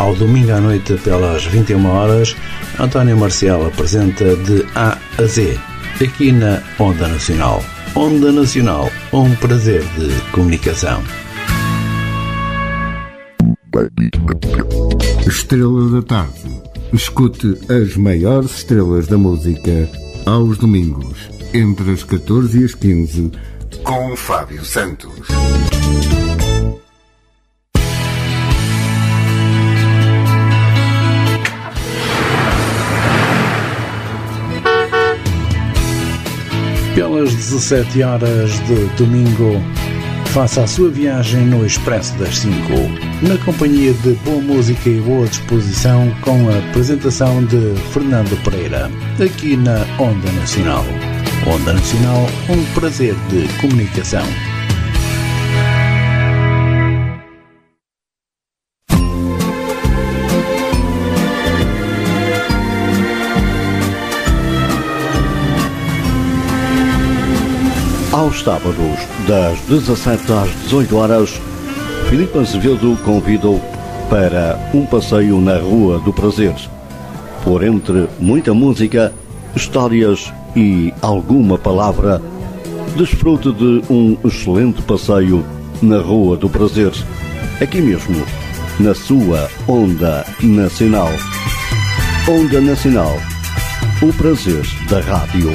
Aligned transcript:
Ao 0.00 0.14
domingo 0.14 0.50
à 0.52 0.60
noite, 0.62 0.94
pelas 1.04 1.44
21 1.44 1.86
horas, 1.86 2.34
António 2.78 3.18
Marcial 3.18 3.66
apresenta 3.66 4.34
de 4.34 4.64
A 4.74 4.96
a 5.18 5.24
Z, 5.26 5.58
aqui 6.02 6.32
na 6.32 6.62
Onda 6.78 7.06
Nacional. 7.06 7.62
Onda 7.94 8.32
Nacional, 8.32 8.90
um 9.12 9.34
prazer 9.34 9.82
de 9.98 10.08
comunicação. 10.32 11.02
Estrela 15.26 15.90
da 15.90 16.02
Tarde. 16.02 16.62
Escute 16.94 17.58
as 17.70 17.94
maiores 17.94 18.52
estrelas 18.56 19.06
da 19.06 19.18
música 19.18 19.86
aos 20.24 20.56
domingos, 20.56 21.28
entre 21.52 21.92
as 21.92 22.02
14 22.04 22.58
e 22.58 22.64
as 22.64 22.74
15, 22.74 23.32
com 23.84 24.16
Fábio 24.16 24.64
Santos. 24.64 25.28
Pelas 37.20 37.34
17 37.34 38.02
horas 38.02 38.50
de 38.66 38.86
domingo, 38.96 39.62
faça 40.28 40.62
a 40.62 40.66
sua 40.66 40.90
viagem 40.90 41.44
no 41.44 41.66
Expresso 41.66 42.14
das 42.14 42.38
5, 42.38 42.54
na 43.28 43.36
companhia 43.44 43.92
de 43.92 44.14
boa 44.24 44.40
música 44.40 44.88
e 44.88 44.98
boa 45.02 45.26
disposição, 45.26 46.10
com 46.22 46.48
a 46.48 46.56
apresentação 46.70 47.44
de 47.44 47.74
Fernando 47.92 48.42
Pereira, 48.42 48.90
aqui 49.22 49.54
na 49.54 49.84
Onda 50.02 50.32
Nacional. 50.32 50.82
Onda 51.46 51.74
Nacional, 51.74 52.26
um 52.48 52.64
prazer 52.72 53.14
de 53.28 53.46
comunicação. 53.60 54.24
Aos 68.40 68.44
sábados, 68.44 68.98
das 69.28 69.60
17 69.68 70.32
às 70.32 70.48
18 70.62 70.96
horas, 70.96 71.40
Filipe 72.08 72.38
Azevedo 72.38 72.96
convidou 73.04 73.60
para 74.08 74.58
um 74.72 74.86
passeio 74.86 75.40
na 75.42 75.58
Rua 75.58 75.98
do 75.98 76.10
Prazer. 76.10 76.54
Por 77.44 77.62
entre 77.62 78.08
muita 78.18 78.54
música, 78.54 79.12
histórias 79.54 80.32
e 80.56 80.92
alguma 81.02 81.58
palavra, 81.58 82.22
desfrute 82.96 83.52
de 83.52 83.82
um 83.90 84.16
excelente 84.24 84.80
passeio 84.82 85.44
na 85.82 85.98
Rua 85.98 86.36
do 86.36 86.48
Prazer, 86.48 86.92
aqui 87.60 87.82
mesmo, 87.82 88.24
na 88.78 88.94
sua 88.94 89.50
Onda 89.68 90.24
Nacional. 90.42 91.10
Onda 92.26 92.60
Nacional, 92.60 93.18
o 94.00 94.10
prazer 94.14 94.64
da 94.88 95.00
rádio. 95.00 95.52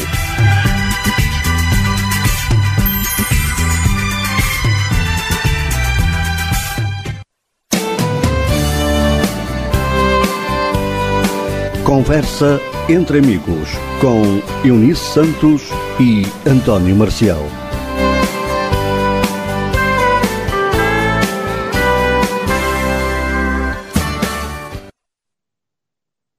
Conversa 12.06 12.60
entre 12.88 13.18
amigos 13.18 13.70
com 14.00 14.22
Eunice 14.64 15.02
Santos 15.12 15.64
e 16.00 16.22
António 16.48 16.96
Marcial. 16.96 17.42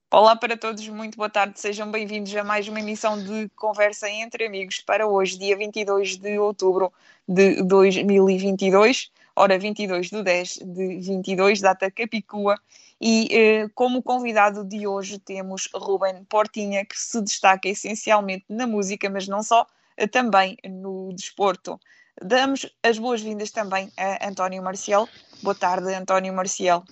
Olá 0.09 0.37
para 0.37 0.55
todos, 0.55 0.87
muito 0.87 1.17
boa 1.17 1.29
tarde, 1.29 1.59
sejam 1.59 1.91
bem-vindos 1.91 2.33
a 2.33 2.45
mais 2.45 2.69
uma 2.69 2.79
emissão 2.79 3.21
de 3.21 3.49
Conversa 3.53 4.09
entre 4.09 4.45
Amigos 4.45 4.79
para 4.79 5.05
hoje, 5.05 5.37
dia 5.37 5.57
22 5.57 6.15
de 6.15 6.39
outubro 6.39 6.93
de 7.27 7.61
2022, 7.63 9.11
hora 9.35 9.59
22 9.59 10.11
do 10.11 10.23
10 10.23 10.59
de 10.63 10.97
22, 10.99 11.59
data 11.59 11.91
Capicua, 11.91 12.57
e 12.99 13.27
eh, 13.31 13.69
como 13.75 14.01
convidado 14.01 14.63
de 14.63 14.87
hoje 14.87 15.19
temos 15.19 15.69
Ruben 15.73 16.23
Portinha, 16.27 16.85
que 16.85 16.99
se 16.99 17.21
destaca 17.21 17.69
essencialmente 17.69 18.45
na 18.49 18.65
música, 18.65 19.09
mas 19.09 19.27
não 19.27 19.43
só, 19.43 19.65
eh, 19.95 20.07
também 20.07 20.57
no 20.67 21.13
desporto. 21.13 21.79
Damos 22.21 22.65
as 22.81 22.97
boas-vindas 22.97 23.51
também 23.51 23.91
a 23.95 24.27
António 24.27 24.63
Marcial. 24.63 25.07
Boa 25.43 25.53
tarde, 25.53 25.93
António 25.93 26.33
Marcial. 26.33 26.83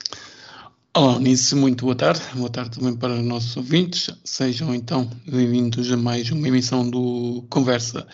Olá, 0.95 1.19
Nisso, 1.19 1.57
muito 1.57 1.83
boa 1.83 1.95
tarde. 1.95 2.21
Boa 2.35 2.49
tarde 2.49 2.77
também 2.79 2.95
para 2.95 3.13
os 3.13 3.25
nossos 3.25 3.57
ouvintes. 3.57 4.09
Sejam 4.23 4.73
então 4.73 5.09
bem-vindos 5.27 5.91
a 5.91 5.97
mais 5.97 6.29
uma 6.31 6.47
emissão 6.47 6.89
do 6.89 7.43
Conversa 7.49 8.07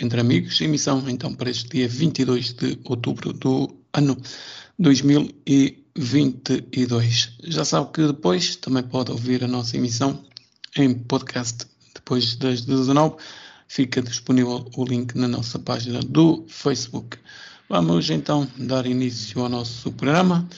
entre 0.00 0.20
Amigos. 0.20 0.60
Emissão 0.60 1.02
então 1.08 1.34
para 1.34 1.50
este 1.50 1.68
dia 1.70 1.88
22 1.88 2.52
de 2.52 2.78
outubro 2.84 3.32
do 3.32 3.74
ano 3.92 4.16
2022. 5.96 7.36
Já 7.44 7.64
sabe 7.64 7.92
que 7.92 8.06
depois 8.06 8.56
também 8.56 8.82
pode 8.82 9.10
ouvir 9.10 9.44
a 9.44 9.48
nossa 9.48 9.76
emissão 9.76 10.24
em 10.76 10.94
podcast. 10.94 11.66
Depois 11.94 12.36
das 12.36 12.62
19 12.62 13.16
fica 13.68 14.02
disponível 14.02 14.68
o 14.76 14.84
link 14.84 15.16
na 15.16 15.28
nossa 15.28 15.58
página 15.58 16.00
do 16.00 16.44
Facebook. 16.48 17.18
Vamos 17.68 18.10
então 18.10 18.48
dar 18.56 18.86
início 18.86 19.40
ao 19.42 19.48
nosso 19.48 19.92
programa. 19.92 20.48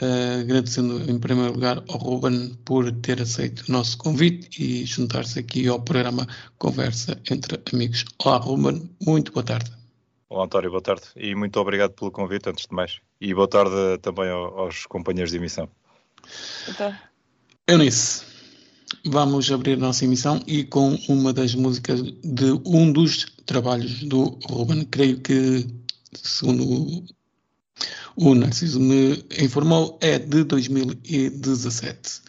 Uh, 0.00 0.42
agradecendo 0.42 1.10
em 1.10 1.18
primeiro 1.18 1.54
lugar 1.54 1.82
ao 1.88 1.98
Ruben 1.98 2.56
por 2.64 2.92
ter 2.92 3.20
aceito 3.20 3.64
o 3.68 3.72
nosso 3.72 3.98
convite 3.98 4.48
e 4.62 4.84
juntar-se 4.84 5.40
aqui 5.40 5.66
ao 5.66 5.80
programa 5.80 6.24
Conversa 6.56 7.20
entre 7.28 7.60
Amigos. 7.72 8.04
Olá, 8.24 8.36
Ruben, 8.36 8.88
muito 9.04 9.32
boa 9.32 9.42
tarde. 9.42 9.72
Olá, 10.28 10.44
António, 10.44 10.70
boa 10.70 10.82
tarde 10.82 11.02
e 11.16 11.34
muito 11.34 11.58
obrigado 11.58 11.94
pelo 11.94 12.12
convite, 12.12 12.48
antes 12.48 12.66
de 12.66 12.74
mais. 12.76 13.07
E 13.20 13.34
boa 13.34 13.48
tarde 13.48 13.98
também 14.00 14.30
aos 14.30 14.86
companheiros 14.86 15.32
de 15.32 15.38
emissão. 15.38 15.68
Então. 16.68 16.94
Eunice, 17.66 18.22
vamos 19.04 19.50
abrir 19.50 19.72
a 19.74 19.76
nossa 19.76 20.04
emissão 20.04 20.40
e 20.46 20.64
com 20.64 20.94
uma 21.08 21.32
das 21.32 21.54
músicas 21.54 22.00
de 22.02 22.52
um 22.64 22.92
dos 22.92 23.26
trabalhos 23.44 24.04
do 24.04 24.38
Ruben. 24.48 24.84
Creio 24.84 25.20
que, 25.20 25.66
segundo 26.14 27.04
o 28.16 28.34
Narciso 28.34 28.80
me 28.80 29.24
informou, 29.38 29.98
é 30.00 30.18
de 30.18 30.44
2017. 30.44 32.22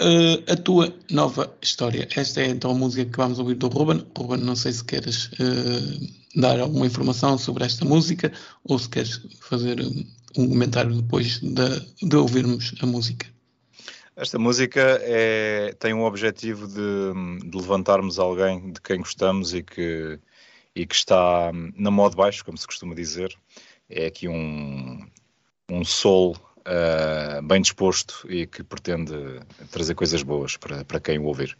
Uh, 0.00 0.50
a 0.50 0.56
tua 0.56 0.94
nova 1.10 1.54
história. 1.60 2.08
Esta 2.16 2.40
é 2.40 2.46
então 2.46 2.70
a 2.70 2.74
música 2.74 3.04
que 3.04 3.16
vamos 3.18 3.38
ouvir 3.38 3.56
do 3.56 3.68
Ruben. 3.68 4.06
Ruben, 4.16 4.38
não 4.38 4.56
sei 4.56 4.72
se 4.72 4.82
queres 4.82 5.26
uh, 5.32 6.40
dar 6.40 6.58
alguma 6.58 6.86
informação 6.86 7.36
sobre 7.36 7.64
esta 7.64 7.84
música 7.84 8.32
ou 8.64 8.78
se 8.78 8.88
queres 8.88 9.20
fazer 9.40 9.78
um 10.38 10.48
comentário 10.48 10.94
depois 10.94 11.40
de, 11.40 12.08
de 12.08 12.16
ouvirmos 12.16 12.74
a 12.80 12.86
música. 12.86 13.26
Esta 14.16 14.38
música 14.38 14.80
é, 15.02 15.74
tem 15.78 15.92
um 15.92 16.04
objetivo 16.04 16.66
de, 16.66 17.48
de, 17.48 17.56
levantarmos 17.56 18.18
alguém 18.18 18.72
de 18.72 18.80
quem 18.80 18.98
gostamos 18.98 19.52
e 19.52 19.62
que, 19.62 20.18
e 20.74 20.86
que 20.86 20.94
está 20.94 21.50
na 21.76 21.90
moda 21.90 22.16
baixo, 22.16 22.44
como 22.44 22.56
se 22.56 22.66
costuma 22.66 22.94
dizer. 22.94 23.34
É 23.88 24.06
aqui 24.06 24.28
um, 24.28 25.06
um 25.70 25.84
sol 25.84 26.36
uh, 26.70 27.42
bem 27.42 27.60
disposto 27.60 28.26
e 28.30 28.46
que 28.46 28.62
pretende 28.62 29.40
trazer 29.70 29.94
coisas 29.94 30.22
boas 30.22 30.56
para, 30.56 30.84
para 30.84 31.00
quem 31.00 31.18
o 31.18 31.24
ouvir. 31.24 31.56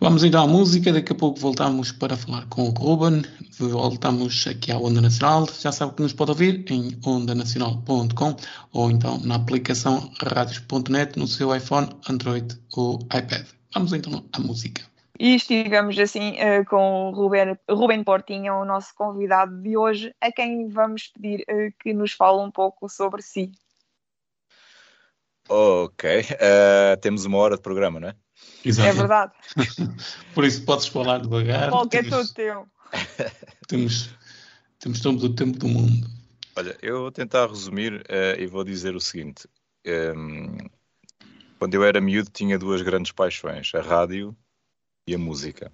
Vamos 0.00 0.22
então 0.22 0.44
à 0.44 0.46
música, 0.46 0.92
daqui 0.92 1.12
a 1.12 1.16
pouco 1.16 1.40
voltamos 1.40 1.90
para 1.90 2.16
falar 2.16 2.46
com 2.46 2.68
o 2.68 2.70
Ruben, 2.70 3.22
voltamos 3.58 4.46
aqui 4.46 4.70
à 4.70 4.78
Onda 4.78 5.00
Nacional, 5.00 5.48
já 5.58 5.72
sabe 5.72 5.94
que 5.94 6.02
nos 6.02 6.12
pode 6.12 6.30
ouvir 6.30 6.64
em 6.70 6.96
ondanacional.com 7.04 8.36
ou 8.72 8.90
então 8.92 9.18
na 9.18 9.34
aplicação 9.34 10.08
radios.net 10.22 11.18
no 11.18 11.26
seu 11.26 11.54
iPhone, 11.54 11.88
Android 12.08 12.56
ou 12.76 13.00
iPad. 13.06 13.44
Vamos 13.74 13.92
então 13.92 14.24
à 14.32 14.38
música. 14.38 14.82
E 15.18 15.34
estivemos 15.34 15.98
assim 15.98 16.34
uh, 16.34 16.64
com 16.64 17.08
o 17.08 17.10
Ruben, 17.10 17.58
Ruben 17.68 18.04
Portinha, 18.04 18.54
o 18.54 18.64
nosso 18.64 18.94
convidado 18.94 19.60
de 19.60 19.76
hoje, 19.76 20.14
a 20.20 20.30
quem 20.30 20.68
vamos 20.68 21.08
pedir 21.08 21.40
uh, 21.50 21.74
que 21.80 21.92
nos 21.92 22.12
fale 22.12 22.38
um 22.38 22.52
pouco 22.52 22.88
sobre 22.88 23.20
si. 23.20 23.50
Ok, 25.48 26.20
uh, 26.20 27.00
temos 27.00 27.24
uma 27.24 27.38
hora 27.38 27.56
de 27.56 27.62
programa, 27.62 27.98
não 27.98 28.08
é? 28.08 28.16
Exato. 28.64 28.88
É 28.88 28.92
verdade. 28.92 29.32
Por 30.34 30.44
isso 30.44 30.64
podes 30.64 30.86
falar 30.86 31.20
devagar. 31.20 31.70
Qualquer 31.70 32.06
é 32.06 32.10
todo 32.10 32.32
teu. 32.32 32.66
Temos, 33.66 34.10
temos 34.78 35.00
todo 35.00 35.22
o 35.24 35.34
tempo 35.34 35.58
do 35.58 35.68
mundo. 35.68 36.06
Olha, 36.56 36.76
eu 36.82 37.00
vou 37.00 37.12
tentar 37.12 37.46
resumir 37.46 37.94
uh, 37.94 38.38
e 38.38 38.46
vou 38.46 38.64
dizer 38.64 38.94
o 38.94 39.00
seguinte. 39.00 39.48
Um, 39.86 39.90
ehm, 39.90 40.58
quando 41.58 41.74
eu 41.74 41.84
era 41.84 42.00
miúdo 42.00 42.30
tinha 42.30 42.58
duas 42.58 42.82
grandes 42.82 43.12
paixões, 43.12 43.72
a 43.74 43.80
rádio 43.80 44.36
e 45.06 45.14
a 45.14 45.18
música. 45.18 45.72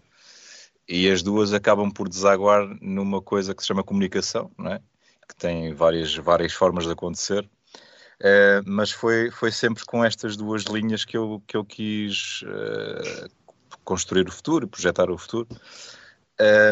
E 0.86 1.08
as 1.08 1.22
duas 1.22 1.52
acabam 1.52 1.90
por 1.90 2.08
desaguar 2.08 2.66
numa 2.80 3.22
coisa 3.22 3.54
que 3.54 3.62
se 3.62 3.68
chama 3.68 3.82
comunicação, 3.82 4.50
não 4.58 4.72
é? 4.72 4.80
que 5.28 5.34
tem 5.36 5.72
várias, 5.72 6.14
várias 6.14 6.52
formas 6.52 6.84
de 6.84 6.92
acontecer. 6.92 7.48
Uh, 8.20 8.62
mas 8.66 8.90
foi, 8.90 9.30
foi 9.30 9.50
sempre 9.50 9.84
com 9.84 10.04
estas 10.04 10.36
duas 10.36 10.64
linhas 10.64 11.04
que 11.04 11.16
eu, 11.16 11.42
que 11.46 11.56
eu 11.56 11.64
quis 11.64 12.42
uh, 12.42 13.28
construir 13.84 14.28
o 14.28 14.32
futuro, 14.32 14.68
projetar 14.68 15.10
o 15.10 15.18
futuro. 15.18 15.48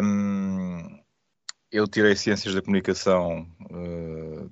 Um, 0.03 1.00
eu 1.71 1.87
tirei 1.89 2.15
Ciências 2.17 2.55
da 2.55 2.62
Comunicação, 2.62 3.47
uh, 3.71 4.50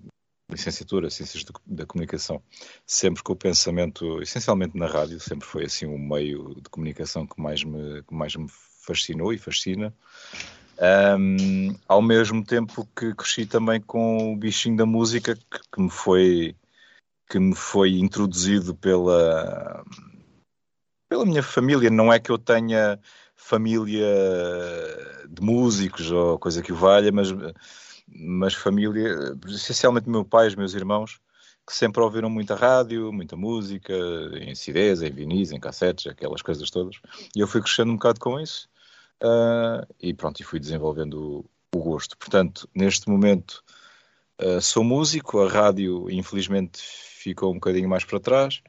licenciatura, 0.50 1.10
Ciências 1.10 1.44
da 1.66 1.86
Comunicação, 1.86 2.42
sempre 2.86 3.22
com 3.22 3.32
o 3.32 3.36
pensamento, 3.36 4.20
essencialmente 4.22 4.76
na 4.76 4.86
rádio, 4.86 5.20
sempre 5.20 5.46
foi 5.46 5.64
assim 5.64 5.86
o 5.86 5.94
um 5.94 5.98
meio 5.98 6.54
de 6.56 6.68
comunicação 6.70 7.26
que 7.26 7.40
mais 7.40 7.62
me, 7.62 8.02
que 8.02 8.14
mais 8.14 8.34
me 8.34 8.48
fascinou 8.82 9.32
e 9.32 9.38
fascina. 9.38 9.94
Um, 11.18 11.76
ao 11.86 12.00
mesmo 12.00 12.42
tempo 12.42 12.88
que 12.96 13.14
cresci 13.14 13.44
também 13.44 13.82
com 13.82 14.32
o 14.32 14.36
bichinho 14.36 14.78
da 14.78 14.86
música 14.86 15.36
que, 15.36 15.60
que 15.70 15.80
me 15.80 15.90
foi 15.90 16.56
que 17.30 17.38
me 17.38 17.54
foi 17.54 17.92
introduzido 17.92 18.74
pela 18.74 19.84
pela 21.08 21.24
minha 21.24 21.42
família. 21.42 21.88
Não 21.90 22.12
é 22.12 22.18
que 22.18 22.30
eu 22.30 22.38
tenha 22.38 22.98
família 23.36 24.06
de 25.28 25.40
músicos 25.40 26.10
ou 26.10 26.38
coisa 26.38 26.60
que 26.62 26.72
o 26.72 26.76
valha, 26.76 27.12
mas 27.12 27.28
mas 28.12 28.54
família, 28.54 29.36
essencialmente 29.46 30.10
meu 30.10 30.24
pai 30.24 30.46
e 30.46 30.48
os 30.48 30.56
meus 30.56 30.74
irmãos, 30.74 31.20
que 31.64 31.72
sempre 31.76 32.02
ouviram 32.02 32.28
muita 32.28 32.56
rádio, 32.56 33.12
muita 33.12 33.36
música, 33.36 33.94
em 34.40 34.52
CDs, 34.52 35.02
em 35.02 35.12
vinis, 35.12 35.52
em 35.52 35.60
cassetes, 35.60 36.08
aquelas 36.08 36.42
coisas 36.42 36.68
todas. 36.70 36.96
E 37.36 37.40
eu 37.40 37.46
fui 37.46 37.62
crescendo 37.62 37.92
um 37.92 37.94
bocado 37.94 38.18
com 38.18 38.40
isso 38.40 38.68
uh, 39.22 39.86
e 40.00 40.12
pronto, 40.12 40.40
e 40.40 40.44
fui 40.44 40.58
desenvolvendo 40.58 41.44
o, 41.72 41.78
o 41.78 41.82
gosto. 41.82 42.18
Portanto, 42.18 42.68
neste 42.74 43.08
momento 43.08 43.62
uh, 44.42 44.60
sou 44.60 44.82
músico, 44.82 45.40
a 45.40 45.48
rádio 45.48 46.10
infelizmente 46.10 46.82
ficou 47.22 47.50
um 47.50 47.54
bocadinho 47.54 47.88
mais 47.88 48.04
para 48.04 48.18
trás. 48.18 48.62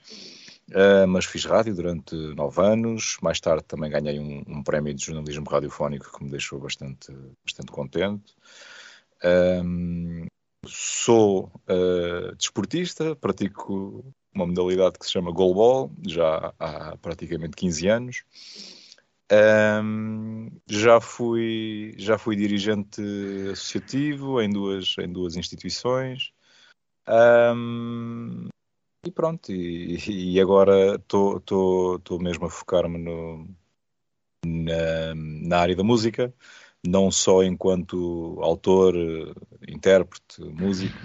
Uh, 0.70 1.08
mas 1.08 1.26
fiz 1.26 1.46
rádio 1.46 1.76
durante 1.76 2.16
nove 2.36 2.62
anos. 2.62 3.18
Mais 3.22 3.40
tarde 3.40 3.64
também 3.64 3.90
ganhei 3.90 4.20
um, 4.20 4.44
um, 4.48 4.64
prémio 4.64 4.94
de 4.94 5.06
jornalismo 5.06 5.50
radiofónico 5.50 6.18
que 6.18 6.24
me 6.24 6.30
deixou 6.30 6.60
bastante, 6.60 7.12
bastante 7.46 7.72
contente. 7.72 8.34
Um, 9.24 10.26
sou 10.66 11.52
uh, 11.70 12.36
desportista, 12.36 13.16
pratico 13.16 14.04
uma 14.34 14.48
modalidade 14.48 14.98
que 14.98 15.06
se 15.06 15.12
chama 15.12 15.32
goalball, 15.32 15.92
já 16.08 16.54
há 16.58 16.96
praticamente 16.98 17.56
15 17.58 17.88
anos. 17.88 18.24
Um, 19.84 20.50
já 20.68 21.00
fui 21.00 21.94
já 21.98 22.18
fui 22.18 22.36
dirigente 22.36 23.02
associativo 23.50 24.42
em 24.42 24.50
duas 24.50 24.96
em 25.00 25.10
duas 25.10 25.38
instituições 25.38 26.34
um, 27.08 28.48
e 29.06 29.12
pronto 29.12 29.52
e, 29.52 29.98
e 30.08 30.40
agora 30.40 30.96
estou 30.96 32.20
mesmo 32.20 32.46
a 32.46 32.50
focar-me 32.50 32.98
na, 34.46 35.16
na 35.16 35.58
área 35.58 35.76
da 35.76 35.84
música 35.84 36.34
não 36.86 37.12
só 37.12 37.44
enquanto 37.44 38.40
autor 38.42 38.96
intérprete 39.68 40.42
músico 40.42 40.98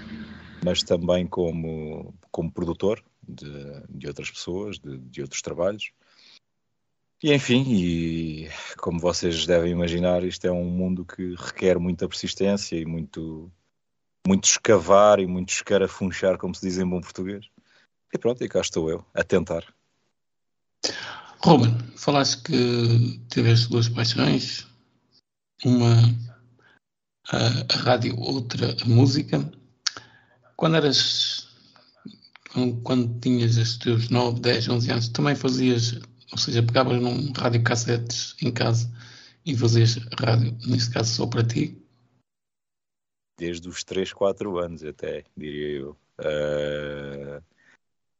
mas 0.64 0.82
também 0.82 1.26
como 1.26 2.14
como 2.30 2.52
produtor 2.52 3.02
de, 3.26 3.50
de 3.88 4.06
outras 4.06 4.30
pessoas 4.30 4.78
de, 4.78 4.98
de 4.98 5.22
outros 5.22 5.42
trabalhos. 5.42 5.90
E 7.22 7.32
enfim, 7.32 7.64
e 7.68 8.48
como 8.76 9.00
vocês 9.00 9.46
devem 9.46 9.72
imaginar, 9.72 10.22
isto 10.22 10.46
é 10.46 10.52
um 10.52 10.64
mundo 10.64 11.04
que 11.04 11.34
requer 11.34 11.78
muita 11.78 12.08
persistência 12.08 12.76
e 12.76 12.84
muito, 12.84 13.50
muito 14.26 14.44
escavar 14.44 15.20
e 15.20 15.26
muito 15.26 15.50
escarafunchar, 15.50 16.38
como 16.38 16.54
se 16.54 16.66
diz 16.66 16.78
em 16.78 16.88
bom 16.88 17.00
português. 17.00 17.46
E 18.12 18.18
pronto, 18.18 18.42
e 18.42 18.48
cá 18.48 18.60
estou 18.60 18.90
eu, 18.90 19.04
a 19.14 19.22
tentar. 19.22 19.64
Ruben, 21.42 21.76
falaste 21.96 22.42
que 22.42 23.20
tiveste 23.28 23.68
duas 23.68 23.88
paixões, 23.88 24.66
uma 25.64 25.96
a, 27.28 27.74
a 27.74 27.76
rádio, 27.82 28.18
outra 28.18 28.76
a 28.82 28.84
música. 28.86 29.50
Quando 30.56 30.76
eras, 30.76 31.48
quando, 32.52 32.80
quando 32.82 33.20
tinhas 33.20 33.56
os 33.56 33.76
teus 33.76 34.08
9, 34.08 34.40
10, 34.40 34.68
11 34.68 34.90
anos, 34.90 35.08
também 35.08 35.34
fazias 35.34 36.00
ou 36.32 36.38
seja, 36.38 36.62
pegavas 36.62 37.00
num 37.00 37.32
rádio 37.32 37.62
cassetes 37.62 38.34
em 38.42 38.50
casa 38.50 38.90
e 39.44 39.56
fazias 39.56 39.96
rádio, 40.18 40.56
neste 40.66 40.90
caso 40.90 41.14
só 41.14 41.26
para 41.26 41.44
ti? 41.44 41.80
Desde 43.36 43.68
os 43.68 43.84
3, 43.84 44.12
4 44.12 44.58
anos 44.58 44.84
até, 44.84 45.24
diria 45.36 45.80
eu. 45.80 45.96
Uh, 46.18 47.42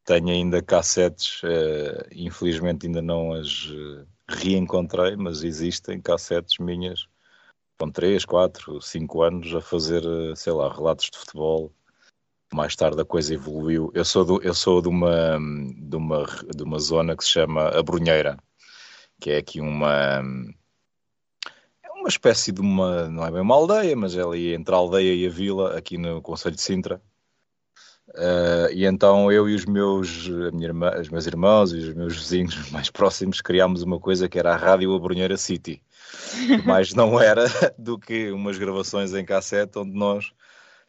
tenho 0.05 0.29
ainda 0.29 0.63
cassetes, 0.63 1.43
uh, 1.43 2.07
infelizmente 2.13 2.87
ainda 2.87 3.01
não 3.01 3.33
as 3.33 3.67
uh, 3.67 4.07
reencontrei, 4.29 5.17
mas 5.17 5.43
existem 5.43 6.01
cassetes 6.01 6.59
minhas 6.59 7.09
com 7.79 7.91
3, 7.91 8.25
4, 8.25 8.81
5 8.81 9.23
anos 9.23 9.55
a 9.55 9.61
fazer, 9.61 10.03
sei 10.37 10.53
lá, 10.53 10.73
relatos 10.73 11.11
de 11.11 11.19
futebol, 11.19 11.73
mais 12.53 12.75
tarde 12.75 13.01
a 13.01 13.05
coisa 13.05 13.35
evoluiu. 13.35 13.91
Eu 13.95 14.05
sou, 14.05 14.25
do, 14.25 14.43
eu 14.43 14.55
sou 14.55 14.81
de, 14.81 14.89
uma, 14.89 15.39
de, 15.39 15.97
uma, 15.97 16.25
de 16.55 16.63
uma 16.63 16.79
zona 16.79 17.17
que 17.17 17.25
se 17.25 17.31
chama 17.31 17.69
A 17.69 17.83
Brunheira, 17.83 18.39
que 19.21 19.31
é 19.31 19.39
aqui 19.39 19.61
uma. 19.61 20.23
Uma 22.07 22.11
espécie 22.11 22.53
de 22.53 22.61
uma. 22.61 23.09
Não 23.09 23.27
é 23.27 23.33
bem 23.33 23.41
uma 23.41 23.57
aldeia, 23.57 23.97
mas 23.97 24.17
é 24.17 24.23
ali 24.23 24.55
entre 24.55 24.73
a 24.73 24.79
aldeia 24.79 25.13
e 25.13 25.27
a 25.27 25.29
vila, 25.29 25.77
aqui 25.77 25.99
no 25.99 26.23
Conselho 26.23 26.55
de 26.55 26.63
Sintra. 26.63 27.03
Uh, 28.11 28.71
e 28.73 28.87
então 28.87 29.33
eu 29.33 29.49
e 29.49 29.57
os 29.57 29.65
meus, 29.65 30.29
irmã, 30.29 30.93
os 31.01 31.09
meus 31.09 31.27
irmãos 31.27 31.73
e 31.73 31.79
os 31.79 31.95
meus 31.95 32.17
vizinhos 32.17 32.55
mais 32.71 32.91
próximos 32.91 33.41
criámos 33.41 33.83
uma 33.83 33.99
coisa 33.99 34.29
que 34.29 34.39
era 34.39 34.55
a 34.55 34.57
Rádio 34.57 34.95
A 34.95 35.01
Brunheira 35.01 35.37
City. 35.37 35.83
Mas 36.65 36.95
não 36.95 37.21
era 37.21 37.47
do 37.77 37.99
que 37.99 38.31
umas 38.31 38.57
gravações 38.57 39.13
em 39.13 39.25
cassete 39.25 39.77
onde 39.77 39.99
nós 39.99 40.31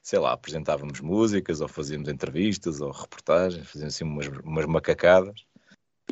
sei 0.03 0.19
lá, 0.19 0.33
apresentávamos 0.33 1.01
músicas 1.01 1.61
ou 1.61 1.67
fazíamos 1.67 2.09
entrevistas 2.09 2.79
ou 2.79 2.91
reportagens, 2.91 3.67
fazíamos 3.67 3.95
assim 3.95 4.03
umas, 4.05 4.27
umas 4.43 4.65
macacadas. 4.67 5.43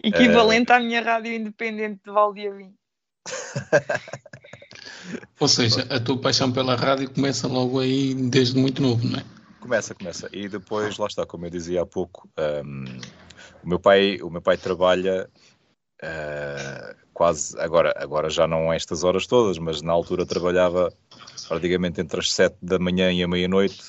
Equivalente 0.03 0.71
uh... 0.71 0.75
à 0.75 0.79
minha 0.79 1.01
rádio 1.03 1.31
independente 1.31 2.01
de 2.03 2.11
Valdiavim. 2.11 2.73
Ou 5.39 5.47
seja, 5.47 5.81
a 5.89 5.99
tua 5.99 6.17
paixão 6.17 6.51
pela 6.51 6.75
rádio 6.75 7.09
começa 7.09 7.47
logo 7.47 7.79
aí 7.79 8.13
desde 8.13 8.57
muito 8.57 8.81
novo, 8.81 9.07
não 9.07 9.19
é? 9.19 9.25
Começa, 9.59 9.95
começa. 9.95 10.29
E 10.31 10.47
depois, 10.47 10.97
lá 10.97 11.07
está, 11.07 11.25
como 11.25 11.45
eu 11.45 11.49
dizia 11.49 11.81
há 11.81 11.85
pouco, 11.85 12.29
um, 12.63 12.85
o, 13.63 13.67
meu 13.67 13.79
pai, 13.79 14.21
o 14.21 14.29
meu 14.29 14.41
pai 14.41 14.57
trabalha 14.57 15.27
uh, 16.03 16.95
quase, 17.13 17.59
agora, 17.59 17.93
agora 17.97 18.29
já 18.29 18.45
não 18.45 18.71
estas 18.71 19.03
horas 19.03 19.25
todas, 19.25 19.57
mas 19.57 19.81
na 19.81 19.91
altura 19.91 20.25
trabalhava 20.25 20.93
praticamente 21.47 21.99
entre 21.99 22.19
as 22.19 22.31
7 22.31 22.57
da 22.61 22.77
manhã 22.77 23.11
e 23.11 23.23
a 23.23 23.27
meia-noite, 23.27 23.81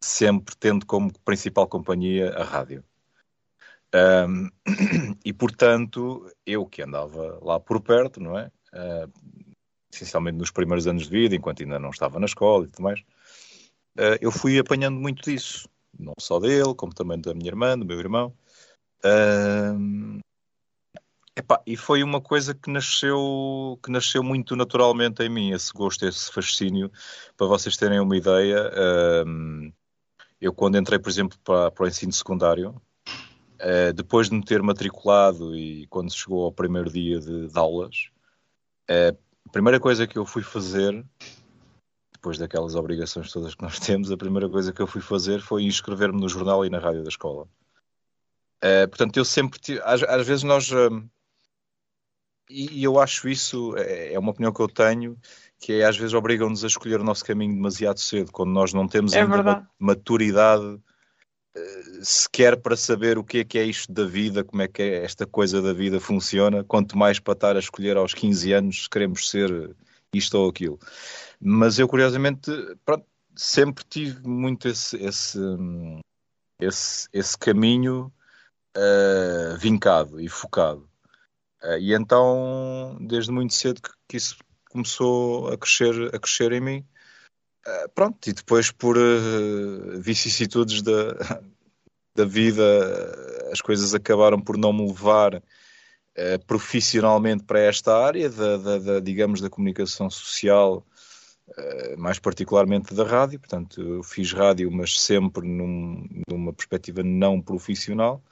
sempre 0.00 0.54
tendo 0.56 0.86
como 0.86 1.12
principal 1.24 1.66
companhia 1.66 2.30
a 2.30 2.44
rádio. 2.44 2.84
Um, 3.92 4.48
e 5.24 5.32
portanto, 5.32 6.30
eu 6.46 6.66
que 6.66 6.82
andava 6.82 7.38
lá 7.42 7.58
por 7.58 7.80
perto, 7.80 8.20
não 8.20 8.38
é? 8.38 8.50
Uh, 8.72 9.10
essencialmente 9.92 10.38
nos 10.38 10.50
primeiros 10.50 10.86
anos 10.86 11.04
de 11.04 11.10
vida, 11.10 11.34
enquanto 11.34 11.62
ainda 11.62 11.78
não 11.78 11.90
estava 11.90 12.18
na 12.18 12.26
escola 12.26 12.64
e 12.64 12.68
tudo 12.68 12.82
mais, 12.82 13.00
uh, 13.00 14.18
eu 14.20 14.30
fui 14.30 14.58
apanhando 14.58 14.98
muito 14.98 15.22
disso, 15.22 15.68
não 15.98 16.14
só 16.18 16.38
dele, 16.38 16.74
como 16.74 16.94
também 16.94 17.20
da 17.20 17.34
minha 17.34 17.48
irmã, 17.50 17.78
do 17.78 17.84
meu 17.84 17.98
irmão. 17.98 18.32
Uh, 19.04 20.20
Epá, 21.36 21.62
e 21.66 21.74
foi 21.74 22.02
uma 22.02 22.20
coisa 22.20 22.54
que 22.54 22.70
nasceu, 22.70 23.78
que 23.82 23.90
nasceu 23.90 24.22
muito 24.22 24.54
naturalmente 24.56 25.22
em 25.22 25.28
mim, 25.30 25.52
esse 25.52 25.72
gosto, 25.72 26.04
esse 26.04 26.30
fascínio. 26.30 26.90
Para 27.34 27.46
vocês 27.46 27.78
terem 27.78 27.98
uma 27.98 28.16
ideia, 28.16 28.70
um, 29.26 29.72
eu 30.38 30.52
quando 30.52 30.76
entrei, 30.76 30.98
por 30.98 31.08
exemplo, 31.08 31.38
para, 31.42 31.70
para 31.70 31.84
o 31.84 31.88
ensino 31.88 32.12
secundário, 32.12 32.70
uh, 33.60 33.92
depois 33.94 34.28
de 34.28 34.34
me 34.34 34.44
ter 34.44 34.60
matriculado 34.62 35.56
e 35.56 35.86
quando 35.86 36.12
chegou 36.12 36.44
ao 36.44 36.52
primeiro 36.52 36.90
dia 36.90 37.18
de, 37.20 37.46
de 37.46 37.58
aulas, 37.58 38.10
uh, 38.90 39.16
a 39.50 39.52
primeira 39.52 39.80
coisa 39.80 40.06
que 40.06 40.16
eu 40.16 40.24
fui 40.24 40.42
fazer, 40.42 41.04
depois 42.12 42.38
daquelas 42.38 42.76
obrigações 42.76 43.32
todas 43.32 43.52
que 43.52 43.62
nós 43.62 43.80
temos, 43.80 44.12
a 44.12 44.16
primeira 44.16 44.48
coisa 44.48 44.72
que 44.72 44.80
eu 44.80 44.86
fui 44.86 45.00
fazer 45.00 45.40
foi 45.40 45.64
inscrever-me 45.64 46.20
no 46.20 46.28
jornal 46.28 46.64
e 46.64 46.70
na 46.70 46.78
rádio 46.78 47.02
da 47.02 47.08
escola. 47.08 47.48
Uh, 48.62 48.86
portanto, 48.88 49.16
eu 49.16 49.24
sempre 49.24 49.58
tive, 49.58 49.80
às, 49.82 50.04
às 50.04 50.24
vezes 50.24 50.44
nós 50.44 50.70
e 52.48 52.82
eu 52.82 52.98
acho 52.98 53.28
isso, 53.28 53.76
é, 53.76 54.12
é 54.12 54.18
uma 54.18 54.30
opinião 54.30 54.52
que 54.52 54.60
eu 54.60 54.68
tenho, 54.68 55.16
que 55.58 55.72
é 55.72 55.84
às 55.84 55.96
vezes 55.96 56.14
obrigam-nos 56.14 56.64
a 56.64 56.66
escolher 56.68 57.00
o 57.00 57.04
nosso 57.04 57.24
caminho 57.24 57.54
demasiado 57.54 57.98
cedo, 57.98 58.32
quando 58.32 58.50
nós 58.50 58.72
não 58.72 58.86
temos 58.86 59.12
é 59.12 59.22
ainda 59.22 59.68
maturidade 59.78 60.64
eh, 60.74 60.78
sequer 62.02 62.56
para 62.56 62.76
saber 62.76 63.18
o 63.18 63.24
que 63.24 63.38
é 63.38 63.44
que 63.44 63.58
é 63.58 63.64
isto 63.64 63.92
da 63.92 64.04
vida, 64.04 64.44
como 64.44 64.62
é 64.62 64.68
que 64.68 64.82
é 64.82 65.04
esta 65.04 65.26
coisa 65.26 65.60
da 65.60 65.72
vida 65.72 66.00
funciona, 66.00 66.64
quanto 66.64 66.96
mais 66.96 67.18
para 67.18 67.32
estar 67.32 67.56
a 67.56 67.58
escolher 67.58 67.96
aos 67.96 68.14
15 68.14 68.52
anos 68.52 68.82
se 68.84 68.90
queremos 68.90 69.28
ser 69.28 69.74
isto 70.14 70.38
ou 70.38 70.48
aquilo. 70.48 70.78
Mas 71.40 71.78
eu, 71.78 71.88
curiosamente, 71.88 72.50
pronto, 72.84 73.04
sempre 73.34 73.84
tive 73.88 74.26
muito 74.26 74.68
esse, 74.68 74.96
esse, 74.96 75.38
esse, 76.60 77.08
esse 77.12 77.38
caminho 77.38 78.12
uh, 78.76 79.56
vincado 79.58 80.20
e 80.20 80.28
focado. 80.28 80.88
Uh, 81.62 81.78
e 81.78 81.94
então, 81.94 82.98
desde 83.00 83.30
muito 83.32 83.54
cedo 83.54 83.80
que, 83.80 83.90
que, 84.08 84.16
isso 84.16 84.36
começou 84.70 85.48
a 85.48 85.58
crescer, 85.58 86.14
a 86.14 86.18
crescer 86.18 86.52
em 86.52 86.60
mim. 86.60 86.86
Uh, 87.70 87.88
pronto, 87.94 88.28
e 88.28 88.32
depois 88.32 88.70
por 88.70 88.96
vicissitudes 90.00 90.82
da, 90.82 91.40
da 92.14 92.24
vida, 92.24 92.62
as 93.52 93.60
coisas 93.60 93.94
acabaram 93.94 94.40
por 94.40 94.56
não 94.56 94.72
me 94.72 94.86
levar 94.86 95.42
profissionalmente 96.46 97.44
para 97.44 97.60
esta 97.60 97.96
área, 97.96 98.28
da, 98.28 98.56
da, 98.56 98.78
da, 98.78 99.00
digamos, 99.00 99.40
da 99.40 99.48
comunicação 99.48 100.10
social, 100.10 100.84
mais 101.96 102.18
particularmente 102.18 102.92
da 102.92 103.04
rádio. 103.04 103.38
Portanto, 103.38 103.80
eu 103.80 104.02
fiz 104.02 104.30
rádio, 104.32 104.70
mas 104.70 105.00
sempre 105.00 105.48
num, 105.48 106.06
numa 106.28 106.52
perspectiva 106.52 107.02
não 107.02 107.40
profissional 107.40 108.22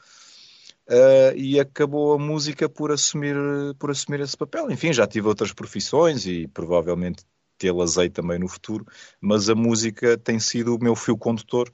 uh, 0.89 1.37
e 1.37 1.61
acabou 1.61 2.15
a 2.15 2.19
música 2.19 2.69
por 2.69 2.91
assumir, 2.91 3.37
por 3.79 3.91
assumir 3.91 4.21
esse 4.21 4.37
papel. 4.37 4.71
Enfim, 4.71 4.93
já 4.93 5.07
tive 5.07 5.29
outras 5.29 5.53
profissões 5.53 6.27
e 6.27 6.49
provavelmente 6.49 7.25
tê-las-ei 7.59 8.09
também 8.09 8.39
no 8.39 8.49
futuro, 8.49 8.87
mas 9.21 9.49
a 9.51 9.55
música 9.55 10.17
tem 10.17 10.39
sido 10.39 10.77
o 10.77 10.83
meu 10.83 10.95
fio 10.95 11.17
condutor 11.17 11.73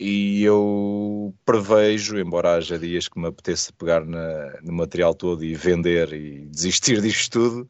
e 0.00 0.42
eu 0.42 1.34
prevejo, 1.44 2.18
embora 2.18 2.54
haja 2.54 2.78
dias 2.78 3.06
que 3.06 3.20
me 3.20 3.28
apeteça 3.28 3.70
pegar 3.74 4.02
na, 4.02 4.58
no 4.62 4.72
material 4.72 5.14
todo 5.14 5.44
e 5.44 5.54
vender 5.54 6.14
e 6.14 6.46
desistir 6.46 7.00
disto 7.02 7.32
tudo, 7.38 7.68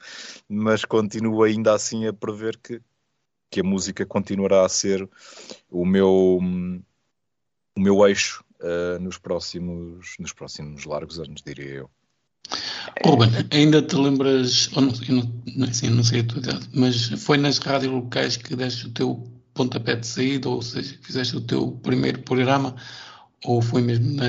mas 0.48 0.84
continuo 0.84 1.42
ainda 1.42 1.74
assim 1.74 2.06
a 2.06 2.12
prever 2.12 2.56
que, 2.58 2.80
que 3.50 3.60
a 3.60 3.64
música 3.64 4.06
continuará 4.06 4.64
a 4.64 4.68
ser 4.68 5.08
o 5.68 5.84
meu, 5.84 6.38
o 7.76 7.80
meu 7.80 8.06
eixo 8.06 8.44
uh, 8.60 9.00
nos, 9.00 9.18
próximos, 9.18 10.14
nos 10.16 10.32
próximos 10.32 10.84
largos 10.84 11.18
anos, 11.18 11.42
diria 11.42 11.74
eu. 11.74 11.90
Ruben, 13.04 13.30
ainda 13.50 13.80
te 13.82 13.96
lembras, 13.96 14.70
ou 14.74 14.82
não, 14.82 14.92
não, 15.56 15.68
assim, 15.68 15.88
não 15.88 16.04
sei 16.04 16.20
a 16.20 16.24
tua 16.24 16.38
idade, 16.38 16.68
mas 16.74 17.08
foi 17.22 17.38
nas 17.38 17.58
rádios 17.58 17.92
locais 17.92 18.36
que 18.36 18.54
deste 18.54 18.86
o 18.86 18.90
teu 18.90 19.24
pontapé 19.54 19.96
de 19.96 20.06
saída, 20.06 20.48
ou 20.48 20.60
seja, 20.60 20.98
fizeste 21.02 21.36
o 21.36 21.40
teu 21.40 21.72
primeiro 21.82 22.20
programa, 22.22 22.74
ou 23.44 23.62
foi 23.62 23.82
mesmo 23.82 24.16
na, 24.16 24.26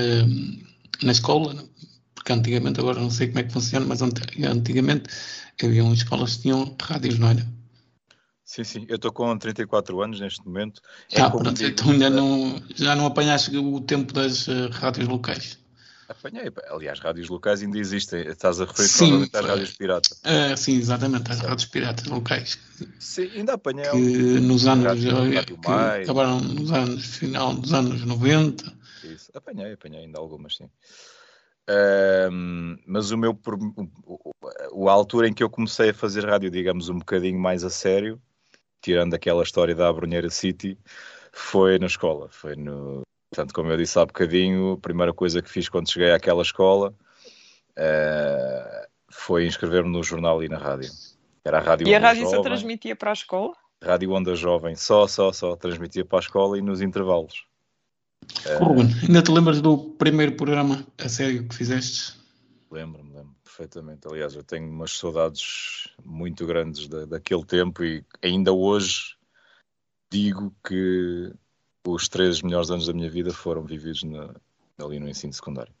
na 1.02 1.12
escola? 1.12 1.54
Porque 2.14 2.32
antigamente, 2.32 2.80
agora 2.80 3.00
não 3.00 3.10
sei 3.10 3.28
como 3.28 3.40
é 3.40 3.42
que 3.42 3.52
funciona, 3.52 3.86
mas 3.86 4.00
antigamente 4.00 5.10
havia 5.62 5.82
escolas 5.92 6.36
que 6.36 6.42
tinham 6.42 6.76
rádios, 6.80 7.18
não 7.18 7.28
era? 7.28 7.46
Sim, 8.44 8.64
sim, 8.64 8.86
eu 8.88 8.96
estou 8.96 9.12
com 9.12 9.36
34 9.36 10.00
anos 10.02 10.20
neste 10.20 10.44
momento. 10.44 10.80
É 11.12 11.20
ah, 11.20 11.30
pronto, 11.30 11.54
digo, 11.54 11.70
então 11.70 11.90
ainda 11.90 12.10
não, 12.10 12.62
já 12.74 12.94
não 12.94 13.06
apanhaste 13.06 13.56
o 13.56 13.80
tempo 13.80 14.12
das 14.12 14.46
uh, 14.46 14.68
rádios 14.70 15.08
locais? 15.08 15.61
Apanhei, 16.12 16.52
aliás, 16.68 17.00
rádios 17.00 17.28
locais 17.28 17.62
ainda 17.62 17.78
existem. 17.78 18.20
Estás 18.28 18.60
a 18.60 18.66
referir 18.66 18.88
sim, 18.88 19.28
às 19.32 19.44
rádios 19.44 19.70
piratas. 19.72 20.20
Uh, 20.20 20.56
sim, 20.56 20.76
exatamente, 20.76 21.32
às 21.32 21.40
rádios 21.40 21.64
piratas 21.64 22.06
locais. 22.06 22.58
Sim, 22.98 23.30
ainda 23.34 23.54
apanhei. 23.54 23.90
Que 23.90 24.40
nos 24.40 24.66
anos, 24.66 25.00
que 25.00 26.02
acabaram 26.02 26.40
nos 26.40 26.70
anos, 26.70 27.04
final 27.16 27.54
dos 27.54 27.72
anos 27.72 28.04
90. 28.04 28.72
Isso, 29.04 29.30
apanhei, 29.34 29.72
apanhei 29.72 30.04
ainda 30.04 30.18
algumas, 30.18 30.56
sim. 30.56 30.68
Uh, 31.68 32.78
mas 32.86 33.10
o 33.10 33.16
meu, 33.16 33.32
o, 34.06 34.34
o, 34.72 34.88
a 34.88 34.92
altura 34.92 35.28
em 35.28 35.32
que 35.32 35.42
eu 35.42 35.48
comecei 35.48 35.90
a 35.90 35.94
fazer 35.94 36.26
rádio, 36.26 36.50
digamos, 36.50 36.88
um 36.88 36.98
bocadinho 36.98 37.38
mais 37.38 37.64
a 37.64 37.70
sério, 37.70 38.20
tirando 38.82 39.14
aquela 39.14 39.42
história 39.42 39.74
da 39.74 39.88
Abrunheira 39.88 40.28
City, 40.28 40.76
foi 41.32 41.78
na 41.78 41.86
escola. 41.86 42.28
Foi 42.30 42.54
no. 42.54 43.02
Portanto, 43.32 43.54
como 43.54 43.70
eu 43.70 43.78
disse 43.78 43.98
há 43.98 44.04
bocadinho, 44.04 44.72
a 44.72 44.76
primeira 44.76 45.14
coisa 45.14 45.40
que 45.40 45.48
fiz 45.48 45.66
quando 45.66 45.90
cheguei 45.90 46.12
àquela 46.12 46.42
escola 46.42 46.94
uh, 47.70 48.86
foi 49.10 49.46
inscrever-me 49.46 49.90
no 49.90 50.02
jornal 50.02 50.44
e 50.44 50.50
na 50.50 50.58
rádio. 50.58 50.90
Era 51.42 51.56
a 51.56 51.62
rádio 51.62 51.88
E 51.88 51.94
a 51.94 51.98
rádio 51.98 52.28
só 52.28 52.42
transmitia 52.42 52.94
para 52.94 53.08
a 53.08 53.14
escola? 53.14 53.54
Rádio 53.82 54.12
Onda 54.12 54.34
Jovem, 54.34 54.76
só, 54.76 55.06
só, 55.06 55.32
só, 55.32 55.56
transmitia 55.56 56.04
para 56.04 56.18
a 56.18 56.20
escola 56.20 56.58
e 56.58 56.60
nos 56.60 56.82
intervalos. 56.82 57.46
Ruben, 58.60 58.84
uh, 58.84 59.06
ainda 59.08 59.22
te 59.22 59.32
lembras 59.32 59.62
do 59.62 59.78
primeiro 59.78 60.36
programa 60.36 60.86
a 60.98 61.08
sério 61.08 61.48
que 61.48 61.54
fizeste? 61.54 62.20
Lembro-me, 62.70 63.14
lembro 63.14 63.34
perfeitamente. 63.42 64.06
Aliás, 64.06 64.34
eu 64.34 64.44
tenho 64.44 64.68
umas 64.68 64.92
saudades 64.92 65.88
muito 66.04 66.46
grandes 66.46 66.86
da, 66.86 67.06
daquele 67.06 67.46
tempo 67.46 67.82
e 67.82 68.04
ainda 68.22 68.52
hoje 68.52 69.16
digo 70.10 70.54
que 70.62 71.32
os 71.86 72.08
três 72.08 72.42
melhores 72.42 72.70
anos 72.70 72.86
da 72.86 72.92
minha 72.92 73.10
vida 73.10 73.32
foram 73.32 73.64
vividos 73.64 74.02
na, 74.02 74.34
ali 74.78 74.98
no 74.98 75.08
ensino 75.08 75.32
secundário. 75.32 75.74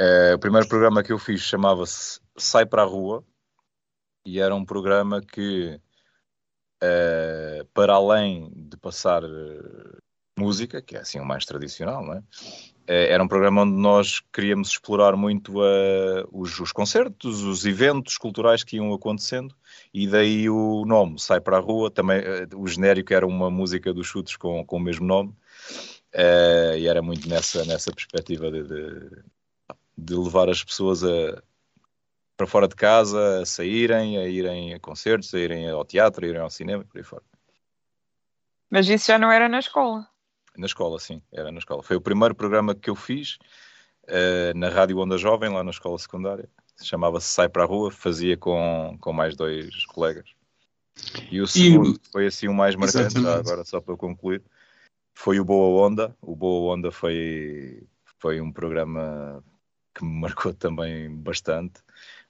Uh, 0.00 0.34
o 0.34 0.38
primeiro 0.38 0.68
programa 0.68 1.02
que 1.02 1.12
eu 1.12 1.18
fiz 1.18 1.40
chamava-se 1.40 2.20
Sai 2.36 2.66
para 2.66 2.82
a 2.82 2.86
Rua 2.86 3.24
e 4.26 4.40
era 4.40 4.54
um 4.54 4.64
programa 4.64 5.20
que, 5.20 5.80
uh, 6.82 7.64
para 7.72 7.94
além 7.94 8.50
de 8.54 8.76
passar 8.76 9.22
uh, 9.22 9.98
música, 10.38 10.82
que 10.82 10.96
é 10.96 11.00
assim 11.00 11.20
o 11.20 11.24
mais 11.24 11.44
tradicional, 11.44 12.04
não 12.04 12.14
é? 12.14 12.22
Eh, 12.86 13.12
era 13.12 13.22
um 13.22 13.28
programa 13.28 13.62
onde 13.62 13.76
nós 13.76 14.20
queríamos 14.32 14.68
explorar 14.68 15.16
muito 15.16 15.60
uh, 15.60 16.28
os, 16.30 16.58
os, 16.60 16.70
concertos, 16.70 17.42
os 17.42 17.64
eventos 17.64 18.18
culturais 18.18 18.62
que 18.62 18.76
iam 18.76 18.92
acontecendo, 18.92 19.54
e 19.92 20.06
daí 20.06 20.50
o 20.50 20.84
nome, 20.84 21.18
Sai 21.18 21.40
para 21.40 21.56
a 21.56 21.60
Rua, 21.60 21.90
também 21.90 22.20
uh, 22.20 22.60
o 22.60 22.66
genérico 22.66 23.14
era 23.14 23.26
uma 23.26 23.50
música 23.50 23.92
dos 23.92 24.06
chutes 24.06 24.36
com, 24.36 24.64
com 24.66 24.76
o 24.76 24.80
mesmo 24.80 25.06
nome, 25.06 25.30
uh, 25.30 26.76
e 26.76 26.86
era 26.86 27.00
muito 27.00 27.26
nessa, 27.26 27.64
nessa 27.64 27.90
perspectiva 27.90 28.50
de, 28.50 28.62
de, 28.64 29.22
de 29.96 30.14
levar 30.14 30.50
as 30.50 30.62
pessoas 30.62 31.02
a, 31.02 31.42
para 32.36 32.46
fora 32.46 32.68
de 32.68 32.74
casa, 32.74 33.40
a 33.40 33.46
saírem, 33.46 34.18
a 34.18 34.26
irem 34.28 34.74
a 34.74 34.80
concertos, 34.80 35.32
a 35.32 35.38
irem 35.38 35.70
ao 35.70 35.86
teatro, 35.86 36.26
a 36.26 36.28
irem 36.28 36.40
ao 36.40 36.50
cinema, 36.50 36.84
por 36.84 36.98
aí 36.98 37.04
fora. 37.04 37.22
Mas 38.68 38.88
isso 38.88 39.06
já 39.06 39.18
não 39.18 39.32
era 39.32 39.48
na 39.48 39.60
escola? 39.60 40.06
Na 40.56 40.66
escola, 40.66 40.98
sim, 40.98 41.20
era 41.32 41.50
na 41.50 41.58
escola. 41.58 41.82
Foi 41.82 41.96
o 41.96 42.00
primeiro 42.00 42.34
programa 42.34 42.74
que 42.74 42.88
eu 42.88 42.94
fiz 42.94 43.38
uh, 44.04 44.56
na 44.56 44.68
Rádio 44.68 44.98
Onda 44.98 45.18
Jovem, 45.18 45.50
lá 45.50 45.64
na 45.64 45.70
escola 45.70 45.98
secundária. 45.98 46.48
Chamava-se 46.82 47.28
Sai 47.28 47.48
para 47.48 47.62
a 47.62 47.66
Rua, 47.66 47.90
fazia 47.90 48.36
com, 48.36 48.96
com 49.00 49.12
mais 49.12 49.36
dois 49.36 49.84
colegas. 49.86 50.28
E 51.30 51.40
o 51.40 51.46
segundo, 51.46 51.96
e... 51.96 52.10
foi 52.12 52.26
assim 52.26 52.48
o 52.48 52.54
mais 52.54 52.76
marcante, 52.76 53.20
já 53.20 53.36
agora 53.36 53.64
só 53.64 53.80
para 53.80 53.96
concluir, 53.96 54.42
foi 55.14 55.40
o 55.40 55.44
Boa 55.44 55.86
Onda. 55.86 56.16
O 56.20 56.34
Boa 56.34 56.74
Onda 56.74 56.90
foi, 56.90 57.82
foi 58.18 58.40
um 58.40 58.52
programa 58.52 59.42
que 59.94 60.04
me 60.04 60.20
marcou 60.20 60.52
também 60.54 61.10
bastante. 61.14 61.82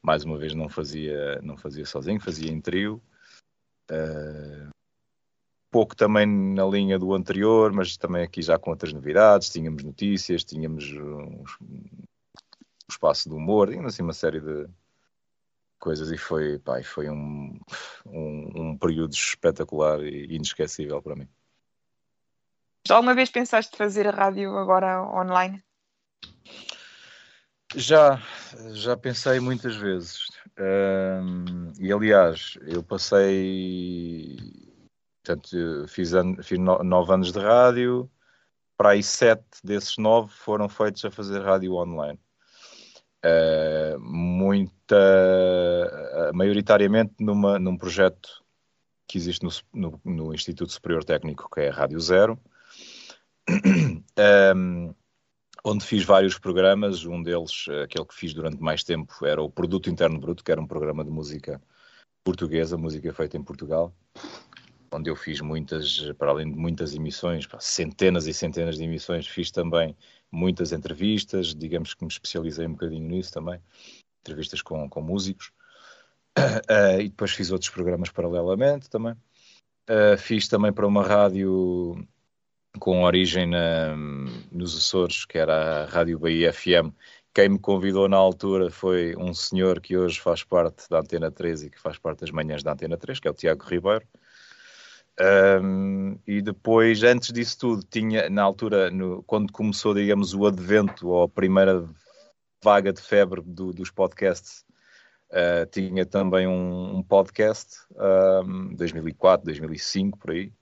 Mais 0.03 0.25
uma 0.25 0.37
vez 0.37 0.55
não 0.55 0.69
fazia, 0.69 1.41
não 1.43 1.57
fazia 1.57 1.87
sozinho, 1.87 2.21
fazia 2.21 2.51
em 2.51 2.61
trio. 2.61 3.03
Uh, 3.91 4.74
pouco 5.75 5.97
também 5.97 6.25
na 6.25 6.65
linha 6.67 6.97
do 7.01 7.13
anterior, 7.13 7.73
mas 7.73 7.97
também 7.97 8.23
aqui 8.23 8.41
já 8.41 8.57
com 8.57 8.71
outras 8.71 8.93
novidades. 8.93 9.51
Tínhamos 9.51 9.83
notícias, 9.83 10.45
tínhamos 10.45 10.85
um, 10.93 11.43
espaço 12.89 13.29
de 13.29 13.35
humor, 13.35 13.69
tínhamos 13.69 13.93
assim 13.93 14.05
uma 14.05 14.13
série 14.13 14.41
de 14.41 14.69
coisas 15.77 16.13
e 16.13 16.17
foi, 16.17 16.61
pá, 16.61 16.81
foi 16.85 17.11
um, 17.11 17.59
um, 18.07 18.53
um 18.55 18.79
período 18.79 19.15
espetacular 19.15 20.01
e 20.01 20.37
inesquecível 20.37 21.03
para 21.03 21.17
mim. 21.17 21.29
Já 22.87 22.95
alguma 22.95 23.13
vez 23.13 23.29
pensaste 23.29 23.77
fazer 23.77 24.07
a 24.07 24.13
rádio 24.13 24.57
agora 24.57 25.03
online? 25.03 25.61
Já, 27.75 28.23
já 28.75 28.97
pensei 28.97 29.41
muitas 29.41 29.75
vezes. 29.75 30.29
Um, 30.57 31.73
e 31.81 31.93
aliás, 31.93 32.57
eu 32.65 32.81
passei 32.81 34.37
Portanto, 35.25 35.89
fiz, 35.89 36.11
fiz 36.43 36.59
nove 36.59 37.15
anos 37.15 37.33
de 37.33 37.39
rádio, 37.39 38.11
para 38.77 38.91
aí 38.91 39.03
sete 39.03 39.43
desses 39.65 39.97
nove 39.97 40.31
foram 40.31 40.69
feitos 40.69 41.03
a 41.03 41.11
fazer 41.11 41.41
rádio 41.41 41.73
online. 41.75 42.21
Uh, 43.25 43.99
muita, 43.99 44.97
uh, 46.31 46.37
maioritariamente 46.37 47.15
numa, 47.19 47.59
num 47.59 47.79
projeto 47.79 48.45
que 49.09 49.17
existe 49.17 49.43
no, 49.43 49.51
no, 49.73 50.01
no, 50.05 50.35
Instituto 50.35 50.71
Superior 50.71 51.03
Técnico, 51.05 51.49
que 51.51 51.63
é 51.63 51.71
a 51.71 51.73
Rádio 51.73 51.99
Zero, 52.01 52.39
um, 54.55 54.95
onde 55.65 55.87
fiz 55.87 56.05
vários 56.05 56.39
programas. 56.39 57.07
Um 57.07 57.23
deles, 57.23 57.65
aquele 57.83 58.05
que 58.05 58.15
fiz 58.15 58.35
durante 58.35 58.63
mais 58.63 58.85
tempo, 58.85 59.25
era 59.25 59.43
o 59.43 59.51
Produto 59.51 59.89
Interno 59.89 60.21
Bruto, 60.21 60.45
que 60.45 60.53
era 60.53 60.61
um 60.61 60.67
programa 60.67 61.03
de 61.03 61.11
música 61.11 61.63
portuguesa, 62.23 62.77
música 62.77 63.11
feita 63.15 63.39
em 63.39 63.43
Portugal 63.43 63.95
onde 64.93 65.11
eu 65.11 65.17
fiz 65.17 65.41
muitas, 65.41 66.01
para 66.19 66.31
além 66.31 66.51
de 66.51 66.57
muitas 66.57 66.95
emissões, 66.95 67.47
centenas 67.61 68.27
e 68.27 68.35
centenas 68.35 68.77
de 68.77 68.85
emissões, 68.85 69.27
fiz 69.27 69.51
também 69.51 69.97
muitas 70.31 70.73
entrevistas, 70.73 71.55
digamos 71.55 71.95
que 71.95 72.05
me 72.05 72.11
especializei 72.11 72.67
um 72.67 72.73
bocadinho 72.73 73.07
nisso 73.07 73.33
também, 73.33 73.61
entrevistas 74.21 74.63
com, 74.63 74.89
com 74.89 75.01
músicos, 75.01 75.53
uh, 76.39 77.01
e 77.01 77.09
depois 77.09 77.33
fiz 77.33 77.51
outros 77.51 77.71
programas 77.71 78.11
paralelamente 78.11 78.89
também. 78.89 79.15
Uh, 79.89 80.17
fiz 80.17 80.49
também 80.49 80.73
para 80.73 80.87
uma 80.87 81.03
rádio 81.03 82.07
com 82.79 83.05
origem 83.05 83.47
na, 83.47 83.95
nos 84.51 84.77
Açores, 84.77 85.25
que 85.25 85.39
era 85.39 85.85
a 85.85 85.87
Rádio 85.87 86.19
Bahia 86.19 86.53
FM. 86.53 86.93
Quem 87.35 87.49
me 87.49 87.59
convidou 87.59 88.09
na 88.09 88.17
altura 88.17 88.71
foi 88.71 89.15
um 89.17 89.35
senhor 89.35 89.81
que 89.81 89.97
hoje 89.97 90.21
faz 90.21 90.45
parte 90.45 90.89
da 90.89 91.01
Antena 91.01 91.31
3 91.31 91.65
e 91.65 91.71
que 91.71 91.81
faz 91.81 91.99
parte 91.99 92.21
das 92.21 92.31
manhãs 92.31 92.63
da 92.63 92.73
Antena 92.73 92.97
3, 92.97 93.21
que 93.21 93.29
é 93.29 93.31
o 93.31 93.35
Tiago 93.35 93.65
Ribeiro. 93.65 94.07
Um, 95.21 96.19
e 96.27 96.43
depois, 96.43 97.03
antes 97.03 97.33
disso 97.33 97.59
tudo, 97.59 97.87
tinha 97.89 98.29
na 98.29 98.43
altura, 98.43 98.91
no, 98.91 99.23
quando 99.23 99.53
começou, 99.53 99.95
digamos, 99.95 100.35
o 100.35 100.47
advento 100.47 101.09
ou 101.09 101.23
a 101.23 101.29
primeira 101.29 101.89
vaga 102.63 102.93
de 102.93 103.01
febre 103.01 103.41
do, 103.43 103.73
dos 103.73 103.91
podcasts, 103.91 104.65
uh, 105.31 105.67
tinha 105.71 106.05
também 106.05 106.47
um, 106.47 106.97
um 106.97 107.03
podcast, 107.03 107.77
um, 108.45 108.75
2004, 108.75 109.45
2005, 109.45 110.19
por 110.19 110.31
aí. 110.33 110.53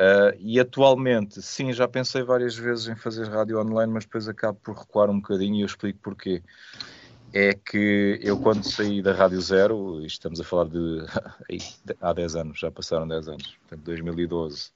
Uh, 0.00 0.34
e 0.38 0.58
atualmente, 0.58 1.40
sim, 1.42 1.72
já 1.72 1.86
pensei 1.86 2.22
várias 2.22 2.56
vezes 2.56 2.88
em 2.88 2.96
fazer 2.96 3.28
rádio 3.28 3.60
online, 3.60 3.92
mas 3.92 4.04
depois 4.04 4.26
acabo 4.26 4.58
por 4.60 4.74
recuar 4.76 5.10
um 5.10 5.20
bocadinho 5.20 5.56
e 5.56 5.60
eu 5.60 5.66
explico 5.66 6.00
porquê 6.02 6.42
é 7.32 7.54
que 7.54 8.20
eu 8.22 8.38
quando 8.38 8.62
saí 8.62 9.00
da 9.00 9.12
Rádio 9.12 9.40
Zero, 9.40 10.04
estamos 10.04 10.40
a 10.40 10.44
falar 10.44 10.68
de 10.68 10.98
há 12.00 12.12
10 12.12 12.36
anos, 12.36 12.58
já 12.58 12.70
passaram 12.70 13.08
10 13.08 13.28
anos, 13.28 13.56
portanto 13.60 13.84
2012, 13.84 14.70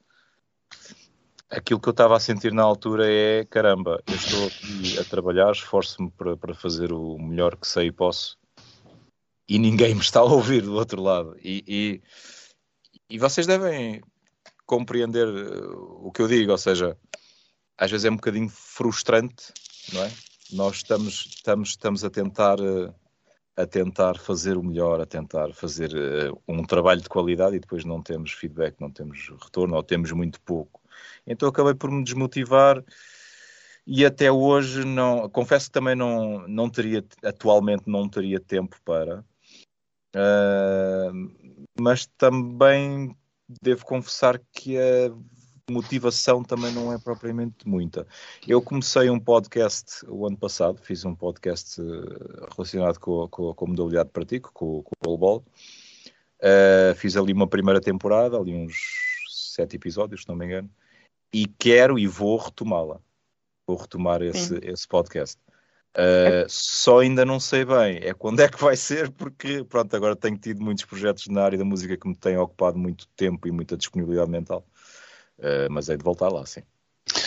aquilo 1.51 1.81
que 1.81 1.89
eu 1.89 1.93
estava 1.93 2.17
a 2.17 2.21
sentir 2.21 2.53
na 2.53 2.63
altura 2.63 3.11
é, 3.11 3.45
caramba, 3.45 4.03
eu 4.07 4.15
estou 4.15 4.47
aqui 4.47 4.99
a 4.99 5.05
trabalhar, 5.05 5.53
esforço-me 5.53 6.11
para, 6.11 6.37
para 6.37 6.55
fazer 6.55 6.93
o 6.93 7.19
melhor 7.19 7.57
que 7.57 7.69
sei 7.69 7.89
e 7.89 7.93
posso, 7.93 8.39
e 9.49 9.59
ninguém 9.59 9.95
me 9.95 10.01
está 10.01 10.21
a 10.21 10.25
ouvir 10.25 10.63
do 10.63 10.75
outro 10.75 11.03
lado. 11.03 11.37
E, 11.43 11.63
e, 11.69 12.03
e 13.09 13.19
vocês 13.19 13.47
devem 13.47 14.03
compreender 14.65 15.29
o 15.29 16.11
que 16.11 16.23
eu 16.23 16.27
digo, 16.27 16.51
ou 16.51 16.59
seja, 16.59 16.97
às 17.79 17.91
vezes 17.91 18.07
é 18.07 18.11
um 18.11 18.17
bocadinho 18.17 18.49
frustrante, 18.49 19.53
não 19.93 20.03
é? 20.03 20.11
Nós 20.53 20.77
estamos, 20.77 21.27
estamos, 21.27 21.69
estamos 21.71 22.05
a 22.05 22.11
tentar 22.11 22.59
eh, 22.61 22.93
a 23.57 23.67
tentar 23.67 24.19
fazer 24.19 24.59
o 24.59 24.63
melhor, 24.63 25.01
a 25.01 25.07
tentar 25.07 25.53
fazer 25.55 25.91
uh, 25.95 26.39
um 26.47 26.63
trabalho 26.63 27.01
de 27.01 27.09
qualidade 27.09 27.57
e 27.57 27.61
depois 27.61 27.87
não 27.87 28.03
temos 28.03 28.33
feedback, 28.33 28.79
não 28.79 28.91
temos 28.91 29.31
retorno 29.43 29.77
ou 29.77 29.83
temos 29.83 30.13
muito 30.13 30.39
pouco. 30.43 30.83
Então 31.27 31.49
acabei 31.49 31.75
por 31.75 31.91
me 31.91 32.05
desmotivar 32.05 32.85
e 33.87 34.05
até 34.05 34.31
hoje 34.31 34.85
não, 34.85 35.29
confesso 35.31 35.67
que 35.67 35.73
também 35.73 35.95
não, 35.95 36.47
não 36.47 36.69
teria, 36.69 37.03
atualmente 37.25 37.85
não 37.87 38.07
teria 38.09 38.39
tempo 38.39 38.77
para, 38.85 39.25
uh, 40.15 41.57
mas 41.81 42.07
também 42.19 43.17
devo 43.63 43.87
confessar 43.87 44.39
que 44.53 44.77
motivação 45.71 46.45
também 46.45 46.73
não 46.73 46.93
é 46.93 46.99
propriamente 46.99 47.67
muita. 47.67 48.07
Eu 48.47 48.63
comecei 48.63 49.11
um 49.11 49.19
podcast 49.19 50.05
o 50.07 50.27
ano 50.27 50.37
passado, 50.37 50.81
fiz 50.81 51.05
um 51.05 51.15
podcast 51.15 51.81
eh, 51.81 52.47
relacionado 52.55 53.01
com, 53.01 53.27
com, 53.29 53.53
com 53.53 53.65
a 53.65 53.69
modalidade 53.69 54.09
de 54.09 54.13
pratico, 54.13 54.53
com, 54.53 54.83
com 54.83 54.93
o 54.93 55.05
goalball. 55.05 55.45
Uh, 56.39 56.95
fiz 56.97 57.17
ali 57.17 57.33
uma 57.33 57.49
primeira 57.49 57.81
temporada, 57.81 58.37
ali 58.37 58.55
uns 58.55 58.77
sete 59.29 59.75
episódios, 59.75 60.23
se 60.23 60.29
não 60.29 60.37
me 60.37 60.45
engano, 60.45 60.71
e 61.33 61.47
quero 61.47 61.99
e 61.99 62.07
vou 62.07 62.37
retomá-la. 62.37 63.01
Vou 63.67 63.77
retomar 63.77 64.23
esse, 64.23 64.61
esse 64.63 64.87
podcast. 64.87 65.41
Uh, 65.97 66.47
só 66.47 67.01
ainda 67.01 67.25
não 67.25 67.41
sei 67.41 67.65
bem 67.65 68.01
é 68.03 68.13
quando 68.13 68.41
é 68.41 68.49
que 68.49 68.63
vai 68.63 68.77
ser, 68.77 69.11
porque 69.11 69.65
pronto, 69.65 69.97
agora 69.97 70.15
tenho 70.15 70.37
tido 70.37 70.63
muitos 70.63 70.85
projetos 70.85 71.27
na 71.29 71.43
área 71.43 71.59
da 71.59 71.65
música 71.65 71.97
que 71.97 72.07
me 72.07 72.15
têm 72.15 72.37
ocupado 72.37 72.79
muito 72.79 73.09
tempo 73.17 73.49
e 73.49 73.51
muita 73.51 73.77
disponibilidade 73.77 74.31
mental. 74.31 74.65
Uh, 75.39 75.71
mas 75.71 75.89
é 75.89 75.97
de 75.97 76.03
voltar 76.03 76.29
lá, 76.29 76.45
sim. 76.47 76.63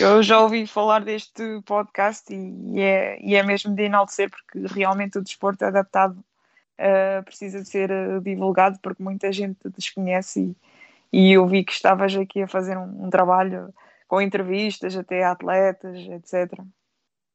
Eu 0.00 0.22
já 0.22 0.40
ouvi 0.40 0.66
falar 0.66 1.04
deste 1.04 1.60
podcast 1.64 2.32
e 2.32 2.80
é, 2.80 3.18
e 3.22 3.34
é 3.34 3.42
mesmo 3.42 3.74
de 3.74 3.84
enaltecer, 3.84 4.30
porque 4.30 4.66
realmente 4.74 5.18
o 5.18 5.22
desporto 5.22 5.64
adaptado 5.64 6.18
uh, 6.18 7.22
precisa 7.24 7.62
de 7.62 7.68
ser 7.68 7.90
uh, 7.90 8.20
divulgado, 8.20 8.78
porque 8.82 9.02
muita 9.02 9.32
gente 9.32 9.58
desconhece. 9.76 10.54
E, 11.12 11.28
e 11.28 11.32
eu 11.32 11.46
vi 11.46 11.64
que 11.64 11.72
estavas 11.72 12.14
aqui 12.16 12.42
a 12.42 12.48
fazer 12.48 12.76
um, 12.76 13.06
um 13.06 13.10
trabalho 13.10 13.72
com 14.06 14.20
entrevistas 14.20 14.96
até 14.96 15.24
atletas, 15.24 15.96
etc. 15.96 16.58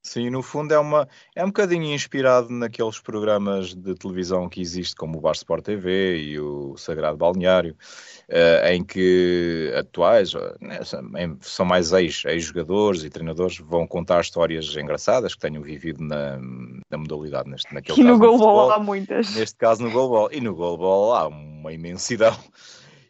Sim, 0.05 0.29
no 0.29 0.43
fundo 0.43 0.71
é, 0.71 0.77
uma, 0.77 1.09
é 1.35 1.43
um 1.43 1.47
bocadinho 1.47 1.91
inspirado 1.91 2.47
naqueles 2.51 2.99
programas 2.99 3.73
de 3.73 3.95
televisão 3.95 4.47
que 4.47 4.61
existem, 4.61 4.95
como 4.95 5.17
o 5.17 5.21
Bar 5.21 5.31
Sport 5.31 5.65
TV 5.65 6.19
e 6.19 6.39
o 6.39 6.77
Sagrado 6.77 7.17
Balneário, 7.17 7.75
uh, 8.29 8.67
em 8.67 8.83
que 8.83 9.73
atuais, 9.75 10.33
né, 10.61 10.79
são 11.41 11.65
mais 11.65 11.91
ex-jogadores 11.91 13.01
ex 13.01 13.07
e 13.07 13.09
treinadores, 13.09 13.57
vão 13.57 13.87
contar 13.87 14.21
histórias 14.21 14.75
engraçadas 14.77 15.33
que 15.33 15.41
tenham 15.41 15.63
vivido 15.63 16.03
na, 16.03 16.37
na 16.37 16.97
modalidade. 16.99 17.49
Neste, 17.49 17.73
naquele 17.73 17.99
e 17.99 18.03
caso, 18.03 18.13
no 18.13 18.19
goalball 18.19 18.71
há 18.73 18.79
muitas. 18.79 19.35
Neste 19.35 19.57
caso 19.57 19.81
no 19.81 19.89
goalball. 19.89 20.29
E 20.31 20.39
no 20.39 20.53
goalball 20.53 21.15
há 21.15 21.27
uma 21.27 21.73
imensidão. 21.73 22.37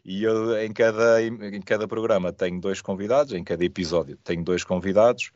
E 0.02 0.22
eu, 0.22 0.56
em 0.62 0.72
cada, 0.72 1.20
em 1.20 1.60
cada 1.60 1.88
programa 1.88 2.32
tenho 2.32 2.60
dois 2.60 2.80
convidados, 2.80 3.32
em 3.32 3.42
cada 3.42 3.64
episódio 3.64 4.16
tenho 4.24 4.42
dois 4.44 4.62
convidados, 4.62 5.32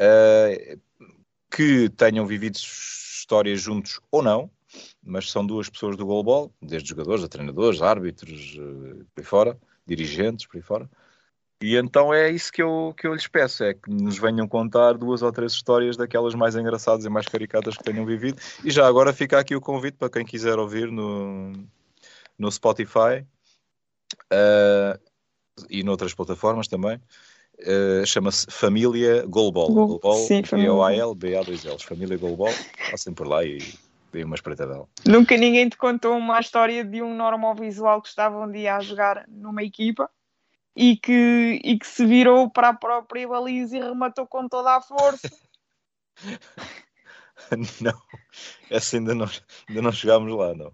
uh, 0.00 0.80
que 1.50 1.88
tenham 1.90 2.26
vivido 2.26 2.56
histórias 2.56 3.60
juntos 3.60 4.00
ou 4.10 4.22
não, 4.22 4.50
mas 5.02 5.30
são 5.30 5.46
duas 5.46 5.68
pessoas 5.68 5.96
do 5.96 6.06
goalball, 6.06 6.52
desde 6.60 6.88
jogadores 6.88 7.24
a 7.24 7.28
treinadores, 7.28 7.82
árbitros, 7.82 8.56
uh, 8.56 9.04
por 9.14 9.20
aí 9.20 9.24
fora, 9.24 9.58
dirigentes, 9.86 10.46
por 10.46 10.56
aí 10.56 10.62
fora. 10.62 10.90
E 11.62 11.74
então 11.76 12.12
é 12.12 12.30
isso 12.30 12.52
que 12.52 12.62
eu, 12.62 12.94
que 12.96 13.06
eu 13.06 13.14
lhes 13.14 13.26
peço, 13.26 13.64
é 13.64 13.72
que 13.72 13.90
nos 13.90 14.18
venham 14.18 14.46
contar 14.46 14.92
duas 14.92 15.22
ou 15.22 15.32
três 15.32 15.52
histórias 15.52 15.96
daquelas 15.96 16.34
mais 16.34 16.54
engraçadas 16.54 17.06
e 17.06 17.08
mais 17.08 17.26
caricatas 17.26 17.76
que 17.78 17.84
tenham 17.84 18.04
vivido. 18.04 18.40
E 18.62 18.70
já 18.70 18.86
agora 18.86 19.12
fica 19.12 19.38
aqui 19.38 19.56
o 19.56 19.60
convite 19.60 19.96
para 19.96 20.10
quem 20.10 20.24
quiser 20.24 20.58
ouvir 20.58 20.92
no, 20.92 21.52
no 22.38 22.52
Spotify 22.52 23.26
uh, 24.30 25.00
e 25.70 25.82
noutras 25.82 26.12
plataformas 26.12 26.68
também. 26.68 27.00
Uh, 27.60 28.04
chama-se 28.06 28.46
Família 28.50 29.24
Golbol. 29.26 29.72
Go 29.72 29.98
Golbol, 29.98 30.26
G-O-A-L, 30.26 31.14
B-A-2-L. 31.14 31.78
Família 31.78 32.18
Golbol. 32.18 32.52
Passem 32.90 33.14
por 33.14 33.26
lá 33.26 33.44
e 33.44 33.58
dei 34.12 34.24
uma 34.24 34.34
espreitadela. 34.34 34.86
Nunca 35.06 35.36
ninguém 35.36 35.68
te 35.68 35.76
contou 35.76 36.16
uma 36.16 36.38
história 36.40 36.84
de 36.84 37.02
um 37.02 37.14
normal 37.14 37.54
visual 37.54 38.02
que 38.02 38.08
estava 38.08 38.38
um 38.38 38.50
dia 38.50 38.76
a 38.76 38.80
jogar 38.80 39.24
numa 39.28 39.62
equipa 39.62 40.10
e 40.74 40.96
que, 40.96 41.60
e 41.64 41.78
que 41.78 41.86
se 41.86 42.04
virou 42.04 42.50
para 42.50 42.68
a 42.68 42.74
própria 42.74 43.26
baliza 43.26 43.78
e 43.78 43.80
rematou 43.80 44.26
com 44.26 44.46
toda 44.48 44.76
a 44.76 44.80
força. 44.82 45.30
não, 47.80 47.98
essa 48.70 48.96
ainda 48.96 49.14
não, 49.14 49.26
ainda 49.68 49.82
não 49.82 49.92
chegámos 49.92 50.36
lá, 50.36 50.54
não. 50.54 50.72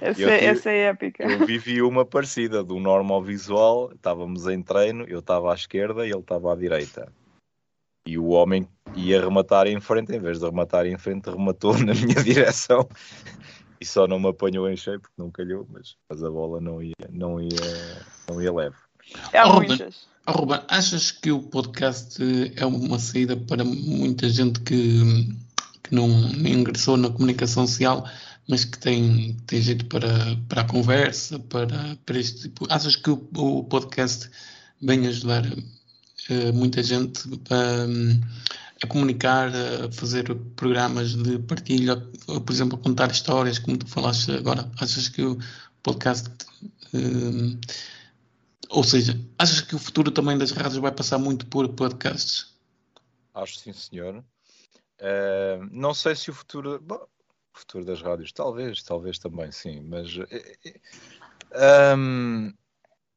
Essa, 0.02 0.22
eu, 0.22 0.28
essa 0.28 0.70
é 0.70 0.78
épica. 0.84 1.24
Eu 1.24 1.46
vivi 1.46 1.82
uma 1.82 2.06
parecida, 2.06 2.64
do 2.64 2.80
normal 2.80 3.22
visual, 3.22 3.92
estávamos 3.92 4.46
em 4.46 4.62
treino, 4.62 5.04
eu 5.06 5.18
estava 5.18 5.52
à 5.52 5.54
esquerda 5.54 6.06
e 6.06 6.10
ele 6.10 6.20
estava 6.20 6.52
à 6.52 6.56
direita. 6.56 7.12
E 8.06 8.16
o 8.18 8.28
homem 8.28 8.66
ia 8.94 9.20
rematar 9.20 9.66
em 9.66 9.78
frente, 9.78 10.14
em 10.14 10.18
vez 10.18 10.38
de 10.38 10.46
rematar 10.46 10.86
em 10.86 10.96
frente, 10.96 11.28
rematou 11.28 11.76
na 11.84 11.92
minha 11.92 12.22
direção. 12.24 12.88
E 13.80 13.86
só 13.86 14.06
não 14.06 14.18
me 14.18 14.28
apanhou 14.28 14.68
em 14.70 14.76
cheio 14.76 15.00
porque 15.00 15.14
não 15.16 15.30
calhou, 15.30 15.66
mas, 15.70 15.96
mas 16.08 16.22
a 16.22 16.30
bola 16.30 16.60
não 16.60 16.82
ia, 16.82 16.94
não 17.10 17.40
ia, 17.40 17.48
não 18.28 18.42
ia 18.42 18.52
leve. 18.52 18.76
Há 19.34 19.48
oh, 19.48 19.54
muitas. 19.54 20.06
Oh, 20.26 20.32
Ruben, 20.32 20.60
achas 20.68 21.10
que 21.10 21.32
o 21.32 21.42
podcast 21.42 22.22
é 22.56 22.64
uma 22.64 22.98
saída 22.98 23.36
para 23.36 23.64
muita 23.64 24.28
gente 24.28 24.60
que, 24.60 25.34
que 25.82 25.94
não 25.94 26.08
ingressou 26.08 26.96
na 26.96 27.10
comunicação 27.10 27.66
social? 27.66 28.04
Mas 28.50 28.64
que 28.64 28.76
tem, 28.78 29.36
tem 29.46 29.62
jeito 29.62 29.86
para, 29.86 30.08
para 30.48 30.62
a 30.62 30.64
conversa, 30.64 31.38
para, 31.38 31.96
para 32.04 32.18
este 32.18 32.42
tipo. 32.42 32.66
Achas 32.68 32.96
que 32.96 33.08
o, 33.08 33.28
o 33.36 33.62
podcast 33.62 34.28
vem 34.82 35.06
ajudar 35.06 35.44
uh, 35.46 36.52
muita 36.52 36.82
gente 36.82 37.22
a, 38.82 38.86
comunicar, 38.88 39.52
a 39.54 39.92
fazer 39.92 40.34
programas 40.56 41.14
de 41.14 41.38
partilha, 41.38 41.96
por 42.26 42.52
exemplo, 42.52 42.76
a 42.76 42.82
contar 42.82 43.12
histórias, 43.12 43.60
como 43.60 43.78
tu 43.78 43.86
falaste 43.86 44.32
agora? 44.32 44.68
Achas 44.80 45.08
que 45.08 45.22
o 45.22 45.38
podcast. 45.80 46.28
Uh, 46.92 47.56
ou 48.68 48.82
seja, 48.82 49.16
achas 49.38 49.60
que 49.60 49.76
o 49.76 49.78
futuro 49.78 50.10
também 50.10 50.36
das 50.36 50.50
rádios 50.50 50.78
vai 50.78 50.90
passar 50.90 51.18
muito 51.18 51.46
por 51.46 51.68
podcasts? 51.68 52.52
Acho 53.32 53.60
sim, 53.60 53.72
senhor. 53.72 54.24
Uh, 54.98 55.68
não 55.70 55.94
sei 55.94 56.16
se 56.16 56.32
o 56.32 56.34
futuro. 56.34 56.80
Bom, 56.80 57.06
futuro 57.52 57.84
das 57.84 58.00
rádios, 58.00 58.32
talvez, 58.32 58.82
talvez 58.82 59.18
também, 59.18 59.50
sim, 59.50 59.80
mas 59.80 60.16
um, 61.96 62.52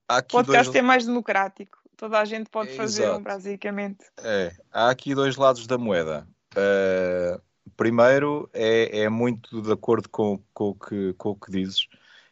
o 0.09 0.23
podcast 0.23 0.71
dois... 0.71 0.75
é 0.75 0.81
mais 0.81 1.05
democrático, 1.05 1.77
toda 1.95 2.19
a 2.19 2.25
gente 2.25 2.49
pode 2.49 2.71
é, 2.71 2.75
fazer, 2.75 3.03
exato. 3.03 3.21
basicamente. 3.21 4.05
É, 4.19 4.53
há 4.71 4.89
aqui 4.89 5.13
dois 5.15 5.35
lados 5.35 5.67
da 5.67 5.77
moeda. 5.77 6.27
Uh, 6.53 7.41
primeiro, 7.75 8.49
é, 8.53 9.01
é 9.01 9.09
muito 9.09 9.61
de 9.61 9.71
acordo 9.71 10.09
com, 10.09 10.41
com, 10.53 10.69
o 10.69 10.75
que, 10.75 11.13
com 11.13 11.29
o 11.29 11.35
que 11.35 11.51
dizes. 11.51 11.87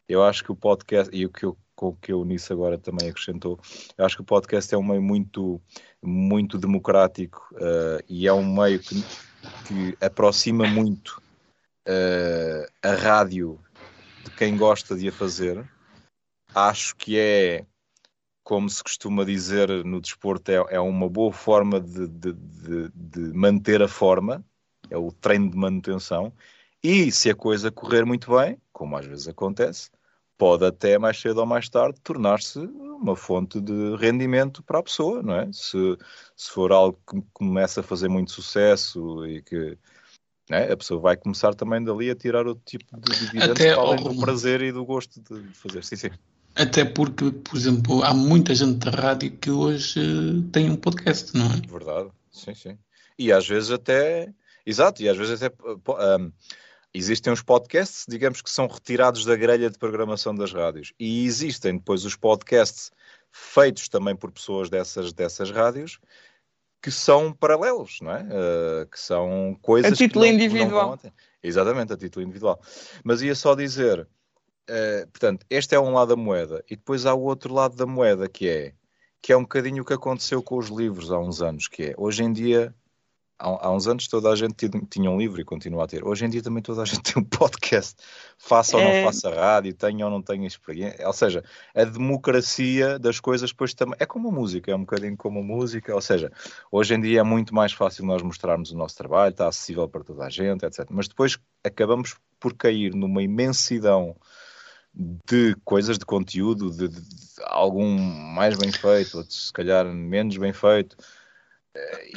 Eu 0.08 0.24
acho 0.24 0.44
que 0.44 0.52
o 0.52 0.56
podcast, 0.56 1.16
e 1.16 1.26
o 1.26 1.30
que 1.30 1.46
eu 1.46 1.58
com 1.82 1.88
o 1.88 1.96
que 1.96 2.12
a 2.12 2.16
Eunice 2.16 2.54
agora 2.54 2.78
também 2.78 3.10
acrescentou. 3.10 3.60
Eu 3.98 4.06
acho 4.06 4.16
que 4.16 4.22
o 4.22 4.26
podcast 4.26 4.72
é 4.72 4.78
um 4.78 4.84
meio 4.84 5.02
muito, 5.02 5.60
muito 6.00 6.60
democrático 6.60 7.44
uh, 7.54 8.04
e 8.08 8.28
é 8.28 8.34
um 8.34 8.46
meio 8.46 8.80
que, 8.80 9.04
que 9.66 9.98
aproxima 10.00 10.68
muito 10.68 11.20
uh, 11.88 12.72
a 12.82 12.94
rádio 12.96 13.60
de 14.24 14.32
quem 14.32 14.58
gosta 14.58 14.96
de 14.96 15.08
a 15.10 15.12
fazer. 15.12 15.67
Acho 16.54 16.96
que 16.96 17.17
é, 17.17 17.65
como 18.44 18.70
se 18.70 18.84
costuma 18.84 19.24
dizer 19.24 19.70
no 19.86 20.02
desporto, 20.02 20.52
é, 20.52 20.56
é 20.70 20.80
uma 20.80 21.10
boa 21.10 21.32
forma 21.32 21.80
de, 21.80 22.08
de, 22.08 22.34
de, 22.34 22.89
de 22.94 23.34
manter 23.34 23.82
a 23.82 23.88
forma, 23.88 24.44
é 24.89 24.98
o 24.98 25.12
treino 25.12 25.50
de 25.50 25.58
manutenção. 25.58 26.34
E 26.84 27.12
se 27.12 27.30
a 27.30 27.36
coisa 27.36 27.72
correr 27.72 28.06
muito 28.06 28.36
bem, 28.36 28.58
como 28.74 28.98
às 28.98 29.06
vezes 29.06 29.28
acontece, 29.28 29.89
pode 30.38 30.65
até 30.65 30.98
mais 30.98 31.20
cedo 31.22 31.39
ou 31.39 31.46
mais 31.46 31.70
tarde 31.70 32.02
tornar-se 32.02 32.58
uma 32.58 33.15
fonte 33.15 33.62
de 33.62 33.96
rendimento 33.98 34.63
para 34.63 34.80
a 34.80 34.84
pessoa, 34.84 35.22
não 35.22 35.36
é? 35.36 35.48
Se, 35.54 35.98
se 36.36 36.50
for 36.52 36.72
algo 36.72 37.00
que 37.08 37.22
começa 37.32 37.82
a 37.82 37.84
fazer 37.84 38.08
muito 38.08 38.32
sucesso 38.32 39.26
e 39.28 39.41
que 39.44 39.78
é? 40.49 40.71
a 40.71 40.77
pessoa 40.77 40.99
vai 40.99 41.15
começar 41.15 41.54
também 41.56 41.84
dali 41.84 42.10
a 42.10 42.15
tirar 42.15 42.47
outro 42.47 42.63
tipo 42.65 42.86
de 42.97 43.19
dividendos 43.19 43.51
até, 43.51 43.71
além 43.71 44.04
do 44.04 44.19
prazer 44.19 44.62
e 44.62 44.71
do 44.71 44.86
gosto 44.86 45.21
de 45.21 45.43
fazer. 45.54 45.84
Sim, 45.84 45.95
sim. 45.95 46.10
Até 46.56 46.84
porque, 46.84 47.32
por 47.32 47.58
exemplo, 47.58 48.04
há 48.04 48.13
muita 48.13 48.54
gente 48.54 48.77
da 48.77 48.91
rádio 48.91 49.32
que 49.38 49.49
hoje 49.49 49.99
uh, 49.99 50.41
tem 50.51 50.69
um 50.69 50.75
podcast, 50.75 51.36
não 51.36 51.45
é? 51.45 51.62
Verdade, 51.67 52.10
sim, 52.32 52.54
sim. 52.54 52.77
E 53.17 53.32
às 53.32 53.47
vezes 53.47 53.71
até, 53.71 54.34
exato, 54.65 55.01
e 55.01 55.08
às 55.08 55.17
vezes 55.17 55.41
até 55.41 55.56
um, 55.63 56.32
existem 56.93 57.32
os 57.32 57.41
podcasts, 57.41 58.06
digamos 58.08 58.41
que 58.41 58.49
são 58.49 58.67
retirados 58.67 59.23
da 59.23 59.36
grelha 59.36 59.69
de 59.69 59.77
programação 59.77 60.36
das 60.36 60.51
rádios. 60.51 60.91
E 60.99 61.25
existem 61.25 61.77
depois 61.77 62.04
os 62.04 62.17
podcasts 62.17 62.91
feitos 63.32 63.88
também 63.88 64.15
por 64.15 64.32
pessoas 64.32 64.69
dessas, 64.69 65.13
dessas 65.13 65.51
rádios 65.51 65.99
que 66.82 66.91
são 66.91 67.32
paralelos, 67.32 68.00
não 68.02 68.12
é? 68.12 68.24
Uh, 68.24 68.86
que 68.88 69.00
são 69.00 69.58
coisas. 69.62 69.94
A 69.94 69.96
título 69.96 70.26
não, 70.26 70.34
individual. 70.34 71.00
Exatamente, 71.44 71.94
a 71.94 71.98
título 71.98 72.24
individual. 72.24 72.60
Mas 73.04 73.22
ia 73.22 73.36
só 73.36 73.54
dizer, 73.54 74.00
uh, 74.02 75.08
portanto, 75.12 75.46
este 75.50 75.76
é 75.76 75.80
um 75.80 75.94
lado 75.94 76.10
da 76.10 76.15
moeda, 76.15 76.63
e 76.70 76.76
depois 76.76 77.06
há 77.06 77.13
o 77.13 77.22
outro 77.22 77.54
lado 77.54 77.76
da 77.76 77.86
moeda 77.86 78.28
que 78.28 78.50
é 78.50 78.74
que 79.24 79.32
é 79.32 79.38
um 79.38 79.44
bocadinho 79.44 79.84
o 79.84 79.86
que 79.86 79.94
aconteceu 79.94 80.41
com 80.41 80.58
os 80.58 80.70
livros 80.70 81.12
há 81.12 81.20
uns 81.20 81.44
anos, 81.44 81.67
que 81.67 81.84
é 81.84 81.96
hoje 81.96 82.24
em 82.24 82.34
dia 82.34 82.74
há, 83.41 83.67
há 83.67 83.71
uns 83.71 83.88
anos 83.88 84.08
toda 84.08 84.30
a 84.30 84.36
gente 84.36 84.69
tinha 84.89 85.10
um 85.10 85.17
livro 85.17 85.41
e 85.41 85.43
continua 85.43 85.86
a 85.86 85.88
ter. 85.88 86.06
Hoje 86.06 86.25
em 86.25 86.30
dia 86.30 86.41
também 86.41 86.62
toda 86.62 86.84
a 86.84 86.86
gente 86.86 87.01
tem 87.13 87.21
um 87.21 87.25
podcast. 87.25 87.95
Faça 88.38 88.77
ou 88.77 88.84
não 88.84 88.91
é... 88.91 89.04
faça 89.04 89.34
rádio, 89.34 89.73
tenha 89.73 90.06
ou 90.06 90.12
não 90.12 90.21
tenha 90.21 90.45
experiência. 90.45 91.06
Ou 91.08 91.13
seja, 91.13 91.43
a 91.75 91.84
democracia 91.84 92.99
das 92.99 93.19
coisas 93.19 93.49
depois 93.49 93.73
também... 93.73 93.95
É 93.99 94.06
como 94.06 94.30
a 94.30 94.32
música, 94.32 94.71
é 94.71 94.75
um 94.75 94.82
bocadinho 94.82 95.17
como 95.17 95.39
a 95.39 95.43
música. 95.43 95.93
Ou 95.93 96.01
seja, 96.01 96.32
hoje 96.71 96.93
em 96.93 97.01
dia 97.01 97.21
é 97.21 97.23
muito 97.23 97.54
mais 97.54 97.73
fácil 97.73 98.06
nós 98.06 98.21
mostrarmos 98.21 98.71
o 98.71 98.77
nosso 98.77 98.95
trabalho, 98.95 99.32
está 99.32 99.47
acessível 99.47 99.88
para 99.89 100.04
toda 100.04 100.25
a 100.25 100.30
gente, 100.30 100.65
etc. 100.65 100.86
Mas 100.89 101.08
depois 101.08 101.38
acabamos 101.63 102.15
por 102.39 102.54
cair 102.54 102.93
numa 102.93 103.21
imensidão 103.21 104.15
de 104.93 105.56
coisas 105.63 105.97
de 105.97 106.06
conteúdo, 106.06 106.69
de, 106.69 106.88
de, 106.89 106.99
de, 106.99 107.43
algum 107.45 107.97
mais 107.97 108.58
bem 108.58 108.71
feito, 108.71 109.19
outro 109.19 109.34
se 109.34 109.51
calhar 109.54 109.86
menos 109.86 110.36
bem 110.36 110.51
feito, 110.51 110.97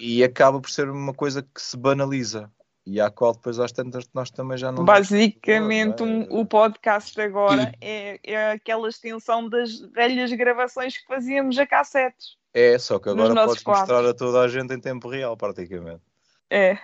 e 0.00 0.24
acaba 0.24 0.60
por 0.60 0.70
ser 0.70 0.88
uma 0.88 1.14
coisa 1.14 1.42
que 1.42 1.60
se 1.60 1.76
banaliza 1.76 2.50
e 2.86 3.00
à 3.00 3.10
qual 3.10 3.32
depois 3.32 3.58
às 3.58 3.72
tantas 3.72 4.04
nós 4.12 4.30
também 4.30 4.58
já 4.58 4.70
não. 4.70 4.84
Basicamente, 4.84 6.02
um, 6.02 6.22
o 6.30 6.44
podcast 6.44 7.18
agora 7.20 7.72
é, 7.80 8.18
é 8.22 8.50
aquela 8.52 8.88
extensão 8.88 9.48
das 9.48 9.80
velhas 9.80 10.30
gravações 10.32 10.98
que 10.98 11.06
fazíamos 11.06 11.58
a 11.58 11.66
cassetes. 11.66 12.36
É, 12.52 12.78
só 12.78 12.98
que 12.98 13.08
agora 13.08 13.34
podes 13.34 13.62
quadros. 13.62 13.88
mostrar 13.88 14.08
a 14.08 14.14
toda 14.14 14.40
a 14.40 14.48
gente 14.48 14.72
em 14.74 14.80
tempo 14.80 15.08
real, 15.08 15.36
praticamente. 15.36 16.02
É. 16.50 16.74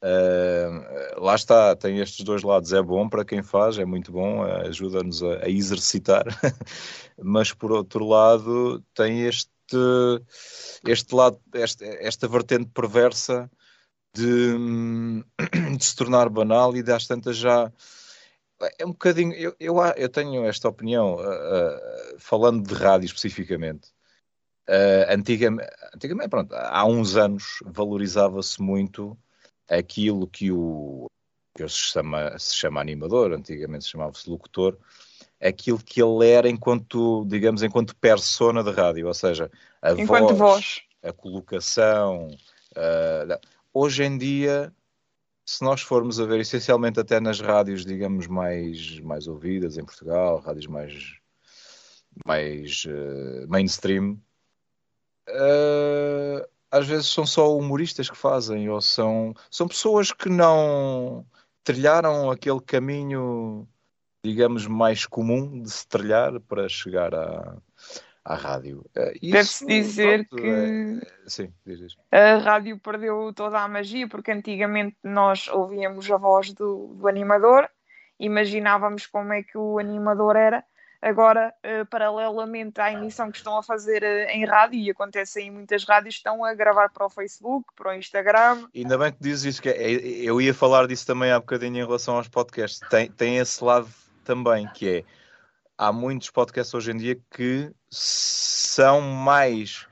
Uh, 0.00 1.20
lá 1.20 1.34
está, 1.34 1.74
tem 1.74 1.98
estes 1.98 2.24
dois 2.24 2.42
lados. 2.42 2.72
É 2.72 2.82
bom 2.82 3.08
para 3.08 3.24
quem 3.24 3.42
faz, 3.42 3.78
é 3.78 3.84
muito 3.84 4.12
bom, 4.12 4.42
ajuda-nos 4.42 5.22
a, 5.22 5.44
a 5.44 5.48
exercitar, 5.48 6.24
mas 7.20 7.52
por 7.52 7.72
outro 7.72 8.06
lado, 8.06 8.84
tem 8.94 9.22
este 9.22 9.50
este 10.86 11.14
lado, 11.14 11.40
esta, 11.52 11.84
esta 11.84 12.28
vertente 12.28 12.70
perversa 12.72 13.50
de, 14.14 14.56
de, 15.76 15.84
se 15.84 15.96
tornar 15.96 16.28
banal 16.28 16.76
e 16.76 16.82
das 16.82 17.06
tantas 17.06 17.36
já 17.36 17.72
é 18.78 18.84
um 18.84 18.90
bocadinho, 18.90 19.32
eu, 19.34 19.54
eu, 19.60 19.76
eu 19.96 20.08
tenho 20.08 20.44
esta 20.44 20.68
opinião, 20.68 21.14
uh, 21.14 21.20
uh, 21.20 22.18
falando 22.18 22.66
de 22.66 22.74
rádio 22.74 23.06
especificamente. 23.06 23.88
Uh, 24.68 25.06
antigamente, 25.08 25.70
antigamente, 25.94 26.28
pronto, 26.28 26.52
há 26.54 26.84
uns 26.84 27.16
anos 27.16 27.60
valorizava-se 27.64 28.60
muito 28.60 29.16
aquilo 29.68 30.26
que 30.26 30.50
o 30.50 31.08
que 31.54 31.68
se 31.68 31.76
chama, 31.76 32.38
se 32.38 32.54
chama 32.54 32.80
animador, 32.80 33.32
antigamente 33.32 33.84
se 33.84 33.90
chamava-se 33.90 34.28
locutor, 34.28 34.78
aquilo 35.40 35.78
que 35.78 36.02
ele 36.02 36.26
era 36.26 36.48
enquanto, 36.48 37.24
digamos, 37.26 37.62
enquanto 37.62 37.96
persona 37.96 38.62
de 38.62 38.70
rádio, 38.70 39.06
ou 39.06 39.14
seja, 39.14 39.50
a 39.80 39.92
enquanto 39.92 40.34
voz, 40.34 40.38
voz. 40.38 40.82
a 41.02 41.12
colocação. 41.12 42.28
Uh, 42.72 43.38
hoje 43.72 44.04
em 44.04 44.18
dia, 44.18 44.72
se 45.46 45.62
nós 45.62 45.80
formos 45.80 46.20
a 46.20 46.26
ver, 46.26 46.40
essencialmente 46.40 47.00
até 47.00 47.20
nas 47.20 47.40
rádios, 47.40 47.84
digamos, 47.84 48.26
mais, 48.26 49.00
mais 49.00 49.26
ouvidas 49.26 49.78
em 49.78 49.84
Portugal, 49.84 50.40
rádios 50.40 50.66
mais, 50.66 51.14
mais 52.26 52.84
uh, 52.84 53.48
mainstream, 53.48 54.20
uh, 55.28 56.48
às 56.70 56.86
vezes 56.86 57.06
são 57.06 57.24
só 57.24 57.56
humoristas 57.56 58.10
que 58.10 58.16
fazem, 58.16 58.68
ou 58.68 58.80
são, 58.80 59.34
são 59.50 59.68
pessoas 59.68 60.12
que 60.12 60.28
não 60.28 61.24
trilharam 61.64 62.30
aquele 62.30 62.60
caminho 62.60 63.66
digamos, 64.28 64.66
mais 64.66 65.06
comum 65.06 65.62
de 65.62 65.70
se 65.70 65.88
trilhar 65.88 66.38
para 66.40 66.68
chegar 66.68 67.14
à, 67.14 67.56
à 68.24 68.34
rádio. 68.34 68.84
Eh, 68.94 69.14
Deve-se 69.22 69.66
dizer 69.66 70.28
pronto, 70.28 70.42
que 70.42 70.48
é... 70.48 71.00
Sim, 71.26 71.52
diz 71.64 71.96
a 72.12 72.36
rádio 72.36 72.78
perdeu 72.78 73.32
toda 73.34 73.58
a 73.58 73.66
magia, 73.66 74.06
porque 74.06 74.30
antigamente 74.30 74.96
nós 75.02 75.48
ouvíamos 75.48 76.10
a 76.10 76.18
voz 76.18 76.52
do, 76.52 76.94
do 76.94 77.08
animador, 77.08 77.68
imaginávamos 78.20 79.06
como 79.06 79.32
é 79.32 79.42
que 79.42 79.56
o 79.56 79.78
animador 79.78 80.36
era. 80.36 80.62
Agora, 81.00 81.54
uh, 81.64 81.86
paralelamente 81.86 82.80
à 82.80 82.92
emissão 82.92 83.30
que 83.30 83.36
estão 83.38 83.56
a 83.56 83.62
fazer 83.62 84.02
uh, 84.02 84.30
em 84.30 84.44
rádio, 84.44 84.80
e 84.80 84.90
acontece 84.90 85.40
em 85.40 85.48
muitas 85.48 85.84
rádios, 85.84 86.16
estão 86.16 86.44
a 86.44 86.52
gravar 86.54 86.90
para 86.90 87.06
o 87.06 87.08
Facebook, 87.08 87.68
para 87.76 87.92
o 87.92 87.94
Instagram. 87.94 88.66
Ainda 88.74 88.98
bem 88.98 89.12
que 89.12 89.18
dizes 89.20 89.44
isso, 89.44 89.62
que 89.62 89.68
é, 89.68 89.90
eu 89.90 90.40
ia 90.40 90.52
falar 90.52 90.88
disso 90.88 91.06
também 91.06 91.30
há 91.30 91.38
bocadinho 91.38 91.76
em 91.76 91.86
relação 91.86 92.16
aos 92.16 92.26
podcasts. 92.26 92.80
Tem, 92.90 93.08
tem 93.08 93.38
esse 93.38 93.62
lado 93.62 93.88
também, 94.28 94.68
que 94.74 94.88
é 94.88 95.04
há 95.78 95.90
muitos 95.90 96.28
podcasts 96.28 96.74
hoje 96.74 96.90
em 96.90 96.98
dia 96.98 97.18
que 97.34 97.70
são 97.90 99.00
mais 99.00 99.86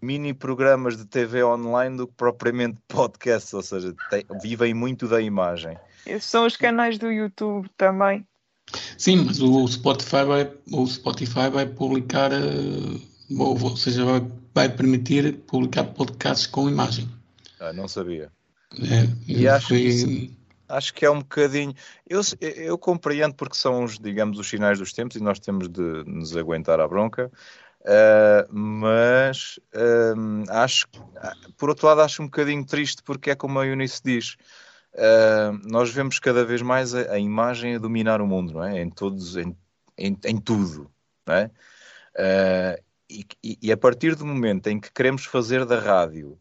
mini 0.00 0.32
programas 0.32 0.96
de 0.96 1.04
TV 1.04 1.42
online 1.42 1.96
do 1.96 2.06
que 2.06 2.14
propriamente 2.14 2.78
podcasts, 2.86 3.52
ou 3.52 3.62
seja, 3.62 3.92
tem, 4.08 4.24
vivem 4.40 4.72
muito 4.72 5.08
da 5.08 5.20
imagem. 5.20 5.76
Esses 6.06 6.30
são 6.30 6.46
os 6.46 6.56
canais 6.56 6.96
do 6.96 7.10
YouTube 7.10 7.68
também. 7.76 8.24
Sim, 8.96 9.24
mas 9.24 9.40
o 9.40 9.66
Spotify 9.66 10.24
vai, 10.24 10.52
o 10.70 10.86
Spotify 10.86 11.50
vai 11.52 11.66
publicar, 11.66 12.30
eh, 12.32 13.00
ou 13.36 13.76
seja, 13.76 14.04
vai, 14.04 14.22
vai 14.54 14.68
permitir 14.68 15.38
publicar 15.38 15.84
podcasts 15.84 16.46
com 16.46 16.68
imagem. 16.68 17.08
Ah, 17.58 17.72
não 17.72 17.88
sabia. 17.88 18.30
É, 18.78 19.08
e 19.26 19.48
acho 19.48 19.68
foi... 19.68 19.82
que 19.82 20.41
acho 20.72 20.94
que 20.94 21.04
é 21.04 21.10
um 21.10 21.18
bocadinho. 21.18 21.74
Eu, 22.08 22.20
eu 22.40 22.78
compreendo 22.78 23.34
porque 23.34 23.56
são 23.56 23.84
os, 23.84 23.98
digamos, 23.98 24.38
os 24.38 24.48
sinais 24.48 24.78
dos 24.78 24.92
tempos 24.92 25.16
e 25.16 25.22
nós 25.22 25.38
temos 25.38 25.68
de 25.68 26.04
nos 26.06 26.36
aguentar 26.36 26.80
à 26.80 26.88
bronca. 26.88 27.30
Uh, 27.82 28.46
mas 28.54 29.58
uh, 29.74 30.44
acho, 30.50 30.86
por 31.56 31.68
outro 31.68 31.86
lado, 31.86 32.00
acho 32.02 32.22
um 32.22 32.26
bocadinho 32.26 32.64
triste 32.64 33.02
porque 33.02 33.30
é 33.30 33.34
como 33.34 33.58
a 33.58 33.66
Eunice 33.66 34.00
diz. 34.04 34.36
Uh, 34.94 35.58
nós 35.68 35.90
vemos 35.90 36.18
cada 36.18 36.44
vez 36.44 36.62
mais 36.62 36.94
a, 36.94 37.12
a, 37.12 37.18
imagem 37.18 37.74
a 37.74 37.78
dominar 37.78 38.20
o 38.20 38.26
mundo, 38.26 38.54
não 38.54 38.64
é? 38.64 38.80
Em 38.80 38.90
todos, 38.90 39.36
em, 39.36 39.56
em, 39.98 40.16
em 40.24 40.36
tudo, 40.38 40.90
não 41.26 41.34
é? 41.34 41.50
E, 43.10 43.26
e, 43.60 43.72
a 43.72 43.76
partir 43.76 44.14
do 44.14 44.24
momento 44.24 44.68
em 44.68 44.80
que 44.80 44.90
queremos 44.92 45.24
fazer 45.26 45.66
da 45.66 45.78
rádio 45.78 46.38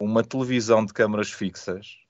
uma 0.00 0.22
televisão 0.22 0.84
de 0.84 0.92
câmaras 0.92 1.30
fixas, 1.30 2.03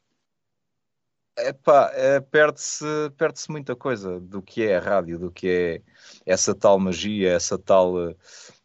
Epá, 1.37 1.91
é, 1.95 2.21
perde-se 2.21 2.85
perde 3.17 3.41
muita 3.49 3.75
coisa 3.75 4.21
do 4.21 4.41
que 4.41 4.65
é 4.65 4.77
a 4.77 4.81
rádio, 4.81 5.19
do 5.19 5.33
que 5.33 5.49
é 5.49 5.83
essa 6.25 6.55
tal 6.55 6.79
magia, 6.79 7.33
essa 7.33 7.59
tal, 7.59 7.95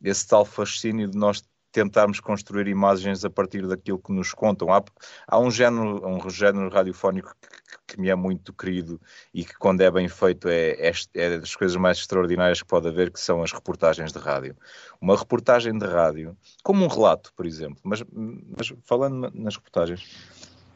esse 0.03 0.27
tal 0.27 0.45
fascínio 0.45 1.09
de 1.09 1.17
nós 1.17 1.43
tentarmos 1.71 2.19
construir 2.19 2.67
imagens 2.67 3.23
a 3.23 3.29
partir 3.29 3.67
daquilo 3.67 3.99
que 3.99 4.11
nos 4.11 4.33
contam. 4.33 4.71
Há, 4.71 4.83
há 5.27 5.39
um, 5.39 5.51
género, 5.51 6.05
um 6.07 6.29
género 6.29 6.69
radiofónico 6.69 7.35
que, 7.41 7.95
que 7.95 8.01
me 8.01 8.09
é 8.09 8.15
muito 8.15 8.53
querido 8.53 8.99
e 9.33 9.43
que 9.45 9.55
quando 9.57 9.81
é 9.81 9.89
bem 9.89 10.07
feito 10.07 10.47
é, 10.47 10.71
é, 10.71 10.91
é 11.15 11.39
das 11.39 11.55
coisas 11.55 11.77
mais 11.77 11.97
extraordinárias 11.97 12.61
que 12.61 12.67
pode 12.67 12.87
haver, 12.87 13.11
que 13.11 13.19
são 13.19 13.41
as 13.41 13.51
reportagens 13.51 14.11
de 14.11 14.19
rádio. 14.19 14.55
Uma 15.01 15.17
reportagem 15.17 15.77
de 15.77 15.85
rádio, 15.85 16.37
como 16.63 16.83
um 16.83 16.87
relato, 16.87 17.31
por 17.35 17.45
exemplo, 17.45 17.79
mas, 17.83 18.03
mas 18.11 18.73
falando 18.85 19.31
nas 19.33 19.55
reportagens, 19.55 20.07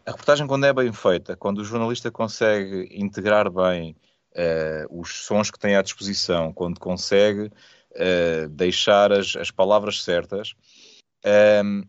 a 0.06 0.12
reportagem 0.12 0.48
quando 0.48 0.66
é 0.66 0.74
bem 0.74 0.92
feita, 0.92 1.36
quando 1.36 1.60
o 1.60 1.66
jornalista 1.66 2.12
consegue 2.12 2.90
integrar 2.92 3.50
bem 3.50 3.96
uh, 4.36 5.00
os 5.00 5.26
sons 5.26 5.50
que 5.50 5.60
tem 5.60 5.76
à 5.76 5.82
disposição, 5.82 6.52
quando 6.54 6.80
consegue 6.80 7.44
uh, 7.92 8.50
deixar 8.50 9.12
as, 9.12 9.36
as, 9.36 9.50
palavras 9.50 10.04
certas, 10.04 10.54
uh, 11.26 11.88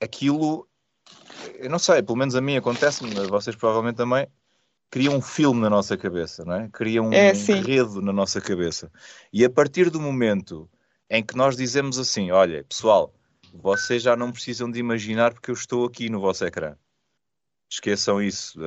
aquilo, 0.00 0.68
eu 1.58 1.70
não 1.70 1.78
sei, 1.78 2.02
pelo 2.02 2.18
menos 2.18 2.34
a 2.34 2.40
mim 2.40 2.56
acontece-me, 2.56 3.14
vocês 3.28 3.54
provavelmente 3.54 3.96
também, 3.96 4.26
cria 4.90 5.10
um 5.10 5.22
filme 5.22 5.60
na 5.60 5.70
nossa 5.70 5.96
cabeça, 5.96 6.44
não 6.44 6.54
é? 6.54 6.68
Cria 6.70 7.02
um 7.02 7.12
é, 7.12 7.32
enredo 7.32 8.02
na 8.02 8.12
nossa 8.12 8.40
cabeça. 8.40 8.90
E 9.32 9.44
a 9.44 9.48
partir 9.48 9.88
do 9.88 9.98
momento 9.98 10.68
em 11.08 11.24
que 11.24 11.36
nós 11.36 11.56
dizemos 11.56 11.98
assim, 11.98 12.30
olha, 12.30 12.64
pessoal, 12.64 13.14
vocês 13.54 14.02
já 14.02 14.16
não 14.16 14.32
precisam 14.32 14.70
de 14.70 14.78
imaginar 14.78 15.32
porque 15.32 15.50
eu 15.50 15.54
estou 15.54 15.86
aqui 15.86 16.10
no 16.10 16.20
vosso 16.20 16.44
ecrã. 16.44 16.76
Esqueçam 17.72 18.20
isso. 18.20 18.58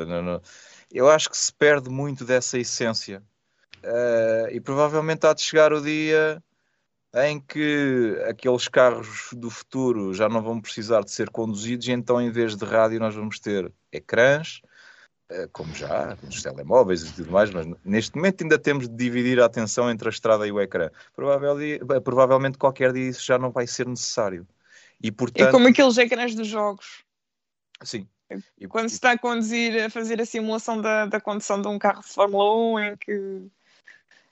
Eu 0.92 1.08
acho 1.08 1.30
que 1.30 1.38
se 1.38 1.54
perde 1.54 1.92
muito 1.92 2.26
dessa 2.26 2.58
essência. 2.58 3.22
Uh, 3.84 4.50
e 4.52 4.60
provavelmente 4.60 5.28
há 5.28 5.34
de 5.34 5.44
chegar 5.44 5.72
o 5.72 5.80
dia 5.80 6.42
em 7.28 7.40
que 7.40 8.20
aqueles 8.28 8.68
carros 8.68 9.30
do 9.34 9.52
futuro 9.52 10.12
já 10.12 10.28
não 10.28 10.42
vão 10.42 10.60
precisar 10.60 11.02
de 11.04 11.12
ser 11.12 11.30
conduzidos, 11.30 11.88
e 11.88 11.92
então, 11.92 12.20
em 12.20 12.32
vez 12.32 12.56
de 12.56 12.66
rádio, 12.66 13.00
nós 13.00 13.14
vamos 13.14 13.40
ter 13.40 13.72
ecrãs, 13.92 14.62
uh, 15.32 15.48
como 15.54 15.72
já, 15.76 16.18
os 16.28 16.42
telemóveis 16.42 17.04
e 17.04 17.14
tudo 17.14 17.32
mais, 17.32 17.52
mas 17.52 17.68
neste 17.86 18.16
momento 18.16 18.44
ainda 18.44 18.58
temos 18.58 18.90
de 18.90 18.96
dividir 18.96 19.40
a 19.40 19.46
atenção 19.46 19.90
entre 19.92 20.08
a 20.08 20.12
estrada 20.12 20.48
e 20.48 20.52
o 20.52 20.60
ecrã. 20.60 20.90
Provavelmente, 21.16 21.86
provavelmente 22.04 22.58
qualquer 22.58 22.92
dia 22.92 23.10
isso 23.10 23.24
já 23.24 23.38
não 23.38 23.52
vai 23.52 23.68
ser 23.68 23.86
necessário. 23.86 24.48
E, 25.00 25.12
portanto... 25.12 25.48
É 25.48 25.52
como 25.52 25.68
aqueles 25.68 25.96
ecrãs 26.00 26.34
dos 26.34 26.48
jogos. 26.48 27.06
Sim, 27.84 28.08
e, 28.60 28.68
Quando 28.68 28.90
se 28.90 28.96
está 28.96 29.12
a 29.12 29.18
conduzir, 29.18 29.84
a 29.84 29.90
fazer 29.90 30.20
a 30.20 30.26
simulação 30.26 30.82
da, 30.82 31.06
da 31.06 31.22
condução 31.22 31.62
de 31.62 31.68
um 31.68 31.78
carro 31.78 32.02
de 32.02 32.08
Fórmula 32.08 32.56
1 32.56 32.80
em 32.80 32.98
que, 32.98 33.48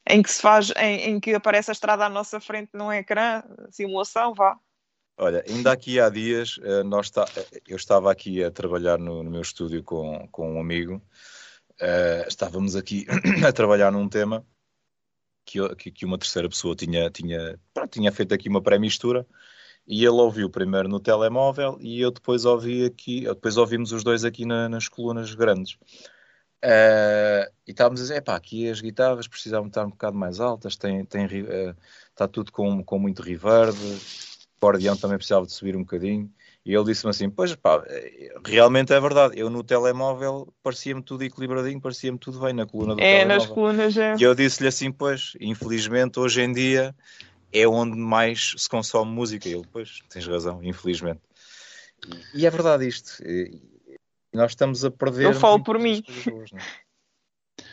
em 0.09 0.23
que 0.23 0.31
se 0.31 0.41
faz, 0.41 0.71
em, 0.77 1.11
em 1.11 1.19
que 1.19 1.33
aparece 1.33 1.71
a 1.71 1.73
estrada 1.73 2.05
à 2.05 2.09
nossa 2.09 2.39
frente 2.39 2.71
num 2.73 2.91
ecrã, 2.91 3.43
simulação, 3.69 4.33
vá. 4.33 4.57
Olha, 5.15 5.43
ainda 5.47 5.71
aqui 5.71 5.99
há 5.99 6.09
dias, 6.09 6.59
eh, 6.63 6.81
nós 6.81 7.11
eh, 7.15 7.61
eu 7.67 7.77
estava 7.77 8.11
aqui 8.11 8.43
a 8.43 8.49
trabalhar 8.49 8.97
no, 8.97 9.21
no 9.21 9.29
meu 9.29 9.41
estúdio 9.41 9.83
com, 9.83 10.27
com 10.31 10.55
um 10.55 10.59
amigo, 10.59 10.95
uh, 11.73 12.27
estávamos 12.27 12.75
aqui 12.75 13.05
a 13.47 13.53
trabalhar 13.53 13.91
num 13.91 14.09
tema 14.09 14.43
que, 15.45 15.59
que, 15.75 15.91
que 15.91 16.05
uma 16.05 16.17
terceira 16.17 16.49
pessoa 16.49 16.75
tinha, 16.75 17.11
tinha, 17.11 17.59
pronto, 17.71 17.91
tinha 17.91 18.11
feito 18.11 18.33
aqui 18.33 18.49
uma 18.49 18.61
pré-mistura 18.61 19.27
e 19.87 20.03
ele 20.03 20.15
ouviu 20.15 20.49
primeiro 20.49 20.87
no 20.87 20.99
telemóvel 20.99 21.77
e 21.79 21.99
eu 22.01 22.11
depois 22.11 22.45
ouvi 22.45 22.85
aqui, 22.85 23.21
depois 23.21 23.57
ouvimos 23.57 23.91
os 23.91 24.03
dois 24.03 24.23
aqui 24.23 24.45
na, 24.45 24.69
nas 24.69 24.87
colunas 24.87 25.33
grandes. 25.33 25.73
Uh, 26.63 27.43
e 27.67 27.71
estávamos 27.71 27.99
a 27.99 28.03
dizer, 28.03 28.21
pá, 28.21 28.35
aqui 28.35 28.69
as 28.69 28.79
guitarras 28.79 29.27
precisavam 29.27 29.67
estar 29.67 29.85
um 29.85 29.89
bocado 29.89 30.15
mais 30.15 30.39
altas, 30.39 30.77
tem, 30.77 31.03
tem, 31.03 31.25
uh, 31.25 31.75
está 32.09 32.25
tudo 32.25 32.53
com, 32.53 32.81
com 32.81 32.97
muito 32.97 33.21
reverb, 33.21 33.75
o 33.75 33.97
acordeão 34.57 34.95
também 34.95 35.17
precisava 35.17 35.45
de 35.45 35.51
subir 35.51 35.75
um 35.75 35.81
bocadinho. 35.81 36.31
E 36.65 36.73
ele 36.73 36.85
disse-me 36.85 37.09
assim, 37.09 37.29
pois 37.29 37.53
pá, 37.53 37.83
realmente 38.45 38.93
é 38.93 38.99
verdade, 39.01 39.37
eu 39.37 39.49
no 39.49 39.61
telemóvel 39.61 40.47
parecia-me 40.63 41.03
tudo 41.03 41.25
equilibradinho, 41.25 41.81
parecia-me 41.81 42.17
tudo 42.17 42.39
bem 42.39 42.53
na 42.53 42.65
coluna 42.65 42.95
do 42.95 43.01
é, 43.01 43.25
telemóvel. 43.25 43.35
É, 43.35 43.37
nas 43.37 43.45
colunas 43.45 43.97
é. 43.97 44.15
E 44.17 44.23
eu 44.23 44.33
disse-lhe 44.33 44.69
assim, 44.69 44.89
pois, 44.89 45.33
infelizmente 45.41 46.17
hoje 46.17 46.41
em 46.41 46.53
dia 46.53 46.95
é 47.53 47.67
onde 47.67 47.97
mais 47.97 48.53
se 48.57 48.67
consome 48.67 49.11
música. 49.11 49.47
E 49.47 49.53
ele, 49.53 49.67
pois, 49.71 49.99
tens 50.09 50.25
razão, 50.27 50.63
infelizmente. 50.63 51.21
E, 52.33 52.45
é 52.45 52.49
verdade 52.49 52.87
isto. 52.87 53.23
Nós 54.33 54.51
estamos 54.51 54.83
a 54.83 54.91
perder. 54.91 55.25
Eu 55.25 55.33
falo 55.33 55.63
por 55.63 55.77
mim. 55.79 56.03
Boas, 56.25 56.51
não 56.51 56.59
é? 56.59 56.63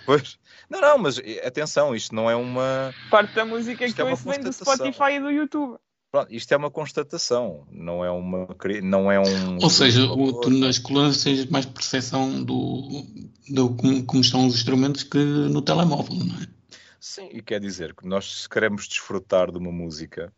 Pois. 0.05 0.39
Não, 0.69 0.81
não, 0.81 0.99
mas 0.99 1.21
atenção, 1.45 1.95
isto 1.95 2.15
não 2.15 2.31
é 2.31 2.37
uma. 2.37 2.95
Parte 3.11 3.35
da 3.35 3.45
música 3.45 3.85
isto 3.85 3.97
que 3.97 4.03
é 4.03 4.05
eu 4.05 4.11
ouço 4.11 4.29
vem 4.29 4.41
do 4.41 4.53
Spotify 4.53 5.13
e 5.15 5.21
do 5.21 5.31
YouTube. 5.31 5.79
Pronto, 6.13 6.33
isto 6.35 6.53
é 6.53 6.57
uma 6.57 6.71
constatação, 6.71 7.67
não 7.71 8.05
é 8.05 8.11
uma. 8.11 8.49
Não 8.83 9.11
é 9.11 9.21
um. 9.21 9.59
Ou 9.63 9.71
seja, 9.71 10.05
o, 10.05 10.41
tu 10.41 10.51
nas 10.51 10.79
colunas 10.79 11.23
tens 11.23 11.47
mais 11.47 11.67
percepção 11.67 12.43
do, 12.43 13.05
do 13.49 13.75
como, 13.77 14.05
como 14.05 14.21
estão 14.21 14.47
os 14.47 14.55
instrumentos 14.55 15.05
que 15.05 15.19
no 15.19 15.63
telemóvel, 15.63 16.17
não 16.17 16.43
é? 16.43 16.60
Sim, 17.01 17.31
e 17.33 17.41
quer 17.41 17.59
dizer 17.59 17.95
que 17.95 18.07
nós, 18.07 18.43
se 18.43 18.49
queremos 18.49 18.87
desfrutar 18.87 19.51
de 19.51 19.57
uma 19.57 19.73
música, 19.73 20.31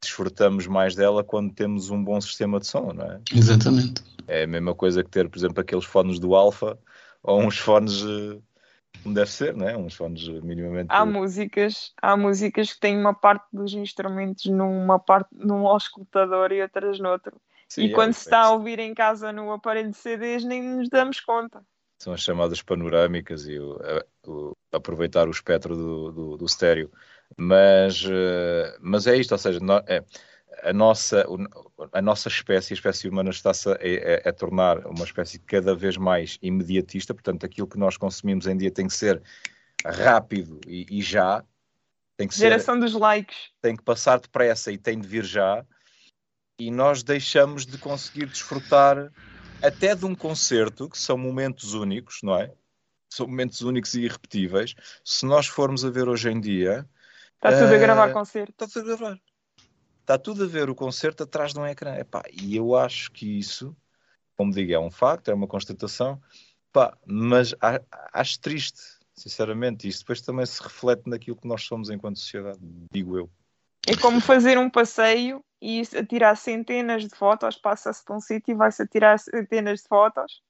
desfrutamos 0.00 0.66
mais 0.68 0.94
dela 0.94 1.24
quando 1.24 1.52
temos 1.52 1.90
um 1.90 2.02
bom 2.02 2.20
sistema 2.20 2.60
de 2.60 2.68
som, 2.68 2.92
não 2.92 3.04
é? 3.04 3.20
Exatamente. 3.34 4.02
É 4.28 4.44
a 4.44 4.46
mesma 4.46 4.74
coisa 4.74 5.02
que 5.02 5.10
ter, 5.10 5.28
por 5.28 5.36
exemplo, 5.36 5.60
aqueles 5.60 5.84
fones 5.84 6.20
do 6.20 6.36
Alfa 6.36 6.78
ou 7.22 7.40
uns 7.40 7.58
fones. 7.58 8.02
Eh, 8.02 8.38
como 9.02 9.14
deve 9.14 9.30
ser, 9.30 9.56
não 9.56 9.68
é? 9.68 9.76
Uns 9.76 9.94
fones 9.94 10.28
minimamente. 10.28 10.86
Há 10.88 11.04
músicas, 11.04 11.92
há 12.00 12.16
músicas 12.16 12.72
que 12.72 12.78
têm 12.78 12.96
uma 12.96 13.14
parte 13.14 13.46
dos 13.52 13.74
instrumentos 13.74 14.46
numa 14.46 14.98
parte 14.98 15.30
num 15.32 15.66
auscultador 15.66 16.52
e 16.52 16.62
outras 16.62 17.00
noutro. 17.00 17.40
Sim, 17.68 17.86
e 17.86 17.90
é, 17.90 17.94
quando 17.94 18.12
se 18.12 18.20
está 18.20 18.42
a 18.42 18.50
ouvir 18.50 18.78
em 18.78 18.94
casa 18.94 19.32
no 19.32 19.50
aparelho 19.50 19.90
de 19.90 19.96
CDs 19.96 20.44
nem 20.44 20.62
nos 20.62 20.88
damos 20.88 21.18
conta 21.20 21.64
são 22.02 22.12
as 22.12 22.20
chamadas 22.20 22.60
panorâmicas 22.60 23.46
e 23.46 23.60
o, 23.60 23.78
o, 24.26 24.56
aproveitar 24.72 25.28
o 25.28 25.30
espectro 25.30 25.76
do, 25.76 26.10
do, 26.10 26.36
do 26.36 26.44
estéreo. 26.44 26.90
Mas, 27.36 28.04
eh, 28.10 28.76
mas 28.80 29.06
é 29.06 29.16
isto, 29.16 29.30
ou 29.30 29.38
seja, 29.38 29.60
é, 29.86 30.02
a, 30.64 30.72
nossa, 30.72 31.24
a 31.92 32.02
nossa 32.02 32.26
espécie, 32.26 32.72
a 32.72 32.74
espécie 32.74 33.08
humana, 33.08 33.30
está-se 33.30 33.68
a, 33.68 33.74
a, 33.74 34.28
a, 34.28 34.32
tornar 34.32 34.84
uma 34.84 35.04
espécie 35.04 35.38
cada 35.38 35.76
vez 35.76 35.96
mais 35.96 36.38
imediatista, 36.42 37.14
portanto, 37.14 37.46
aquilo 37.46 37.68
que 37.68 37.78
nós 37.78 37.96
consumimos 37.96 38.48
em 38.48 38.56
dia 38.56 38.72
tem 38.72 38.88
que 38.88 38.94
ser 38.94 39.22
rápido 39.86 40.60
e, 40.66 40.86
e 40.90 41.02
já. 41.02 41.44
Tem 42.16 42.26
que 42.26 42.36
Geração 42.36 42.74
ser, 42.74 42.80
dos 42.80 42.94
likes. 42.94 43.52
Tem 43.60 43.76
que 43.76 43.82
passar 43.84 44.18
depressa 44.18 44.72
e 44.72 44.76
tem 44.76 44.98
de 44.98 45.06
vir 45.06 45.24
já. 45.24 45.64
E 46.58 46.68
nós 46.68 47.04
deixamos 47.04 47.64
de 47.64 47.78
conseguir 47.78 48.26
desfrutar 48.26 49.08
até 49.62 49.94
de 49.94 50.04
um 50.04 50.14
concerto, 50.14 50.88
que 50.88 50.98
são 50.98 51.16
momentos 51.16 51.74
únicos, 51.74 52.18
não 52.22 52.36
é? 52.36 52.52
São 53.08 53.26
momentos 53.26 53.60
únicos 53.60 53.94
e 53.94 54.02
irrepetíveis. 54.02 54.74
Se 55.04 55.24
nós 55.26 55.46
formos 55.46 55.84
a 55.84 55.90
ver 55.90 56.08
hoje 56.08 56.30
em 56.30 56.40
dia. 56.40 56.88
Está 57.36 57.52
tudo 57.52 57.72
uh, 57.72 57.74
a 57.74 57.78
gravar 57.78 58.08
eh, 58.08 58.12
concerto. 58.12 58.52
Está 58.52 58.66
tudo 58.66 58.92
a 58.92 58.96
gravar. 58.96 59.20
Está 60.00 60.18
tudo 60.18 60.44
a 60.44 60.46
ver 60.46 60.68
o 60.68 60.74
concerto 60.74 61.22
atrás 61.22 61.52
de 61.52 61.60
um 61.60 61.66
ecrã. 61.66 61.94
Epá, 61.96 62.22
e 62.32 62.56
eu 62.56 62.74
acho 62.74 63.12
que 63.12 63.38
isso, 63.38 63.76
como 64.36 64.52
digo, 64.52 64.72
é 64.72 64.78
um 64.78 64.90
facto, 64.90 65.30
é 65.30 65.34
uma 65.34 65.46
constatação. 65.46 66.20
Epá, 66.70 66.96
mas 67.06 67.54
acho 68.12 68.40
triste, 68.40 68.80
sinceramente. 69.14 69.86
Isso 69.86 70.00
depois 70.00 70.20
também 70.20 70.46
se 70.46 70.62
reflete 70.62 71.08
naquilo 71.08 71.36
que 71.36 71.46
nós 71.46 71.62
somos 71.62 71.90
enquanto 71.90 72.18
sociedade, 72.18 72.58
digo 72.90 73.18
eu. 73.18 73.30
É 73.86 73.96
como 73.96 74.20
fazer 74.20 74.58
um 74.58 74.70
passeio 74.70 75.44
e 75.60 75.82
tirar 76.08 76.36
centenas 76.36 77.02
de 77.02 77.14
fotos, 77.14 77.56
passa-se 77.56 78.04
para 78.04 78.16
um 78.16 78.20
sítio 78.20 78.52
e 78.52 78.56
vai-se 78.56 78.82
a 78.82 78.86
tirar 78.86 79.18
centenas 79.18 79.80
de 79.80 79.88
fotos. 79.88 80.40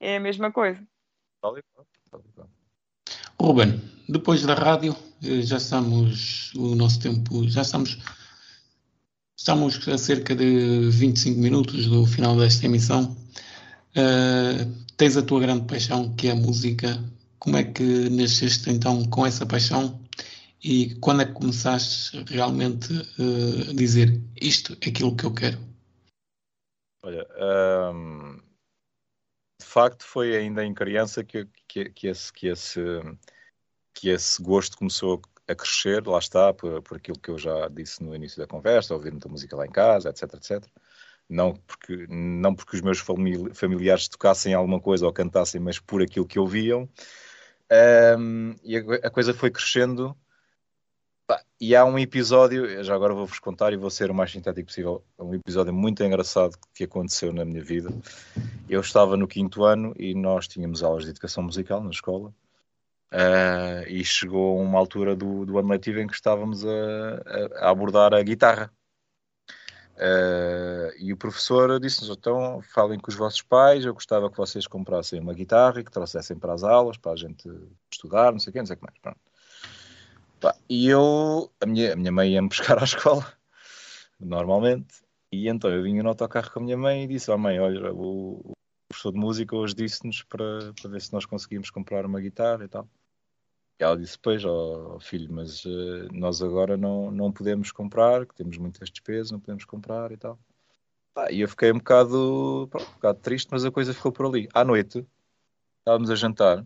É 0.00 0.16
a 0.16 0.20
mesma 0.20 0.52
coisa. 0.52 0.82
Ruben, 3.40 3.80
depois 4.08 4.42
da 4.42 4.54
rádio, 4.54 4.96
eh, 5.22 5.42
já 5.42 5.56
estamos, 5.58 6.52
o 6.54 6.74
nosso 6.74 7.00
tempo, 7.00 7.48
já 7.48 7.62
estamos, 7.62 7.98
estamos 9.36 9.88
a 9.88 9.98
cerca 9.98 10.34
de 10.34 10.88
25 10.90 11.40
minutos 11.40 11.86
do 11.86 12.06
final 12.06 12.36
desta 12.36 12.66
emissão. 12.66 13.16
Uh, 13.96 14.84
tens 14.96 15.16
a 15.16 15.22
tua 15.22 15.40
grande 15.40 15.66
paixão, 15.66 16.14
que 16.16 16.28
é 16.28 16.32
a 16.32 16.36
música. 16.36 16.98
Como 17.38 17.56
é 17.56 17.64
que 17.64 18.08
nasceste 18.10 18.70
então 18.70 19.04
com 19.04 19.24
essa 19.24 19.46
paixão 19.46 20.03
e 20.64 20.94
quando 20.98 21.20
é 21.20 21.26
que 21.26 21.34
começaste 21.34 22.24
realmente 22.26 22.90
uh, 22.94 23.70
a 23.70 23.74
dizer 23.74 24.18
isto 24.40 24.72
é 24.80 24.88
aquilo 24.88 25.14
que 25.14 25.24
eu 25.24 25.34
quero? 25.34 25.58
Olha, 27.02 27.26
um, 27.92 28.36
de 29.60 29.66
facto 29.66 30.04
foi 30.04 30.34
ainda 30.34 30.64
em 30.64 30.72
criança 30.72 31.22
que, 31.22 31.46
que, 31.68 31.90
que, 31.90 32.06
esse, 32.06 32.32
que, 32.32 32.46
esse, 32.46 32.80
que 33.92 34.08
esse 34.08 34.42
gosto 34.42 34.78
começou 34.78 35.20
a 35.46 35.54
crescer, 35.54 36.06
lá 36.06 36.18
está, 36.18 36.54
por, 36.54 36.80
por 36.80 36.96
aquilo 36.96 37.18
que 37.18 37.28
eu 37.28 37.36
já 37.36 37.68
disse 37.68 38.02
no 38.02 38.14
início 38.14 38.38
da 38.38 38.46
conversa, 38.46 38.94
ouvir 38.94 39.10
muita 39.10 39.28
música 39.28 39.54
lá 39.54 39.66
em 39.66 39.70
casa, 39.70 40.08
etc, 40.08 40.32
etc. 40.32 40.66
Não 41.28 41.54
porque, 41.54 42.06
não 42.08 42.54
porque 42.54 42.76
os 42.76 42.82
meus 42.82 42.98
familiares 42.98 44.08
tocassem 44.08 44.54
alguma 44.54 44.80
coisa 44.80 45.04
ou 45.04 45.12
cantassem, 45.12 45.60
mas 45.60 45.78
por 45.78 46.02
aquilo 46.02 46.26
que 46.26 46.38
ouviam. 46.38 46.88
Um, 48.18 48.54
e 48.62 48.78
a, 48.78 48.80
a 49.06 49.10
coisa 49.10 49.34
foi 49.34 49.50
crescendo 49.50 50.16
E 51.60 51.74
há 51.74 51.84
um 51.84 51.98
episódio, 51.98 52.84
já 52.84 52.94
agora 52.94 53.14
vou-vos 53.14 53.38
contar 53.38 53.72
e 53.72 53.76
vou 53.76 53.88
ser 53.88 54.10
o 54.10 54.14
mais 54.14 54.30
sintético 54.30 54.66
possível. 54.66 55.02
Um 55.18 55.34
episódio 55.34 55.72
muito 55.72 56.04
engraçado 56.04 56.58
que 56.74 56.84
aconteceu 56.84 57.32
na 57.32 57.44
minha 57.44 57.64
vida. 57.64 57.88
Eu 58.68 58.80
estava 58.80 59.16
no 59.16 59.26
quinto 59.26 59.64
ano 59.64 59.94
e 59.98 60.14
nós 60.14 60.46
tínhamos 60.46 60.82
aulas 60.82 61.04
de 61.04 61.10
educação 61.10 61.42
musical 61.42 61.82
na 61.82 61.90
escola. 61.90 62.34
Uh, 63.10 63.86
e 63.88 64.04
chegou 64.04 64.60
uma 64.60 64.78
altura 64.78 65.14
do, 65.14 65.46
do 65.46 65.58
ano 65.58 65.68
letivo 65.68 66.00
em 66.00 66.06
que 66.06 66.14
estávamos 66.14 66.64
a, 66.66 67.60
a, 67.60 67.70
abordar 67.70 68.12
a 68.12 68.22
guitarra. 68.22 68.70
Uh, 69.96 70.90
e 70.98 71.12
o 71.12 71.16
professor 71.16 71.78
disse-nos: 71.78 72.14
então 72.14 72.60
falem 72.74 72.98
com 72.98 73.08
os 73.08 73.16
vossos 73.16 73.40
pais, 73.40 73.84
eu 73.84 73.94
gostava 73.94 74.28
que 74.28 74.36
vocês 74.36 74.66
comprassem 74.66 75.20
uma 75.20 75.32
guitarra 75.32 75.80
e 75.80 75.84
que 75.84 75.92
trouxessem 75.92 76.36
para 76.36 76.52
as 76.52 76.64
aulas, 76.64 76.96
para 76.98 77.12
a 77.12 77.16
gente 77.16 77.48
estudar, 77.90 78.32
não 78.32 78.40
sei 78.40 78.50
o 78.50 78.52
quê, 78.52 78.58
não 78.58 78.66
sei 78.66 78.74
o 78.74 78.78
que 78.78 78.84
mais. 78.84 78.98
Pronto. 78.98 79.33
E 80.68 80.88
eu, 80.88 81.50
a 81.60 81.66
minha, 81.66 81.92
a 81.92 81.96
minha 81.96 82.12
mãe 82.12 82.32
ia-me 82.32 82.48
buscar 82.50 82.78
à 82.78 82.84
escola, 82.84 83.26
normalmente, 84.20 85.04
e 85.32 85.48
então 85.48 85.70
eu 85.70 85.82
vinha 85.82 86.02
no 86.02 86.08
autocarro 86.10 86.50
com 86.50 86.60
a 86.60 86.62
minha 86.62 86.76
mãe 86.76 87.04
e 87.04 87.08
disse: 87.08 87.30
à 87.30 87.36
mãe, 87.36 87.58
olha, 87.58 87.92
o, 87.92 88.40
o 88.44 88.52
professor 88.88 89.12
de 89.12 89.18
música 89.18 89.56
hoje 89.56 89.74
disse-nos 89.74 90.22
para, 90.22 90.72
para 90.80 90.90
ver 90.90 91.00
se 91.00 91.12
nós 91.12 91.26
conseguimos 91.26 91.70
comprar 91.70 92.06
uma 92.06 92.20
guitarra 92.20 92.64
e 92.64 92.68
tal. 92.68 92.88
E 93.80 93.84
ela 93.84 93.96
disse: 93.96 94.18
Pois, 94.18 94.44
ó, 94.44 94.98
filho, 95.00 95.32
mas 95.32 95.64
uh, 95.64 96.08
nós 96.12 96.40
agora 96.42 96.76
não, 96.76 97.10
não 97.10 97.32
podemos 97.32 97.72
comprar, 97.72 98.26
que 98.26 98.34
temos 98.34 98.56
muitas 98.58 98.90
despesas, 98.90 99.32
não 99.32 99.40
podemos 99.40 99.64
comprar 99.64 100.12
e 100.12 100.16
tal. 100.16 100.38
e 101.30 101.40
eu 101.40 101.48
fiquei 101.48 101.72
um 101.72 101.78
bocado, 101.78 102.68
pronto, 102.70 102.88
um 102.90 102.94
bocado 102.94 103.20
triste, 103.20 103.48
mas 103.50 103.64
a 103.64 103.70
coisa 103.72 103.92
ficou 103.94 104.12
por 104.12 104.26
ali. 104.26 104.48
À 104.54 104.64
noite, 104.64 105.06
estávamos 105.80 106.10
a 106.10 106.14
jantar. 106.14 106.64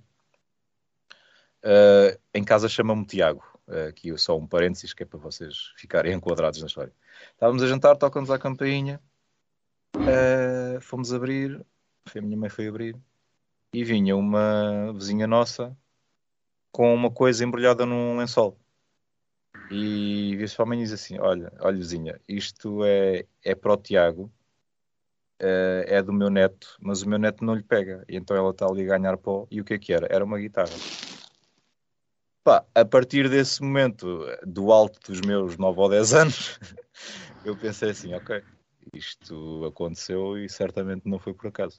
Uh, 1.65 2.19
em 2.35 2.45
casa 2.45 2.69
chama-me 2.69 3.07
Tiago. 3.07 3.58
Uh, 3.69 3.89
aqui 3.89 4.17
só 4.17 4.37
um 4.37 4.47
parênteses 4.47 4.95
que 4.95 5.03
é 5.03 5.07
para 5.07 5.19
vocês 5.19 5.73
ficarem 5.77 6.15
enquadrados 6.17 6.61
na 6.61 6.67
história. 6.67 6.93
Estávamos 7.33 7.63
a 7.63 7.67
jantar, 7.67 7.97
tocam-nos 7.97 8.31
à 8.31 8.39
campainha. 8.39 9.01
Uh, 9.95 10.81
fomos 10.81 11.13
abrir, 11.13 11.65
a 12.17 12.21
minha 12.21 12.37
mãe 12.37 12.49
foi 12.49 12.67
abrir 12.67 12.97
e 13.73 13.85
vinha 13.85 14.17
uma 14.17 14.93
vizinha 14.95 15.27
nossa 15.27 15.77
com 16.73 16.95
uma 16.95 17.11
coisa 17.11 17.45
embrulhada 17.45 17.85
num 17.85 18.17
lençol. 18.17 18.57
E 19.71 20.35
vê-se 20.37 20.57
para 20.57 20.65
a 20.65 20.69
mãe 20.69 20.79
e 20.79 20.83
diz 20.83 20.93
assim: 20.93 21.19
Olha, 21.19 21.53
olha, 21.61 21.77
vizinha, 21.77 22.19
isto 22.27 22.85
é, 22.85 23.27
é 23.45 23.55
para 23.55 23.73
o 23.73 23.77
Tiago, 23.77 24.33
é, 25.39 25.85
é 25.89 26.03
do 26.03 26.13
meu 26.13 26.31
neto, 26.31 26.77
mas 26.81 27.03
o 27.03 27.09
meu 27.09 27.19
neto 27.19 27.45
não 27.45 27.55
lhe 27.55 27.63
pega. 27.63 28.05
E 28.09 28.17
então 28.17 28.37
ela 28.37 28.51
está 28.51 28.67
ali 28.67 28.83
a 28.83 28.97
ganhar 28.97 29.17
pó. 29.19 29.47
E 29.51 29.61
o 29.61 29.65
que 29.65 29.75
é 29.75 29.79
que 29.79 29.93
era? 29.93 30.07
Era 30.11 30.25
uma 30.25 30.39
guitarra. 30.39 30.71
Pá, 32.49 32.65
a 32.75 32.83
partir 32.83 33.29
desse 33.29 33.63
momento, 33.63 34.25
do 34.43 34.73
alto 34.73 34.99
dos 35.13 35.21
meus 35.21 35.59
9 35.59 35.81
ou 35.81 35.91
10 35.91 36.15
anos, 36.17 36.59
eu 37.45 37.55
pensei 37.55 37.91
assim: 37.91 38.15
Ok, 38.15 38.43
isto 38.95 39.67
aconteceu 39.67 40.39
e 40.39 40.49
certamente 40.49 41.07
não 41.07 41.19
foi 41.19 41.35
por 41.35 41.49
acaso. 41.49 41.79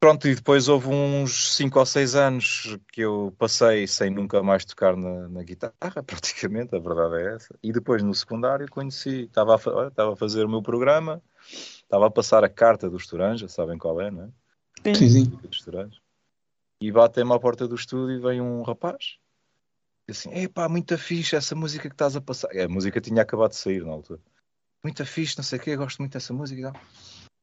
Pronto, 0.00 0.26
e 0.26 0.34
depois 0.34 0.68
houve 0.68 0.88
uns 0.88 1.54
5 1.54 1.78
ou 1.78 1.84
6 1.84 2.14
anos 2.14 2.78
que 2.90 3.02
eu 3.02 3.34
passei 3.38 3.86
sem 3.86 4.08
nunca 4.08 4.42
mais 4.42 4.64
tocar 4.64 4.96
na, 4.96 5.28
na, 5.28 5.42
guitarra, 5.42 5.74
praticamente, 6.02 6.74
a 6.74 6.78
verdade 6.78 7.16
é 7.16 7.34
essa. 7.34 7.54
E 7.62 7.72
depois 7.72 8.02
no 8.02 8.14
secundário 8.14 8.70
conheci, 8.70 9.24
estava 9.24 9.54
a, 9.54 9.88
estava 9.88 10.14
a 10.14 10.16
fazer 10.16 10.46
o 10.46 10.48
meu 10.48 10.62
programa, 10.62 11.22
estava 11.46 12.06
a 12.06 12.10
passar 12.10 12.42
a 12.42 12.48
carta 12.48 12.88
dos 12.88 13.06
Toranja, 13.06 13.48
sabem 13.48 13.76
qual 13.76 14.00
é, 14.00 14.10
não 14.10 14.32
é? 14.82 14.94
Sim, 14.94 15.10
sim. 15.10 15.24
Dos 15.42 15.62
E 16.80 16.90
batem-me 16.90 17.32
à 17.34 17.38
porta 17.38 17.68
do 17.68 17.74
estúdio 17.74 18.16
e 18.16 18.20
vem 18.20 18.40
um 18.40 18.62
rapaz. 18.62 19.18
E 20.08 20.12
assim, 20.12 20.32
epá, 20.34 20.68
muita 20.68 20.96
fixe 20.96 21.36
essa 21.36 21.54
música 21.54 21.88
que 21.88 21.94
estás 21.94 22.16
a 22.16 22.20
passar. 22.20 22.48
A 22.56 22.68
música 22.68 23.00
tinha 23.00 23.22
acabado 23.22 23.50
de 23.50 23.56
sair 23.56 23.84
na 23.84 23.92
altura. 23.92 24.20
Muita 24.82 25.04
fixe, 25.04 25.36
não 25.36 25.44
sei 25.44 25.58
o 25.58 25.62
quê, 25.62 25.76
gosto 25.76 25.98
muito 25.98 26.12
dessa 26.12 26.32
música 26.32 26.60
e 26.60 26.64
tal 26.64 26.80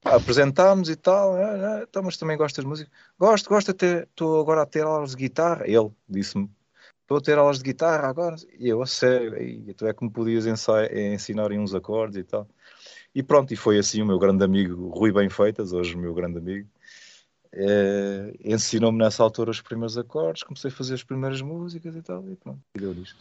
apresentámos 0.04 0.89
e 0.89 0.95
tal, 0.95 1.36
ah, 1.36 1.86
ah, 1.93 2.02
mas 2.02 2.17
também 2.17 2.38
gostas 2.38 2.63
de 2.63 2.69
música? 2.69 2.91
Gosto, 3.19 3.50
gosto 3.50 3.71
até, 3.71 4.04
estou 4.04 4.39
agora 4.39 4.62
a 4.62 4.65
ter 4.65 4.84
aulas 4.84 5.12
de 5.12 5.17
guitarra. 5.17 5.63
Ele 5.65 5.89
disse-me, 6.08 6.50
estou 7.02 7.17
a 7.17 7.21
ter 7.21 7.38
aulas 7.38 7.58
de 7.58 7.63
guitarra 7.63 8.08
agora. 8.08 8.36
E 8.58 8.69
eu, 8.69 8.82
a 8.82 8.86
sério, 8.86 9.38
e 9.41 9.73
tu 9.73 9.86
é 9.86 9.93
que 9.93 10.04
me 10.04 10.12
podias 10.12 10.45
ensinar 10.45 11.52
em 11.52 11.60
uns 11.60 11.73
acordes 11.73 12.17
e 12.17 12.23
tal. 12.23 12.47
E 13.13 13.23
pronto, 13.23 13.54
e 13.54 13.58
foi 13.58 13.80
assim 13.80 14.02
o 14.02 14.06
meu 14.06 14.19
grande 14.19 14.43
amigo 14.43 14.89
Rui 14.89 15.12
Benfeitas, 15.12 15.73
hoje 15.73 15.95
o 15.95 16.00
meu 16.00 16.13
grande 16.13 16.38
amigo, 16.38 16.69
é, 17.53 18.33
ensinou-me 18.43 18.97
nessa 18.97 19.23
altura 19.23 19.51
os 19.51 19.62
primeiros 19.62 19.97
acordes, 19.97 20.43
comecei 20.43 20.69
a 20.69 20.73
fazer 20.73 20.93
as 20.95 21.03
primeiras 21.03 21.41
músicas 21.41 21.95
e 21.95 22.01
tal, 22.01 22.27
e 22.29 22.36
pronto, 22.36 22.60
e 22.75 22.79
deu 22.79 22.93
nisto. 22.93 23.17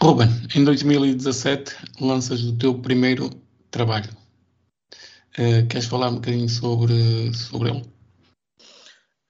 Ruben, 0.00 0.28
em 0.56 0.64
2017 0.64 1.76
lanças 2.00 2.42
o 2.42 2.58
teu 2.58 2.76
primeiro 2.76 3.30
trabalho. 3.70 4.10
Uh, 5.38 5.66
queres 5.68 5.86
falar 5.86 6.08
um 6.08 6.16
bocadinho 6.16 6.48
sobre, 6.48 7.32
sobre 7.32 7.70
ele? 7.70 7.82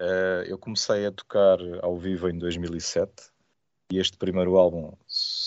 Uh, 0.01 0.43
eu 0.47 0.59
comecei 0.59 1.07
a 1.07 1.13
tocar 1.13 1.59
ao 1.83 1.99
vivo 1.99 2.29
em 2.29 2.39
2007 2.39 3.13
e 3.93 3.99
este 3.99 4.17
primeiro 4.17 4.57
álbum 4.57 4.97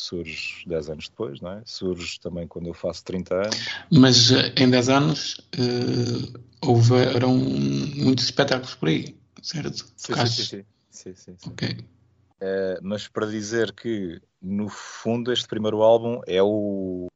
surge 0.06 0.64
10 0.68 0.90
anos 0.90 1.10
depois, 1.10 1.42
não 1.42 1.52
é? 1.52 1.62
Surge 1.66 2.20
também 2.20 2.48
quando 2.48 2.68
eu 2.68 2.74
faço 2.74 3.04
30 3.04 3.36
anos. 3.36 3.70
Mas 3.92 4.32
uh, 4.32 4.52
em 4.58 4.70
10 4.70 4.90
anos 4.90 5.38
uh, 5.56 6.40
houveram 6.62 7.36
muitos 7.36 8.26
espetáculos 8.26 8.76
por 8.76 8.90
aí, 8.90 9.16
certo? 9.42 9.86
Sim, 9.98 10.14
sim, 10.14 10.28
sim, 10.28 10.66
sim, 10.90 11.16
sim, 11.16 11.36
sim. 11.38 11.50
Ok. 11.50 11.70
Uh, 11.70 12.80
mas 12.82 13.08
para 13.08 13.26
dizer 13.26 13.74
que, 13.74 14.22
no 14.42 14.70
fundo, 14.70 15.32
este 15.32 15.48
primeiro 15.48 15.82
álbum 15.82 16.22
é 16.28 16.42
o 16.44 17.08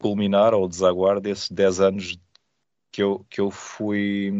culminar 0.00 0.54
ou 0.54 0.68
desaguar 0.68 1.20
desses 1.20 1.50
10 1.50 1.80
anos 1.80 2.18
que 2.92 3.02
eu, 3.02 3.26
que 3.28 3.40
eu 3.40 3.50
fui 3.50 4.30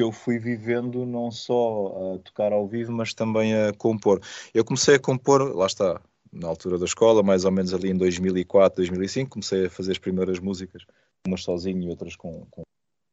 que 0.00 0.02
eu 0.02 0.10
fui 0.10 0.38
vivendo 0.38 1.04
não 1.04 1.30
só 1.30 2.14
a 2.14 2.18
tocar 2.20 2.54
ao 2.54 2.66
vivo, 2.66 2.90
mas 2.90 3.12
também 3.12 3.54
a 3.54 3.70
compor. 3.74 4.18
Eu 4.54 4.64
comecei 4.64 4.94
a 4.94 4.98
compor, 4.98 5.54
lá 5.54 5.66
está, 5.66 6.00
na 6.32 6.48
altura 6.48 6.78
da 6.78 6.86
escola, 6.86 7.22
mais 7.22 7.44
ou 7.44 7.52
menos 7.52 7.74
ali 7.74 7.90
em 7.90 7.96
2004, 7.98 8.76
2005, 8.76 9.30
comecei 9.30 9.66
a 9.66 9.70
fazer 9.70 9.92
as 9.92 9.98
primeiras 9.98 10.38
músicas, 10.38 10.86
umas 11.26 11.42
sozinho 11.42 11.82
e 11.82 11.88
outras 11.90 12.16
com, 12.16 12.46
com 12.50 12.62
um 12.62 12.64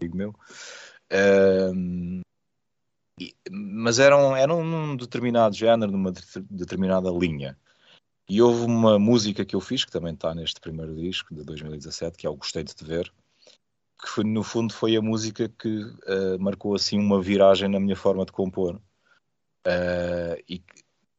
amigo 0.02 0.16
meu. 0.16 0.30
Uh, 1.12 2.22
mas 3.52 4.00
eram, 4.00 4.34
eram 4.34 4.64
num 4.64 4.96
determinado 4.96 5.58
género, 5.58 5.92
numa 5.92 6.14
determinada 6.50 7.10
linha. 7.10 7.58
E 8.30 8.42
houve 8.42 8.64
uma 8.64 8.98
música 8.98 9.44
que 9.44 9.58
eu 9.58 9.60
fiz, 9.60 9.84
que 9.84 9.92
também 9.92 10.14
está 10.14 10.34
neste 10.34 10.62
primeiro 10.62 10.96
disco 10.96 11.36
de 11.36 11.44
2017, 11.44 12.18
que 12.18 12.26
é 12.26 12.30
o 12.30 12.36
Gostei 12.38 12.64
de 12.64 12.74
Te 12.74 12.86
Ver, 12.86 13.12
que 14.02 14.08
foi, 14.08 14.24
no 14.24 14.44
fundo 14.44 14.74
foi 14.74 14.96
a 14.96 15.02
música 15.02 15.50
que 15.50 15.84
uh, 15.84 16.40
marcou 16.40 16.76
assim 16.76 17.00
uma 17.00 17.22
viragem 17.22 17.68
na 17.68 17.80
minha 17.80 17.96
forma 17.96 18.26
de 18.26 18.32
compor. 18.32 18.76
Uh, 19.66 20.38
e 20.48 20.64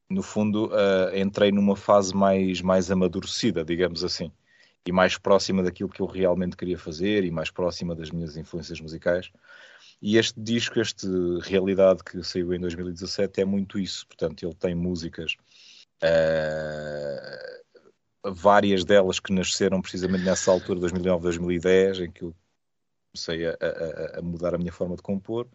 no 0.09 0.23
fundo 0.23 0.69
uh, 0.69 1.17
entrei 1.17 1.53
numa 1.53 1.77
fase 1.77 2.15
mais, 2.15 2.63
mais 2.63 2.91
amadurecida, 2.91 3.65
digamos 3.65 4.05
assim, 4.05 4.33
e 4.87 4.93
mais 4.93 5.19
próxima 5.19 5.63
daquilo 5.63 5.91
que 5.91 6.01
eu 6.01 6.07
realmente 6.07 6.57
queria 6.57 6.79
fazer 6.79 7.25
e 7.25 7.31
mais 7.31 7.51
próxima 7.51 7.95
das 7.95 8.11
minhas 8.11 8.37
influências 8.37 8.81
musicais. 8.81 9.31
E 10.01 10.17
este 10.17 10.41
disco, 10.41 10.81
este 10.81 11.07
Realidade 11.43 12.05
que 12.05 12.23
saiu 12.23 12.55
em 12.55 12.61
2017, 12.61 13.41
é 13.41 13.45
muito 13.45 13.79
isso. 13.79 14.07
Portanto, 14.07 14.45
ele 14.45 14.55
tem 14.55 14.73
músicas, 14.73 15.37
várias 18.25 18.85
delas 18.85 19.19
que 19.19 19.33
nasceram 19.33 19.83
precisamente 19.83 20.25
nessa 20.25 20.53
altura, 20.53 20.79
2009, 20.79 21.23
2010, 21.23 22.01
em 22.01 22.11
que 22.13 22.23
eu 22.23 22.35
comecei 23.19 23.47
a, 23.47 23.53
a, 23.53 24.19
a 24.19 24.23
mudar 24.23 24.55
a 24.55 24.59
minha 24.59 24.73
forma 24.73 24.95
de 24.97 25.03
compor. 25.03 25.49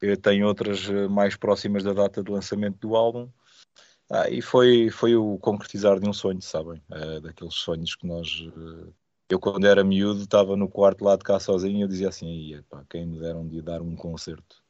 Eu 0.00 0.16
tenho 0.16 0.46
outras 0.46 0.88
eh, 0.88 1.08
mais 1.08 1.34
próximas 1.34 1.82
da 1.82 1.92
data 1.92 2.22
de 2.22 2.30
lançamento 2.30 2.78
do 2.78 2.94
álbum. 2.94 3.28
Ah, 4.10 4.28
e 4.28 4.42
foi, 4.42 4.90
foi 4.90 5.16
o 5.16 5.38
concretizar 5.38 5.98
de 5.98 6.08
um 6.08 6.12
sonho, 6.12 6.42
sabem? 6.42 6.82
Uh, 6.90 7.20
daqueles 7.20 7.54
sonhos 7.54 7.94
que 7.94 8.06
nós 8.06 8.40
uh, 8.54 8.92
eu, 9.30 9.40
quando 9.40 9.66
era 9.66 9.82
miúdo, 9.82 10.22
estava 10.22 10.56
no 10.56 10.68
quarto 10.68 11.02
lá 11.04 11.16
de 11.16 11.24
cá 11.24 11.40
sozinho 11.40 11.78
e 11.78 11.80
eu 11.80 11.88
dizia 11.88 12.08
assim: 12.10 12.62
pá, 12.68 12.84
quem 12.88 13.06
me 13.06 13.18
deram 13.18 13.48
de 13.48 13.62
dar 13.62 13.80
um 13.80 13.96
concerto, 13.96 14.62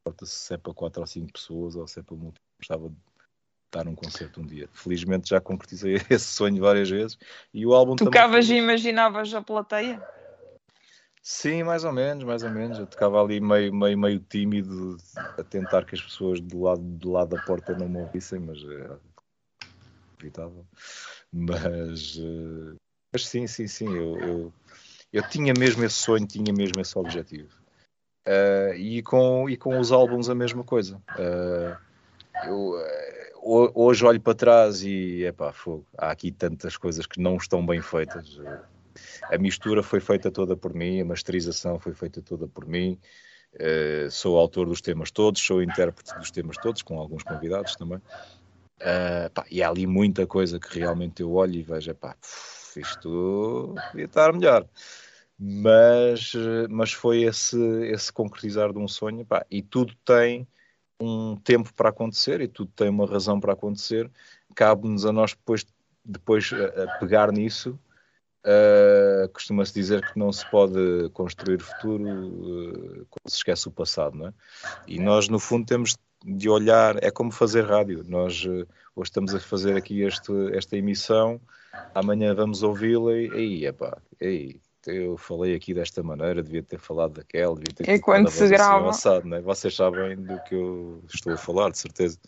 importa 0.00 0.24
se 0.24 0.54
é 0.54 0.56
para 0.56 0.72
quatro 0.72 1.02
ou 1.02 1.06
cinco 1.06 1.32
pessoas 1.34 1.76
ou 1.76 1.86
se 1.86 2.00
é 2.00 2.02
para 2.02 2.16
muito, 2.16 2.40
gostava 2.58 2.88
de 2.88 2.96
dar 3.70 3.86
um 3.86 3.94
concerto 3.94 4.40
um 4.40 4.46
dia. 4.46 4.68
Felizmente 4.72 5.28
já 5.28 5.40
concretizei 5.40 5.96
esse 6.08 6.28
sonho 6.28 6.62
várias 6.62 6.88
vezes 6.88 7.18
e 7.52 7.66
o 7.66 7.74
álbum 7.74 7.94
Tocavas 7.94 8.46
também... 8.46 8.58
e 8.58 8.64
imaginavas 8.64 9.34
a 9.34 9.42
plateia? 9.42 10.02
Sim, 11.30 11.62
mais 11.62 11.84
ou 11.84 11.92
menos, 11.92 12.24
mais 12.24 12.42
ou 12.42 12.48
menos. 12.50 12.78
Eu 12.78 12.86
tocava 12.86 13.20
ali 13.22 13.38
meio, 13.38 13.72
meio, 13.72 13.98
meio 13.98 14.18
tímido 14.18 14.96
a 15.36 15.44
tentar 15.44 15.84
que 15.84 15.94
as 15.94 16.00
pessoas 16.00 16.40
do 16.40 16.62
lado, 16.62 16.80
do 16.80 17.10
lado 17.10 17.36
da 17.36 17.38
porta 17.38 17.74
não 17.74 17.86
me 17.86 17.98
ouvissem, 17.98 18.40
mas 18.40 18.56
é 18.64 18.98
evitável. 20.18 20.66
Mas 21.30 22.16
uh, 22.16 22.74
mas 23.12 23.26
sim, 23.26 23.46
sim, 23.46 23.66
sim, 23.66 23.90
eu, 23.90 24.18
eu, 24.22 24.54
eu, 25.12 25.22
tinha 25.22 25.52
mesmo 25.52 25.84
esse 25.84 25.96
sonho, 25.96 26.26
tinha 26.26 26.50
mesmo 26.50 26.80
esse 26.80 26.98
objetivo. 26.98 27.54
Uh, 28.26 28.72
e, 28.76 29.02
com, 29.02 29.50
e 29.50 29.56
com 29.58 29.78
os 29.78 29.92
álbuns 29.92 30.30
a 30.30 30.34
mesma 30.34 30.64
coisa. 30.64 30.96
Uh, 31.10 31.76
eu 32.42 32.80
eh, 32.80 33.32
hoje 33.42 34.02
olho 34.02 34.20
para 34.20 34.34
trás 34.34 34.82
e 34.82 35.24
epá, 35.24 35.52
fogo, 35.52 35.86
há 35.98 36.10
aqui 36.10 36.32
tantas 36.32 36.78
coisas 36.78 37.04
que 37.04 37.20
não 37.20 37.36
estão 37.36 37.64
bem 37.66 37.82
feitas. 37.82 38.40
A 39.30 39.38
mistura 39.38 39.82
foi 39.82 40.00
feita 40.00 40.30
toda 40.30 40.56
por 40.56 40.74
mim, 40.74 41.00
a 41.00 41.04
masterização 41.04 41.78
foi 41.78 41.92
feita 41.94 42.22
toda 42.22 42.48
por 42.48 42.66
mim. 42.66 42.98
Uh, 43.54 44.10
sou 44.10 44.38
autor 44.38 44.66
dos 44.66 44.80
temas 44.80 45.10
todos, 45.10 45.40
sou 45.40 45.62
intérprete 45.62 46.16
dos 46.16 46.30
temas 46.30 46.58
todos, 46.58 46.82
com 46.82 46.98
alguns 46.98 47.22
convidados 47.22 47.76
também. 47.76 47.98
Uh, 47.98 49.30
pá, 49.34 49.44
e 49.50 49.62
há 49.62 49.68
ali 49.68 49.86
muita 49.86 50.26
coisa 50.26 50.58
que 50.58 50.78
realmente 50.78 51.22
eu 51.22 51.32
olho 51.32 51.54
e 51.54 51.62
vejo, 51.62 51.94
pá, 51.94 52.16
isto 52.76 53.74
podia 53.90 54.06
estar 54.06 54.32
melhor. 54.32 54.66
Mas, 55.38 56.32
mas 56.68 56.92
foi 56.92 57.22
esse, 57.22 57.56
esse 57.84 58.12
concretizar 58.12 58.72
de 58.72 58.78
um 58.78 58.88
sonho, 58.88 59.24
pá, 59.24 59.46
e 59.50 59.62
tudo 59.62 59.94
tem 60.04 60.46
um 61.00 61.36
tempo 61.36 61.72
para 61.74 61.90
acontecer 61.90 62.40
e 62.40 62.48
tudo 62.48 62.72
tem 62.74 62.88
uma 62.88 63.06
razão 63.06 63.38
para 63.38 63.52
acontecer. 63.52 64.10
Cabe-nos 64.54 65.06
a 65.06 65.12
nós 65.12 65.32
depois, 65.32 65.64
depois 66.04 66.50
a 66.52 66.98
pegar 66.98 67.30
nisso. 67.32 67.78
Uh, 68.44 69.28
Costuma-se 69.32 69.74
dizer 69.74 70.00
que 70.10 70.18
não 70.18 70.32
se 70.32 70.48
pode 70.50 71.10
construir 71.12 71.60
futuro 71.60 72.04
uh, 72.04 73.06
quando 73.10 73.28
se 73.28 73.36
esquece 73.36 73.68
o 73.68 73.72
passado, 73.72 74.16
não 74.16 74.28
é? 74.28 74.32
E 74.86 74.98
nós, 74.98 75.28
no 75.28 75.38
fundo, 75.38 75.66
temos 75.66 75.96
de 76.24 76.48
olhar, 76.48 77.02
é 77.02 77.10
como 77.10 77.30
fazer 77.30 77.64
rádio. 77.64 78.04
Nós 78.06 78.44
uh, 78.44 78.66
hoje 78.94 79.08
estamos 79.10 79.34
a 79.34 79.40
fazer 79.40 79.76
aqui 79.76 80.02
este, 80.02 80.32
esta 80.54 80.76
emissão, 80.76 81.40
amanhã 81.94 82.34
vamos 82.34 82.62
ouvi-la 82.62 83.12
e 83.12 83.30
aí, 83.32 83.66
epá, 83.66 83.98
aí, 84.20 84.60
eu 84.86 85.16
falei 85.16 85.54
aqui 85.54 85.74
desta 85.74 86.02
maneira, 86.02 86.42
devia 86.42 86.62
ter 86.62 86.78
falado 86.78 87.14
daquela, 87.14 87.54
devia 87.54 87.74
ter 87.74 87.90
É 87.90 87.98
quando 87.98 88.30
se 88.30 88.48
grava. 88.48 88.76
Assim 88.76 88.84
avançado, 88.84 89.28
né? 89.28 89.40
Vocês 89.40 89.74
sabem 89.74 90.16
do 90.16 90.40
que 90.44 90.54
eu 90.54 91.02
estou 91.12 91.32
a 91.32 91.36
falar, 91.36 91.70
de 91.70 91.78
certeza. 91.78 92.18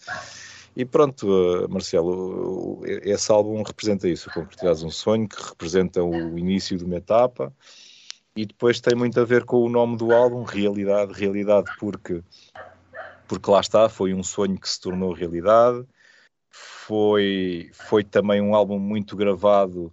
E 0.77 0.85
pronto, 0.85 1.27
uh, 1.29 1.69
Marcelo, 1.69 2.81
esse 2.87 3.31
álbum 3.33 3.63
representa 3.63 4.09
isso, 4.09 4.31
concretizar 4.33 4.87
um 4.87 4.91
sonho 4.91 5.29
que 5.29 5.43
representa 5.43 6.03
o 6.03 6.39
início 6.39 6.79
de 6.79 6.85
uma 6.85 6.97
etapa 6.97 7.53
e 8.37 8.47
depois 8.47 8.81
tem 8.81 8.95
muito 8.95 9.19
a 9.19 9.25
ver 9.25 9.45
com 9.45 9.59
o 9.59 9.69
nome 9.69 9.97
do 9.97 10.13
álbum, 10.13 10.45
Realidade, 10.45 11.13
Realidade 11.13 11.71
porque, 11.79 12.23
porque 13.27 13.51
lá 13.51 13.61
está, 13.61 13.89
foi 13.89 14.15
um 14.15 14.23
sonho 14.23 14.59
que 14.59 14.69
se 14.69 14.81
tornou 14.81 15.13
realidade, 15.13 15.85
foi, 16.51 17.71
foi 17.73 18.05
também 18.05 18.41
um 18.41 18.55
álbum 18.55 18.79
muito 18.79 19.17
gravado 19.17 19.93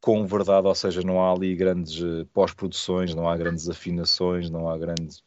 com 0.00 0.26
verdade, 0.26 0.66
ou 0.66 0.74
seja, 0.74 1.00
não 1.02 1.22
há 1.22 1.32
ali 1.32 1.54
grandes 1.54 2.02
eh, 2.02 2.26
pós-produções, 2.32 3.14
não 3.14 3.28
há 3.28 3.36
grandes 3.36 3.68
afinações, 3.68 4.50
não 4.50 4.68
há 4.68 4.76
grandes 4.76 5.22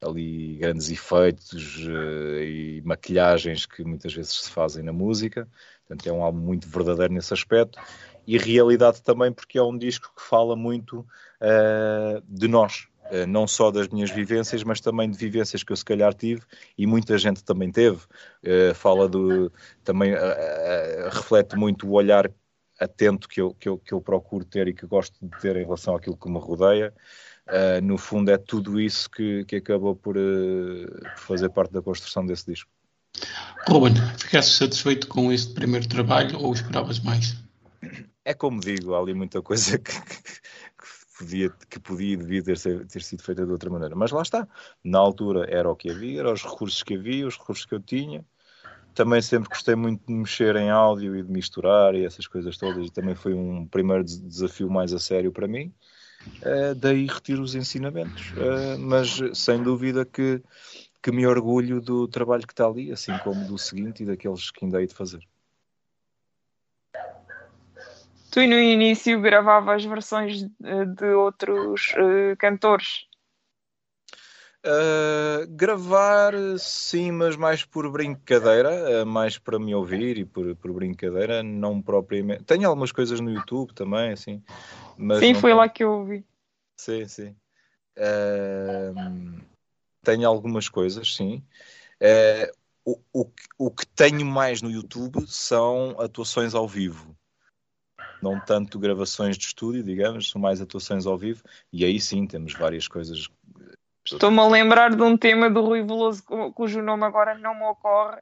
ali 0.00 0.56
grandes 0.56 0.90
efeitos 0.90 1.76
uh, 1.86 2.42
e 2.42 2.82
maquilhagens 2.84 3.66
que 3.66 3.82
muitas 3.84 4.14
vezes 4.14 4.32
se 4.32 4.50
fazem 4.50 4.82
na 4.82 4.92
música. 4.92 5.48
Portanto, 5.86 6.06
é 6.06 6.12
um 6.12 6.22
álbum 6.22 6.38
muito 6.38 6.68
verdadeiro 6.68 7.12
nesse 7.12 7.32
aspecto. 7.32 7.78
E 8.26 8.36
realidade 8.36 9.02
também, 9.02 9.32
porque 9.32 9.58
é 9.58 9.62
um 9.62 9.76
disco 9.76 10.12
que 10.14 10.22
fala 10.22 10.54
muito 10.54 11.00
uh, 11.00 12.22
de 12.28 12.46
nós, 12.46 12.86
uh, 13.10 13.26
não 13.26 13.46
só 13.46 13.70
das 13.70 13.88
minhas 13.88 14.10
vivências, 14.10 14.62
mas 14.62 14.80
também 14.80 15.10
de 15.10 15.16
vivências 15.16 15.62
que 15.62 15.72
eu 15.72 15.76
se 15.76 15.84
calhar 15.84 16.14
tive 16.14 16.42
e 16.76 16.86
muita 16.86 17.16
gente 17.18 17.42
também 17.42 17.72
teve. 17.72 18.00
fala 18.74 19.08
do. 19.08 19.50
também 19.82 20.14
reflete 21.10 21.56
muito 21.56 21.88
o 21.88 21.92
olhar 21.92 22.30
atento 22.78 23.28
que 23.28 23.40
eu, 23.40 23.52
que, 23.54 23.68
eu, 23.68 23.78
que 23.78 23.92
eu 23.92 24.00
procuro 24.00 24.44
ter 24.44 24.68
e 24.68 24.74
que 24.74 24.86
gosto 24.86 25.14
de 25.20 25.40
ter 25.40 25.56
em 25.56 25.64
relação 25.64 25.96
àquilo 25.96 26.16
que 26.16 26.30
me 26.30 26.38
rodeia. 26.38 26.94
Uh, 27.48 27.82
no 27.82 27.96
fundo, 27.96 28.30
é 28.30 28.36
tudo 28.36 28.80
isso 28.80 29.10
que, 29.10 29.44
que 29.46 29.56
acabou 29.56 29.96
por, 29.96 30.16
uh, 30.16 30.86
por, 31.00 31.18
fazer 31.18 31.48
parte 31.48 31.72
da 31.72 31.82
construção 31.82 32.24
desse 32.24 32.46
disco. 32.46 32.70
Ruben, 33.66 33.94
ficaste 34.18 34.52
satisfeito 34.52 35.08
com 35.08 35.32
este 35.32 35.54
primeiro 35.54 35.88
trabalho 35.88 36.38
ou 36.38 36.52
esperavas 36.52 37.00
mais? 37.00 37.36
É 38.24 38.34
como 38.34 38.60
digo, 38.60 38.94
há 38.94 39.00
ali 39.00 39.14
muita 39.14 39.40
coisa 39.40 39.78
que, 39.78 39.92
que, 39.92 40.22
que 40.22 41.18
podia, 41.18 41.50
que 41.70 41.80
podia 41.80 42.12
e 42.12 42.16
devia 42.16 42.42
ter, 42.54 42.86
ter 42.86 43.02
sido 43.02 43.22
feita 43.22 43.44
de 43.44 43.50
outra 43.50 43.70
maneira. 43.70 43.96
Mas 43.96 44.10
lá 44.10 44.22
está. 44.22 44.46
Na 44.84 44.98
altura 44.98 45.46
era 45.50 45.70
o 45.70 45.74
que 45.74 45.90
havia, 45.90 46.20
eram 46.20 46.32
os 46.34 46.42
recursos 46.42 46.82
que 46.82 46.94
havia, 46.94 47.26
os 47.26 47.38
recursos 47.38 47.64
que 47.64 47.74
eu 47.74 47.80
tinha 47.80 48.24
também 48.94 49.22
sempre 49.22 49.48
gostei 49.48 49.74
muito 49.74 50.04
de 50.06 50.12
mexer 50.12 50.56
em 50.56 50.70
áudio 50.70 51.16
e 51.16 51.22
de 51.22 51.30
misturar 51.30 51.94
e 51.94 52.04
essas 52.04 52.26
coisas 52.26 52.56
todas, 52.56 52.86
e 52.86 52.90
também 52.90 53.14
foi 53.14 53.34
um 53.34 53.66
primeiro 53.66 54.04
desafio 54.04 54.70
mais 54.70 54.92
a 54.92 54.98
sério 54.98 55.32
para 55.32 55.46
mim. 55.46 55.72
Uh, 56.42 56.74
daí 56.76 57.06
retiro 57.06 57.42
os 57.42 57.54
ensinamentos, 57.54 58.32
uh, 58.36 58.78
mas 58.78 59.20
sem 59.34 59.62
dúvida 59.62 60.04
que, 60.04 60.40
que 61.02 61.10
me 61.10 61.26
orgulho 61.26 61.80
do 61.80 62.06
trabalho 62.06 62.46
que 62.46 62.52
está 62.52 62.66
ali, 62.66 62.92
assim 62.92 63.12
como 63.18 63.44
do 63.46 63.58
seguinte 63.58 64.02
e 64.02 64.06
daqueles 64.06 64.50
que 64.50 64.64
ainda 64.64 64.80
hei 64.80 64.86
de 64.86 64.94
fazer. 64.94 65.20
Tu 68.30 68.46
no 68.46 68.58
início 68.58 69.20
gravavas 69.20 69.84
versões 69.84 70.42
de, 70.42 70.48
de 70.96 71.06
outros 71.06 71.92
uh, 71.94 72.36
cantores 72.36 73.07
Uh, 74.66 75.46
gravar, 75.50 76.34
sim, 76.58 77.12
mas 77.12 77.36
mais 77.36 77.64
por 77.64 77.88
brincadeira, 77.90 79.02
uh, 79.02 79.06
mais 79.06 79.38
para 79.38 79.58
me 79.58 79.72
ouvir 79.72 80.18
e 80.18 80.24
por, 80.24 80.54
por 80.56 80.72
brincadeira, 80.72 81.44
não 81.44 81.80
propriamente. 81.80 82.42
Tenho 82.42 82.68
algumas 82.68 82.90
coisas 82.90 83.20
no 83.20 83.30
YouTube 83.30 83.72
também, 83.72 84.12
assim. 84.12 84.42
sim, 85.20 85.34
foi 85.34 85.54
lá 85.54 85.68
que 85.68 85.84
eu 85.84 85.92
ouvi. 85.92 86.24
Sim, 86.76 87.06
sim. 87.06 87.36
Uh, 87.96 89.40
tenho 90.02 90.28
algumas 90.28 90.68
coisas, 90.68 91.14
sim. 91.14 91.42
o, 92.84 92.98
o, 93.12 93.30
o 93.58 93.70
que 93.70 93.86
tenho 93.86 94.26
mais 94.26 94.60
no 94.60 94.70
YouTube 94.70 95.24
são 95.28 95.96
atuações 96.00 96.54
ao 96.54 96.66
vivo 96.66 97.16
não 98.20 98.40
tanto 98.40 98.78
gravações 98.78 99.38
de 99.38 99.46
estúdio, 99.46 99.82
digamos, 99.82 100.30
são 100.30 100.40
mais 100.40 100.60
atuações 100.60 101.06
ao 101.06 101.16
vivo, 101.16 101.42
e 101.72 101.84
aí 101.84 102.00
sim 102.00 102.26
temos 102.26 102.52
várias 102.52 102.88
coisas 102.88 103.28
Estou-me 104.14 104.40
a 104.40 104.48
lembrar 104.48 104.94
de 104.94 105.02
um 105.02 105.16
tema 105.16 105.50
do 105.50 105.62
Rui 105.62 105.82
Veloso 105.82 106.22
cujo 106.54 106.82
nome 106.82 107.04
agora 107.04 107.36
não 107.36 107.54
me 107.54 107.64
ocorre, 107.64 108.18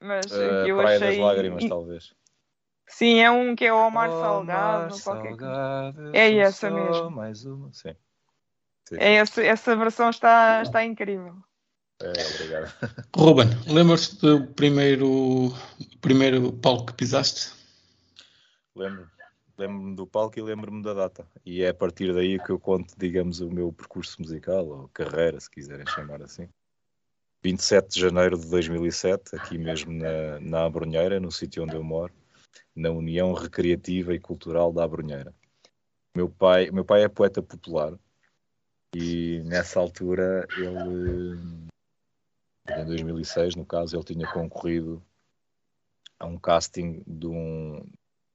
mas 0.00 0.26
uh, 0.26 0.66
eu 0.66 0.78
Praia 0.78 0.96
achei... 0.96 1.08
das 1.08 1.18
Lágrimas, 1.18 1.64
talvez. 1.68 2.14
Sim, 2.86 3.20
é 3.20 3.30
um 3.30 3.54
que 3.54 3.66
é 3.66 3.72
o 3.72 3.86
Omar, 3.86 4.08
Salgado. 4.08 4.96
Salgado 4.96 6.16
é 6.16 6.36
essa 6.36 6.70
mesmo. 6.70 7.10
Mais 7.10 7.44
uma, 7.44 7.72
sim. 7.72 7.94
sim. 8.88 8.96
É 8.98 9.14
essa, 9.16 9.42
essa 9.42 9.76
versão 9.76 10.08
está, 10.08 10.62
está 10.62 10.84
incrível. 10.84 11.36
É, 12.00 12.12
obrigado. 12.34 12.72
Ruben, 13.14 13.48
lembras-te 13.66 14.16
do 14.20 14.46
primeiro, 14.46 15.52
primeiro 16.00 16.52
palco 16.52 16.86
que 16.86 16.94
pisaste? 16.94 17.52
Lembro 18.74 19.08
lembro-me 19.58 19.96
do 19.96 20.06
palco 20.06 20.38
e 20.38 20.42
lembro-me 20.42 20.82
da 20.82 20.94
data. 20.94 21.26
E 21.44 21.62
é 21.62 21.68
a 21.68 21.74
partir 21.74 22.14
daí 22.14 22.38
que 22.38 22.50
eu 22.50 22.60
conto, 22.60 22.94
digamos, 22.96 23.40
o 23.40 23.50
meu 23.50 23.72
percurso 23.72 24.22
musical, 24.22 24.66
ou 24.66 24.88
carreira, 24.88 25.40
se 25.40 25.50
quiserem 25.50 25.86
chamar 25.86 26.22
assim. 26.22 26.48
27 27.42 27.88
de 27.88 28.00
janeiro 28.00 28.38
de 28.38 28.48
2007, 28.48 29.36
aqui 29.36 29.58
mesmo 29.58 29.92
na, 29.92 30.40
na 30.40 30.64
Abrunheira, 30.64 31.20
no 31.20 31.30
sítio 31.30 31.64
onde 31.64 31.74
eu 31.74 31.82
moro, 31.82 32.12
na 32.74 32.90
União 32.90 33.32
Recreativa 33.32 34.14
e 34.14 34.20
Cultural 34.20 34.72
da 34.72 34.84
Abrunheira. 34.84 35.34
Meu 36.14 36.28
pai, 36.28 36.70
meu 36.70 36.84
pai 36.84 37.02
é 37.02 37.08
poeta 37.08 37.42
popular 37.42 37.92
e 38.94 39.40
nessa 39.44 39.78
altura 39.78 40.46
ele, 40.56 41.68
em 42.68 42.84
2006, 42.86 43.54
no 43.54 43.64
caso, 43.64 43.96
ele 43.96 44.04
tinha 44.04 44.26
concorrido 44.32 45.02
a 46.18 46.26
um 46.26 46.38
casting 46.38 47.02
de 47.06 47.26
um, 47.26 47.84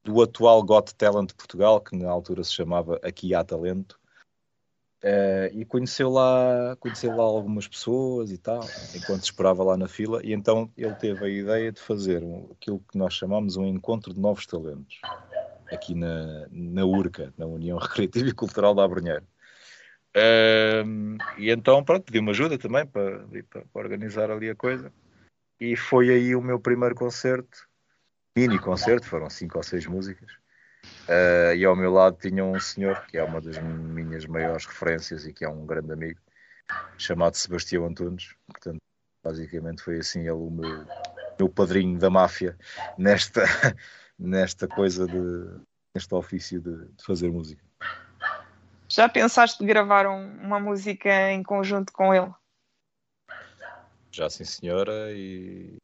do 0.03 0.21
atual 0.21 0.61
Got 0.63 0.93
Talent 0.95 1.33
Portugal, 1.33 1.79
que 1.81 1.95
na 1.95 2.09
altura 2.09 2.43
se 2.43 2.53
chamava 2.53 2.99
Aqui 3.01 3.33
Há 3.33 3.43
Talento. 3.43 3.99
Uh, 5.03 5.51
e 5.51 5.65
conheceu 5.65 6.09
lá, 6.09 6.77
conheceu 6.79 7.13
lá 7.13 7.23
algumas 7.23 7.67
pessoas 7.67 8.31
e 8.31 8.37
tal, 8.37 8.61
enquanto 8.95 9.23
esperava 9.23 9.61
lá 9.61 9.75
na 9.75 9.85
fila, 9.85 10.21
e 10.23 10.31
então 10.31 10.71
ele 10.77 10.95
teve 10.95 11.25
a 11.25 11.27
ideia 11.27 11.73
de 11.73 11.81
fazer 11.81 12.23
um, 12.23 12.49
aquilo 12.53 12.79
que 12.89 12.97
nós 12.97 13.13
chamamos 13.13 13.57
um 13.57 13.65
encontro 13.65 14.13
de 14.13 14.19
novos 14.21 14.45
talentos, 14.45 15.01
aqui 15.69 15.93
na, 15.93 16.47
na 16.49 16.85
URCA, 16.85 17.33
na 17.37 17.45
União 17.45 17.77
Recreativa 17.79 18.29
e 18.29 18.33
Cultural 18.33 18.73
da 18.73 18.85
Abrunheira. 18.85 19.25
Uh, 20.15 21.17
e 21.37 21.49
então, 21.49 21.83
pronto, 21.83 22.05
pedi 22.05 22.19
uma 22.19 22.31
ajuda 22.31 22.57
também 22.57 22.85
para, 22.85 23.25
para 23.51 23.65
organizar 23.73 24.31
ali 24.31 24.49
a 24.49 24.55
coisa, 24.55 24.89
e 25.59 25.75
foi 25.75 26.11
aí 26.11 26.33
o 26.33 26.41
meu 26.41 26.61
primeiro 26.61 26.95
concerto, 26.95 27.67
mini 28.35 28.59
concerto, 28.59 29.07
foram 29.07 29.29
cinco 29.29 29.57
ou 29.57 29.63
seis 29.63 29.85
músicas. 29.85 30.31
Uh, 31.07 31.55
e 31.55 31.63
ao 31.63 31.75
meu 31.75 31.91
lado 31.91 32.17
tinha 32.17 32.43
um 32.43 32.59
senhor 32.59 33.05
que 33.07 33.17
é 33.17 33.23
uma 33.23 33.39
das 33.39 33.57
minhas 33.57 34.25
maiores 34.25 34.65
referências 34.65 35.25
e 35.25 35.33
que 35.33 35.45
é 35.45 35.49
um 35.49 35.65
grande 35.65 35.91
amigo, 35.91 36.19
chamado 36.97 37.35
Sebastião 37.35 37.85
Antunes. 37.85 38.35
Portanto, 38.47 38.81
basicamente 39.23 39.81
foi 39.81 39.99
assim 39.99 40.21
ele 40.21 40.31
o 40.31 40.49
meu, 40.49 40.85
meu 41.39 41.49
padrinho 41.49 41.97
da 41.97 42.09
máfia 42.09 42.57
nesta, 42.97 43.43
nesta 44.19 44.67
coisa 44.67 45.07
de 45.07 45.61
neste 45.93 46.13
ofício 46.15 46.59
de, 46.59 46.87
de 46.91 47.03
fazer 47.03 47.31
música. 47.31 47.63
Já 48.89 49.07
pensaste 49.07 49.59
de 49.59 49.65
gravar 49.65 50.07
um, 50.07 50.37
uma 50.41 50.59
música 50.59 51.31
em 51.31 51.43
conjunto 51.43 51.93
com 51.93 52.13
ele? 52.13 52.31
Já 54.11 54.29
sim 54.29 54.43
senhora 54.43 55.11
e 55.11 55.77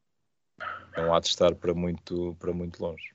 não 0.95 1.13
há 1.13 1.19
de 1.19 1.27
estar 1.27 1.53
para 1.55 1.73
muito, 1.73 2.35
para 2.39 2.53
muito 2.53 2.81
longe. 2.81 3.13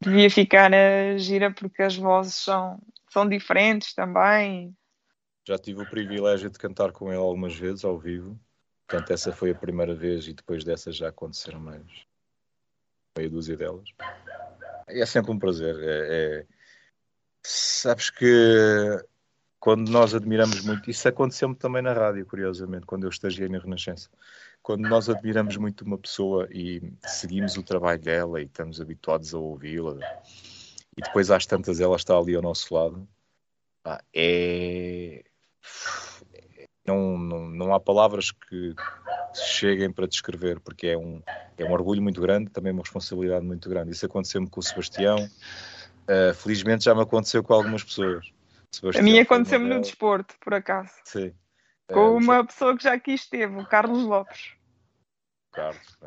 Devia 0.00 0.30
ficar 0.30 0.72
a 0.72 1.16
gira 1.16 1.50
porque 1.52 1.82
as 1.82 1.96
vozes 1.96 2.34
são, 2.34 2.78
são 3.08 3.28
diferentes 3.28 3.94
também. 3.94 4.76
Já 5.46 5.58
tive 5.58 5.82
o 5.82 5.88
privilégio 5.88 6.50
de 6.50 6.58
cantar 6.58 6.92
com 6.92 7.08
ele 7.08 7.16
algumas 7.16 7.54
vezes 7.54 7.84
ao 7.84 7.98
vivo. 7.98 8.38
Portanto, 8.86 9.12
essa 9.12 9.32
foi 9.32 9.50
a 9.50 9.54
primeira 9.54 9.94
vez 9.94 10.26
e 10.28 10.32
depois 10.32 10.62
dessa 10.64 10.92
já 10.92 11.08
aconteceram 11.08 11.60
mais 11.60 11.82
meia 13.16 13.30
dúzia 13.30 13.56
delas. 13.56 13.88
É 14.86 15.06
sempre 15.06 15.32
um 15.32 15.38
prazer. 15.38 15.76
É, 15.80 16.08
é... 16.40 16.46
Sabes 17.42 18.10
que 18.10 19.04
quando 19.58 19.88
nós 19.90 20.14
admiramos 20.14 20.60
muito, 20.60 20.90
isso 20.90 21.08
aconteceu-me 21.08 21.54
também 21.54 21.80
na 21.80 21.92
rádio, 21.92 22.26
curiosamente, 22.26 22.84
quando 22.84 23.04
eu 23.04 23.10
estagiei 23.10 23.48
na 23.48 23.58
Renascença. 23.58 24.10
Quando 24.64 24.88
nós 24.88 25.10
admiramos 25.10 25.58
muito 25.58 25.84
uma 25.84 25.98
pessoa 25.98 26.48
e 26.50 26.80
seguimos 27.02 27.54
o 27.58 27.62
trabalho 27.62 28.00
dela 28.00 28.40
e 28.40 28.46
estamos 28.46 28.80
habituados 28.80 29.34
a 29.34 29.38
ouvi-la, 29.38 29.98
e 30.96 31.02
depois 31.02 31.30
às 31.30 31.44
tantas 31.44 31.80
ela 31.80 31.96
está 31.96 32.16
ali 32.16 32.34
ao 32.34 32.40
nosso 32.40 32.74
lado, 32.74 33.06
é. 34.14 35.22
Não, 36.86 37.18
não, 37.18 37.46
não 37.46 37.74
há 37.74 37.80
palavras 37.80 38.30
que 38.30 38.74
cheguem 39.34 39.92
para 39.92 40.08
descrever, 40.08 40.58
porque 40.60 40.86
é 40.86 40.96
um, 40.96 41.22
é 41.58 41.64
um 41.66 41.72
orgulho 41.72 42.00
muito 42.00 42.22
grande, 42.22 42.50
também 42.50 42.72
uma 42.72 42.82
responsabilidade 42.82 43.44
muito 43.44 43.68
grande. 43.68 43.90
Isso 43.90 44.06
aconteceu-me 44.06 44.48
com 44.48 44.60
o 44.60 44.62
Sebastião, 44.62 45.18
uh, 45.18 46.32
felizmente 46.32 46.84
já 46.84 46.94
me 46.94 47.02
aconteceu 47.02 47.44
com 47.44 47.52
algumas 47.52 47.84
pessoas. 47.84 48.32
Sebastião 48.72 49.02
a 49.02 49.04
mim 49.04 49.18
aconteceu-me 49.18 49.68
no 49.68 49.82
desporto, 49.82 50.34
por 50.40 50.54
acaso. 50.54 50.90
Sim. 51.04 51.34
Com 51.88 52.10
uh, 52.10 52.16
uma 52.16 52.44
pessoa 52.44 52.76
que 52.76 52.84
já 52.84 52.94
aqui 52.94 53.12
esteve, 53.12 53.56
o 53.56 53.66
Carlos 53.66 54.02
Lopes. 54.04 54.54
Carlos, 55.52 55.98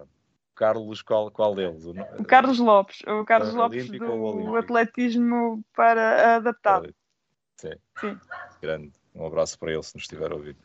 Carlos, 0.55 1.01
qual, 1.01 1.32
qual 1.32 1.55
deles? 1.55 1.86
O 1.86 2.25
Carlos 2.25 2.59
Lopes, 2.59 3.01
o 3.07 3.23
Carlos 3.23 3.53
Lopes 3.53 3.89
do 3.89 4.55
atletismo 4.55 5.63
para 5.75 6.38
adaptado. 6.38 6.93
Sim. 7.57 7.73
Sim. 7.99 8.19
Grande. 8.61 8.91
Um 9.17 9.25
abraço 9.25 9.57
para 9.57 9.71
ele 9.71 9.82
se 9.82 9.95
nos 9.95 10.03
estiver 10.03 10.32
a 10.32 10.36
ouvir. 10.36 10.55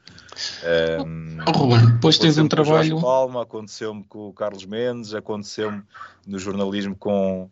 Um, 1.07 1.39
oh, 1.49 1.59
Ruben, 1.59 1.95
depois 1.95 2.19
tens 2.19 2.37
um 2.37 2.47
trabalho. 2.47 3.01
Palma, 3.01 3.43
aconteceu-me 3.43 4.05
com 4.05 4.29
o 4.29 4.33
Carlos 4.35 4.67
Mendes, 4.67 5.15
aconteceu-me 5.15 5.83
no 6.27 6.39
jornalismo 6.39 6.95
com, 6.95 7.51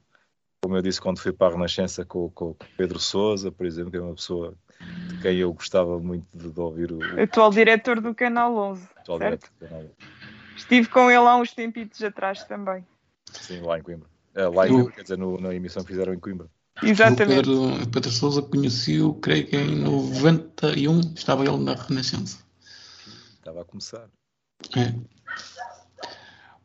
como 0.63 0.77
eu 0.77 0.83
disse, 0.83 1.01
quando 1.01 1.19
fui 1.19 1.33
para 1.33 1.55
a 1.55 1.57
Renascença 1.57 2.05
com, 2.05 2.29
com 2.31 2.51
o 2.51 2.57
Pedro 2.77 2.99
Souza, 2.99 3.51
por 3.51 3.65
exemplo, 3.65 3.91
que 3.91 3.97
é 3.97 4.01
uma 4.01 4.15
pessoa 4.15 4.55
de 4.81 5.18
quem 5.20 5.37
eu 5.37 5.53
gostava 5.53 5.99
muito 5.99 6.26
de, 6.37 6.51
de 6.51 6.61
ouvir 6.61 6.93
o. 6.93 7.20
Atual 7.20 7.51
diretor 7.51 8.01
do 8.01 8.14
Canal 8.14 8.57
11. 8.57 8.89
Atual 8.97 9.18
certo? 9.18 9.41
diretor 9.41 9.51
do 9.51 9.68
Canal 9.68 9.83
11. 9.83 9.91
Estive 10.57 10.89
com 10.89 11.11
ele 11.11 11.26
há 11.26 11.37
uns 11.37 11.53
tempitos 11.53 12.03
atrás 12.03 12.45
também. 12.45 12.87
Sim, 13.33 13.61
lá 13.62 13.78
em 13.78 13.83
Coimbra. 13.83 14.09
Uh, 14.37 14.55
lá 14.55 14.66
em 14.66 14.72
Coimbra, 14.72 14.93
quer 14.93 15.03
dizer, 15.03 15.18
no, 15.18 15.41
na 15.41 15.55
emissão 15.55 15.83
que 15.83 15.93
fizeram 15.93 16.12
em 16.12 16.18
Coimbra. 16.18 16.49
Exatamente. 16.83 17.49
O 17.49 17.70
Pedro, 17.72 17.91
Pedro 17.91 18.11
Souza 18.11 18.43
conheci-o, 18.43 19.14
creio 19.14 19.47
que 19.47 19.57
em 19.57 19.76
91 19.76 21.01
estava 21.14 21.45
ele 21.45 21.59
na 21.59 21.74
Renascença. 21.74 22.39
Estava 23.35 23.62
a 23.62 23.64
começar. 23.64 24.09
É. 24.76 24.95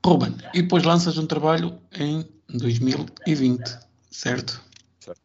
Ruben, 0.05 0.35
e 0.53 0.61
depois 0.61 0.83
lanças 0.83 1.17
um 1.17 1.25
trabalho 1.25 1.79
em 1.93 2.27
2020, 2.49 3.79
certo? 4.11 4.61
Certo. 4.99 5.21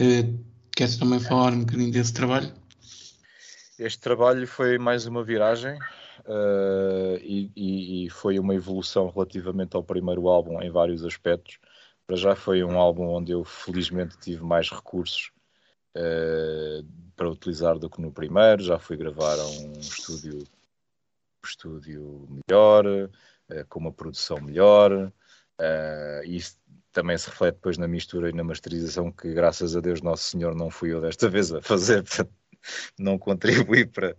Uh, 0.00 0.53
queres 0.74 0.96
também 0.96 1.20
falar 1.20 1.52
um 1.52 1.60
bocadinho 1.60 1.92
desse 1.92 2.12
trabalho? 2.12 2.52
Este 3.78 4.00
trabalho 4.00 4.46
foi 4.46 4.78
mais 4.78 5.06
uma 5.06 5.22
viragem 5.22 5.78
uh, 6.26 7.16
e, 7.20 8.04
e, 8.06 8.10
foi 8.10 8.38
uma 8.38 8.54
evolução 8.54 9.08
relativamente 9.08 9.76
ao 9.76 9.82
primeiro 9.82 10.28
álbum 10.28 10.60
em 10.60 10.70
vários 10.70 11.04
aspectos. 11.04 11.58
Para 12.06 12.16
já 12.16 12.36
foi 12.36 12.62
um 12.62 12.78
álbum 12.78 13.08
onde 13.08 13.32
eu 13.32 13.44
felizmente 13.44 14.16
tive 14.18 14.42
mais 14.44 14.70
recursos 14.70 15.30
uh, 15.96 16.86
para 17.16 17.30
utilizar 17.30 17.78
do 17.78 17.88
que 17.88 18.00
no 18.00 18.12
primeiro. 18.12 18.62
Já 18.62 18.78
fui 18.78 18.96
gravar 18.96 19.38
a 19.38 19.46
um 19.46 19.72
estúdio, 19.72 20.38
um 20.38 21.46
estúdio 21.46 22.28
melhor, 22.48 22.86
uh, 22.86 23.66
com 23.68 23.80
uma 23.80 23.92
produção 23.92 24.40
melhor. 24.40 25.12
Uh, 25.60 26.24
e 26.24 26.36
isso 26.36 26.56
também 26.92 27.16
se 27.16 27.28
reflete 27.28 27.56
depois 27.56 27.78
na 27.78 27.88
mistura 27.88 28.28
e 28.28 28.32
na 28.32 28.44
masterização 28.44 29.10
que 29.10 29.32
graças 29.32 29.76
a 29.76 29.80
Deus 29.80 30.00
Nosso 30.00 30.24
Senhor 30.24 30.54
não 30.54 30.70
fui 30.70 30.92
eu 30.92 31.00
desta 31.00 31.28
vez 31.28 31.52
a 31.52 31.60
fazer, 31.62 32.02
portanto 32.02 32.32
não 32.98 33.18
contribuí 33.18 33.86
para, 33.86 34.16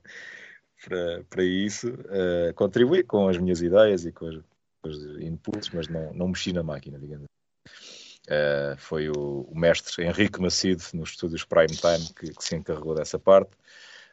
para, 0.86 1.24
para 1.30 1.44
isso. 1.44 1.90
Uh, 1.90 2.54
contribuí 2.56 3.04
com 3.04 3.28
as 3.28 3.38
minhas 3.38 3.62
ideias 3.62 4.06
e 4.06 4.12
com 4.12 4.26
os, 4.26 4.44
com 4.82 4.90
os 4.90 5.20
inputs, 5.20 5.70
mas 5.74 5.88
não, 5.88 6.14
não 6.14 6.28
mexi 6.30 6.54
na 6.54 6.64
máquina, 6.64 7.00
digamos 7.00 7.26
Uh, 8.26 8.76
foi 8.78 9.08
o, 9.10 9.48
o, 9.52 9.58
mestre 9.58 10.04
Henrique 10.04 10.42
Macido, 10.42 10.84
nos 10.94 11.12
estúdios 11.12 11.44
Prime 11.44 11.68
Time, 11.68 12.12
que, 12.16 12.34
que 12.34 12.44
se 12.44 12.56
encarregou 12.56 12.96
dessa 12.96 13.20
parte. 13.20 13.52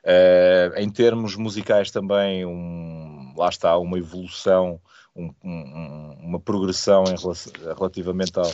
Uh, 0.05 0.77
em 0.77 0.91
termos 0.91 1.35
musicais 1.35 1.91
também, 1.91 2.45
um, 2.45 3.33
lá 3.37 3.49
está, 3.49 3.77
uma 3.79 3.99
evolução, 3.99 4.81
um, 5.14 5.32
um, 5.44 6.16
uma 6.20 6.40
progressão 6.40 7.04
em 7.04 7.16
relação, 7.16 7.52
relativamente 7.76 8.38
ao, 8.38 8.52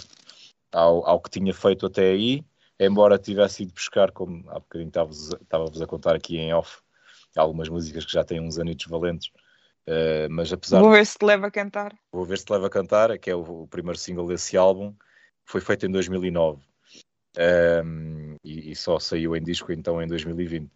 ao, 0.72 1.06
ao, 1.06 1.20
que 1.20 1.30
tinha 1.30 1.54
feito 1.54 1.86
até 1.86 2.11
aí, 2.11 2.44
embora 2.78 3.18
tivesse 3.18 3.62
ido 3.62 3.72
buscar, 3.72 4.11
como 4.11 4.44
há 4.50 4.59
bocadinho 4.59 4.88
estava-vos 4.88 5.82
a 5.82 5.86
contar 5.86 6.14
aqui 6.14 6.38
em 6.38 6.52
off, 6.52 6.78
algumas 7.36 7.68
músicas 7.68 8.04
que 8.04 8.12
já 8.12 8.24
têm 8.24 8.40
uns 8.40 8.59
anitos 8.59 8.86
valentes, 8.86 9.28
uh, 9.86 10.28
mas 10.30 10.52
apesar... 10.52 10.80
Vou 10.80 10.90
ver 10.90 11.06
se 11.06 11.16
te 11.16 11.24
leva 11.24 11.46
a 11.46 11.50
cantar. 11.50 11.96
Vou 12.12 12.24
ver 12.24 12.38
se 12.38 12.44
te 12.44 12.52
leva 12.52 12.66
a 12.66 12.70
cantar, 12.70 13.16
que 13.18 13.30
é 13.30 13.34
o, 13.34 13.62
o 13.62 13.68
primeiro 13.68 13.98
single 13.98 14.26
desse 14.26 14.56
álbum, 14.56 14.94
foi 15.44 15.61
feito 15.61 15.86
em 15.86 15.90
2009 15.90 16.61
um, 17.38 18.36
e, 18.42 18.72
e, 18.72 18.76
só 18.76 18.98
saiu 18.98 19.36
em 19.36 19.42
disco 19.42 19.72
então 19.72 20.02
em 20.02 20.06
2020. 20.06 20.70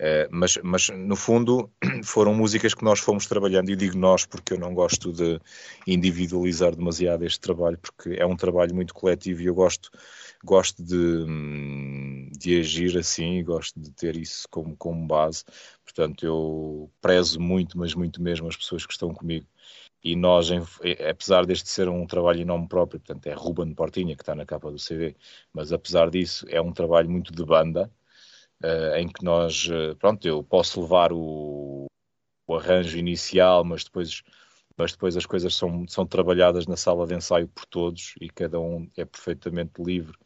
Eh, 0.00 0.28
mas, 0.30 0.56
mas 0.62 0.88
no 0.90 1.16
fundo 1.16 1.70
foram 2.04 2.32
músicas 2.32 2.72
que 2.72 2.84
nós 2.84 3.00
fomos 3.00 3.26
trabalhando, 3.26 3.70
e 3.70 3.76
digo 3.76 3.98
nós 3.98 4.24
porque 4.24 4.52
eu 4.52 4.58
não 4.58 4.72
gosto 4.72 5.12
de 5.12 5.40
individualizar 5.86 6.74
demasiado 6.76 7.24
este 7.24 7.40
trabalho, 7.40 7.78
porque 7.78 8.10
é 8.10 8.24
um 8.24 8.36
trabalho 8.36 8.74
muito 8.74 8.94
coletivo 8.94 9.42
e 9.42 9.46
eu 9.46 9.54
gosto, 9.54 9.90
gosto 10.44 10.82
de, 10.84 12.30
de 12.38 12.60
agir 12.60 12.96
assim, 12.96 13.42
gosto 13.42 13.80
de 13.80 13.90
ter 13.90 14.16
isso 14.16 14.46
como, 14.50 14.76
como 14.76 15.06
base. 15.06 15.44
Portanto, 15.84 16.24
eu 16.24 16.90
prezo 17.00 17.40
muito, 17.40 17.76
mas 17.78 17.94
muito 17.94 18.22
mesmo 18.22 18.46
as 18.48 18.56
pessoas 18.56 18.86
que 18.86 18.92
estão 18.92 19.12
comigo. 19.12 19.46
E 20.02 20.14
nós, 20.14 20.48
apesar 21.10 21.44
deste 21.44 21.68
ser 21.68 21.88
um 21.88 22.06
trabalho 22.06 22.40
em 22.40 22.44
nome 22.44 22.68
próprio, 22.68 23.00
portanto 23.00 23.26
é 23.26 23.32
Ruben 23.34 23.74
Portinha 23.74 24.14
que 24.14 24.22
está 24.22 24.34
na 24.34 24.46
capa 24.46 24.70
do 24.70 24.78
CD, 24.78 25.16
mas 25.52 25.72
apesar 25.72 26.08
disso 26.08 26.46
é 26.48 26.60
um 26.60 26.72
trabalho 26.72 27.10
muito 27.10 27.32
de 27.32 27.44
banda, 27.44 27.90
uh, 28.64 28.96
em 28.96 29.08
que 29.08 29.24
nós, 29.24 29.66
uh, 29.68 29.96
pronto, 29.96 30.26
eu 30.26 30.42
posso 30.42 30.80
levar 30.80 31.12
o, 31.12 31.86
o, 32.46 32.56
arranjo 32.56 32.98
inicial, 32.98 33.64
mas 33.64 33.84
depois, 33.84 34.22
mas 34.76 34.92
depois 34.92 35.16
as 35.16 35.26
coisas 35.26 35.54
são, 35.54 35.86
são 35.88 36.06
trabalhadas 36.06 36.66
na 36.66 36.76
sala 36.76 37.06
de 37.06 37.14
ensaio 37.14 37.48
por 37.48 37.66
todos 37.66 38.14
e 38.20 38.28
cada 38.28 38.60
um 38.60 38.90
é 38.96 39.04
perfeitamente 39.04 39.82
livre 39.82 40.16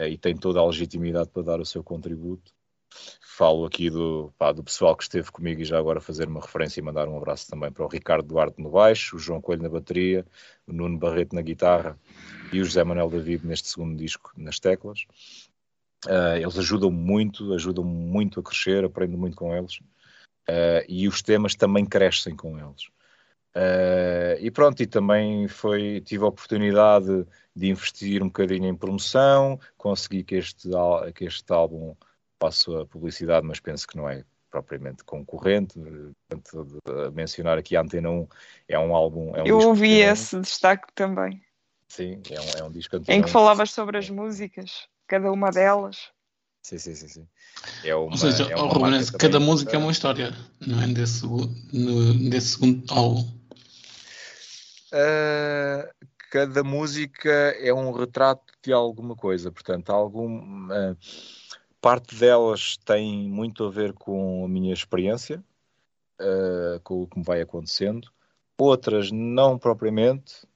uh, 0.00 0.04
e 0.04 0.18
tem 0.18 0.36
toda 0.36 0.60
a 0.60 0.66
legitimidade 0.66 1.30
para 1.30 1.42
dar 1.42 1.60
o 1.60 1.66
seu 1.66 1.82
contributo 1.84 2.52
falo 3.20 3.64
aqui 3.64 3.90
do, 3.90 4.32
pá, 4.38 4.52
do 4.52 4.62
pessoal 4.62 4.96
que 4.96 5.02
esteve 5.02 5.30
comigo 5.30 5.60
e 5.60 5.64
já 5.64 5.78
agora 5.78 6.00
fazer 6.00 6.28
uma 6.28 6.40
referência 6.40 6.80
e 6.80 6.82
mandar 6.82 7.08
um 7.08 7.16
abraço 7.16 7.48
também 7.48 7.72
para 7.72 7.84
o 7.84 7.88
Ricardo 7.88 8.26
Duarte 8.26 8.60
no 8.62 8.70
baixo, 8.70 9.16
o 9.16 9.18
João 9.18 9.40
Coelho 9.40 9.62
na 9.62 9.68
bateria, 9.68 10.26
o 10.66 10.72
Nuno 10.72 10.98
Barreto 10.98 11.34
na 11.34 11.42
guitarra 11.42 11.98
e 12.52 12.60
o 12.60 12.64
José 12.64 12.84
Manuel 12.84 13.10
David 13.10 13.46
neste 13.46 13.68
segundo 13.68 13.96
disco 13.96 14.32
nas 14.36 14.58
teclas. 14.58 15.06
Uh, 16.06 16.36
eles 16.36 16.58
ajudam 16.58 16.90
muito, 16.90 17.52
ajudam 17.54 17.84
muito 17.84 18.40
a 18.40 18.42
crescer, 18.42 18.84
aprendo 18.84 19.16
muito 19.16 19.36
com 19.36 19.54
eles 19.54 19.78
uh, 20.48 20.84
e 20.88 21.06
os 21.06 21.22
temas 21.22 21.54
também 21.54 21.86
crescem 21.86 22.34
com 22.34 22.58
eles. 22.58 22.88
Uh, 23.54 24.40
e 24.40 24.50
pronto, 24.50 24.82
e 24.82 24.86
também 24.86 25.46
foi, 25.46 26.00
tive 26.00 26.24
a 26.24 26.28
oportunidade 26.28 27.26
de 27.54 27.68
investir 27.68 28.22
um 28.22 28.26
bocadinho 28.26 28.66
em 28.66 28.74
promoção, 28.74 29.60
consegui 29.76 30.24
que 30.24 30.36
este, 30.36 30.68
que 31.14 31.24
este 31.24 31.52
álbum 31.52 31.94
passo 32.38 32.78
a 32.78 32.86
publicidade, 32.86 33.46
mas 33.46 33.60
penso 33.60 33.86
que 33.86 33.96
não 33.96 34.08
é 34.08 34.24
propriamente 34.50 35.04
concorrente. 35.04 35.78
Portanto, 36.28 36.78
mencionar 37.14 37.58
aqui 37.58 37.76
a 37.76 37.82
Antena 37.82 38.10
1 38.10 38.28
é 38.68 38.78
um 38.78 38.94
álbum. 38.94 39.36
É 39.36 39.42
um 39.42 39.46
Eu 39.46 39.58
ouvi 39.58 40.00
esse 40.00 40.40
destaque 40.40 40.88
também. 40.94 41.42
Sim, 41.88 42.22
é 42.30 42.40
um, 42.40 42.64
é 42.64 42.68
um 42.68 42.70
disco 42.72 42.96
Em 43.08 43.22
que 43.22 43.28
falavas 43.28 43.70
sobre 43.70 43.98
as 43.98 44.08
músicas, 44.08 44.88
cada 45.12 45.30
uma 45.30 45.50
delas. 45.50 46.08
Sim, 46.62 46.78
sim, 46.78 46.94
sim. 46.94 47.08
sim. 47.08 47.28
É 47.84 47.94
uma, 47.94 48.12
Ou 48.12 48.16
seja, 48.16 48.44
é 48.44 48.56
uma 48.56 48.72
Ruben, 48.72 49.04
cada 49.18 49.38
música 49.38 49.76
é 49.76 49.78
uma 49.78 49.92
história, 49.92 50.34
não 50.58 50.80
é? 50.80 50.86
Desse, 50.86 51.26
no, 51.26 52.30
desse 52.30 52.52
segundo 52.52 52.90
álbum. 52.90 53.20
Uh, 54.90 56.08
cada 56.30 56.64
música 56.64 57.30
é 57.30 57.74
um 57.74 57.92
retrato 57.92 58.54
de 58.64 58.72
alguma 58.72 59.14
coisa, 59.14 59.52
portanto, 59.52 59.90
algum. 59.90 60.68
Uh, 60.68 60.96
Parte 61.78 62.14
delas 62.14 62.76
tem 62.76 63.28
muito 63.28 63.64
a 63.64 63.68
ver 63.68 63.92
com 63.92 64.44
a 64.44 64.48
minha 64.48 64.72
experiência, 64.72 65.42
uh, 66.20 66.78
com 66.84 67.02
o 67.02 67.06
que 67.08 67.18
me 67.18 67.24
vai 67.24 67.42
acontecendo. 67.42 68.08
Outras 68.56 69.10
não 69.10 69.58
propriamente, 69.58 70.46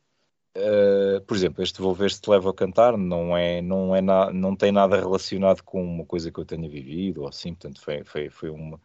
Uh, 0.57 1.21
por 1.27 1.37
exemplo, 1.37 1.63
este 1.63 1.83
Volver-te 1.83 2.31
leva 2.31 2.49
a 2.49 2.55
cantar 2.55 2.97
não 2.97 3.37
é, 3.37 3.61
não 3.61 3.95
é 3.95 4.01
na, 4.01 4.33
não 4.33 4.57
tem 4.57 4.73
nada 4.73 4.97
relacionado 4.97 5.63
com 5.63 5.85
uma 5.85 6.05
coisa 6.05 6.33
que 6.33 6.41
eu 6.41 6.47
tenha 6.47 6.67
vivido 6.67 7.23
ou 7.23 7.29
assim, 7.29 7.53
portanto 7.53 7.79
foi, 7.83 8.03
foi, 8.05 8.31
foi 8.31 8.49
uma, 8.49 8.81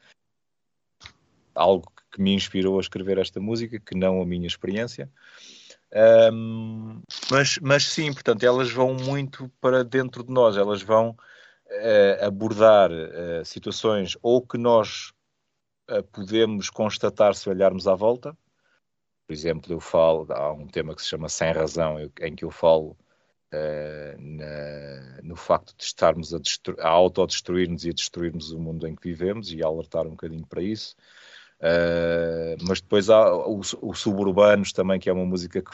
algo 1.56 1.90
que 2.12 2.22
me 2.22 2.34
inspirou 2.34 2.78
a 2.78 2.82
escrever 2.82 3.18
esta 3.18 3.40
música, 3.40 3.80
que 3.80 3.96
não 3.96 4.22
a 4.22 4.26
minha 4.26 4.48
experiência. 4.48 5.10
Um, 6.34 7.02
mas, 7.30 7.58
mas 7.62 7.84
sim, 7.86 8.12
portanto, 8.14 8.44
elas 8.44 8.70
vão 8.70 8.94
muito 8.94 9.50
para 9.62 9.84
dentro 9.84 10.24
de 10.26 10.32
nós, 10.32 10.58
elas 10.58 10.82
vão 10.82 11.12
uh, 11.12 12.26
abordar 12.26 12.92
uh, 12.92 13.46
situações 13.46 14.18
ou 14.22 14.42
que 14.42 14.58
nós 14.58 15.14
podemos 16.14 16.70
constatar 16.70 17.36
se 17.36 17.50
olharmos 17.50 17.86
à 17.86 17.94
volta, 17.94 18.38
por 19.32 19.34
exemplo, 19.34 19.72
eu 19.72 19.80
falo, 19.80 20.28
há 20.30 20.52
um 20.52 20.68
tema 20.68 20.94
que 20.94 21.02
se 21.02 21.08
chama 21.08 21.30
Sem 21.30 21.54
Razão, 21.54 21.96
em 22.20 22.36
que 22.36 22.44
eu 22.44 22.52
falo 22.52 22.98
uh, 23.54 24.20
na, 24.20 25.22
no 25.24 25.38
facto 25.38 25.74
de 25.78 25.86
estarmos 25.86 26.34
a, 26.34 26.40
a 26.80 26.90
autodestruir-nos 26.90 27.86
e 27.86 27.92
a 27.92 27.94
destruirmos 27.94 28.52
o 28.52 28.60
mundo 28.60 28.86
em 28.86 28.94
que 28.94 29.08
vivemos 29.08 29.54
e 29.54 29.64
a 29.64 29.68
alertar 29.68 30.06
um 30.06 30.10
bocadinho 30.10 30.46
para 30.46 30.62
isso. 30.62 30.98
Uh, 31.62 32.60
mas 32.68 32.82
depois 32.82 33.10
há 33.10 33.34
o, 33.34 33.62
o, 33.82 33.94
Suburbanos 33.94 34.74
também, 34.74 35.00
que 35.00 35.10
é 35.10 35.14
uma 35.14 35.26
música 35.26 35.62
que, 35.62 35.72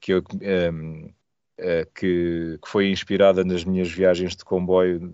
que, 0.00 0.14
eu, 0.14 0.24
um, 0.34 0.38
ehm, 0.40 1.14
eh, 1.56 1.86
que, 1.94 2.58
que, 2.60 2.68
foi 2.68 2.90
inspirada 2.90 3.44
nas 3.44 3.62
minhas 3.62 3.88
viagens 3.88 4.34
de 4.34 4.44
comboio 4.44 5.12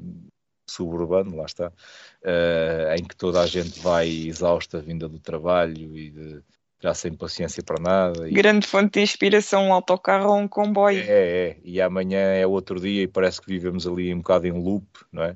suburbano, 0.67 1.37
lá 1.37 1.45
está, 1.45 1.69
uh, 1.69 2.95
em 2.99 3.05
que 3.05 3.15
toda 3.15 3.43
a 3.43 3.47
gente 3.47 3.79
vai 3.81 4.09
exausta 4.09 4.81
vinda 4.81 5.07
do 5.07 5.21
trabalho 5.21 5.95
e 5.99 6.11
de, 6.11 6.43
já 6.85 6.93
sem 6.93 7.15
paciência 7.15 7.63
para 7.63 7.81
nada. 7.81 8.29
E... 8.29 8.33
Grande 8.33 8.67
fonte 8.67 8.93
de 8.93 9.01
inspiração, 9.01 9.69
um 9.69 9.73
autocarro 9.73 10.29
ou 10.29 10.37
um 10.37 10.47
comboio. 10.47 11.01
É, 11.01 11.49
é, 11.49 11.57
e 11.65 11.81
amanhã 11.81 12.19
é 12.19 12.47
outro 12.47 12.79
dia 12.79 13.05
e 13.05 13.09
parece 13.09 13.41
que 13.41 13.49
vivemos 13.49 13.87
ali 13.87 14.13
um 14.13 14.19
bocado 14.19 14.47
em 14.47 14.53
loop, 14.53 14.87
não 15.11 15.23
é? 15.23 15.35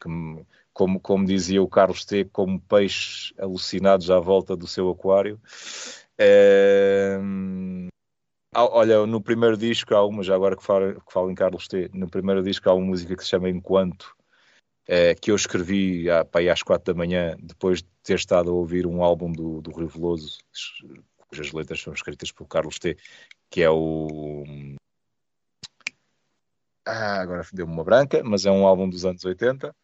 Como, 0.00 0.46
como, 0.72 1.00
como 1.00 1.26
dizia 1.26 1.60
o 1.60 1.66
Carlos 1.66 2.04
T, 2.04 2.26
como 2.26 2.60
peixes 2.60 3.32
alucinados 3.36 4.12
à 4.12 4.20
volta 4.20 4.56
do 4.56 4.68
seu 4.68 4.88
aquário. 4.88 5.40
É... 6.16 7.18
Olha, 8.54 9.04
no 9.06 9.20
primeiro 9.20 9.56
disco 9.56 9.92
há 9.92 10.06
uma, 10.06 10.22
já 10.22 10.36
agora 10.36 10.56
que 10.56 10.62
falo, 10.62 11.00
que 11.00 11.12
falo 11.12 11.32
em 11.32 11.34
Carlos 11.34 11.66
T, 11.66 11.90
no 11.92 12.08
primeiro 12.08 12.44
disco 12.44 12.70
há 12.70 12.74
uma 12.74 12.86
música 12.86 13.16
que 13.16 13.24
se 13.24 13.30
chama 13.30 13.50
Enquanto, 13.50 14.14
é, 14.86 15.14
que 15.14 15.30
eu 15.30 15.36
escrevi 15.36 16.08
à, 16.10 16.24
para 16.24 16.52
às 16.52 16.62
quatro 16.62 16.92
da 16.92 16.98
manhã, 16.98 17.36
depois 17.40 17.82
de 17.82 17.88
ter 18.02 18.14
estado 18.14 18.50
a 18.50 18.54
ouvir 18.54 18.86
um 18.86 19.02
álbum 19.02 19.32
do, 19.32 19.60
do 19.60 19.72
Rio 19.72 19.88
Veloso, 19.88 20.38
cujas 21.16 21.52
letras 21.52 21.80
são 21.80 21.92
escritas 21.92 22.30
por 22.30 22.46
Carlos 22.46 22.78
T, 22.78 22.96
que 23.50 23.62
é 23.62 23.70
o. 23.70 24.44
Ah, 26.86 27.20
agora 27.20 27.44
deu-me 27.52 27.72
uma 27.72 27.82
branca, 27.82 28.22
mas 28.22 28.46
é 28.46 28.50
um 28.50 28.64
álbum 28.64 28.88
dos 28.88 29.04
anos 29.04 29.24
80. 29.24 29.74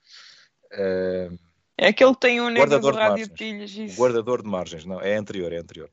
É, 0.71 1.29
é 1.77 1.89
aquele 1.89 2.15
que 2.15 2.21
tem 2.21 2.41
um 2.41 2.49
negro 2.49 2.79
do 2.79 2.91
rádio 2.93 3.27
de 3.27 3.35
pilhas. 3.35 3.73
Isso. 3.73 4.01
Guardador 4.01 4.43
de 4.43 4.49
margens, 4.49 4.85
não, 4.85 5.01
é 5.01 5.17
anterior, 5.17 5.53
é 5.53 5.59
anterior. 5.59 5.91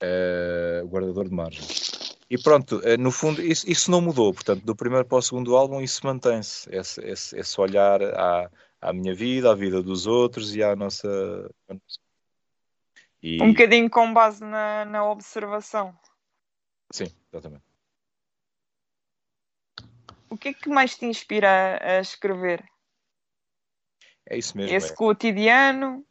É, 0.00 0.82
guardador 0.84 1.28
de 1.28 1.34
margens. 1.34 2.17
E 2.30 2.36
pronto, 2.36 2.80
eh, 2.84 2.98
no 2.98 3.10
fundo, 3.10 3.40
isso, 3.40 3.68
isso, 3.68 3.90
não 3.90 4.02
mudou. 4.02 4.34
Portanto, 4.34 4.62
do 4.62 4.76
primeiro 4.76 5.06
para 5.06 5.18
o 5.18 5.22
segundo 5.22 5.56
álbum, 5.56 5.80
isso 5.80 6.04
mantém-se. 6.04 6.68
Esse, 6.74 7.00
esse, 7.00 7.38
esse, 7.38 7.60
olhar 7.60 8.02
à, 8.02 8.50
à 8.82 8.92
minha 8.92 9.14
vida, 9.14 9.50
à 9.50 9.54
vida 9.54 9.82
dos 9.82 10.06
outros 10.06 10.54
e 10.54 10.62
à 10.62 10.76
nossa. 10.76 11.08
E... 13.22 13.42
Um 13.42 13.52
bocadinho 13.52 13.88
com 13.88 14.12
base 14.12 14.44
na, 14.44 14.84
na 14.84 15.04
observação. 15.10 15.98
Sim, 16.92 17.06
exatamente. 17.32 17.64
O 20.28 20.36
que 20.36 20.48
é 20.48 20.52
que 20.52 20.68
mais 20.68 20.96
te 20.96 21.06
inspira 21.06 21.78
a 21.82 22.00
escrever? 22.00 22.62
É 24.28 24.36
isso 24.36 24.54
mesmo. 24.56 24.76
Esse 24.76 24.92
é. 24.92 24.94
cotidiano? 24.94 26.04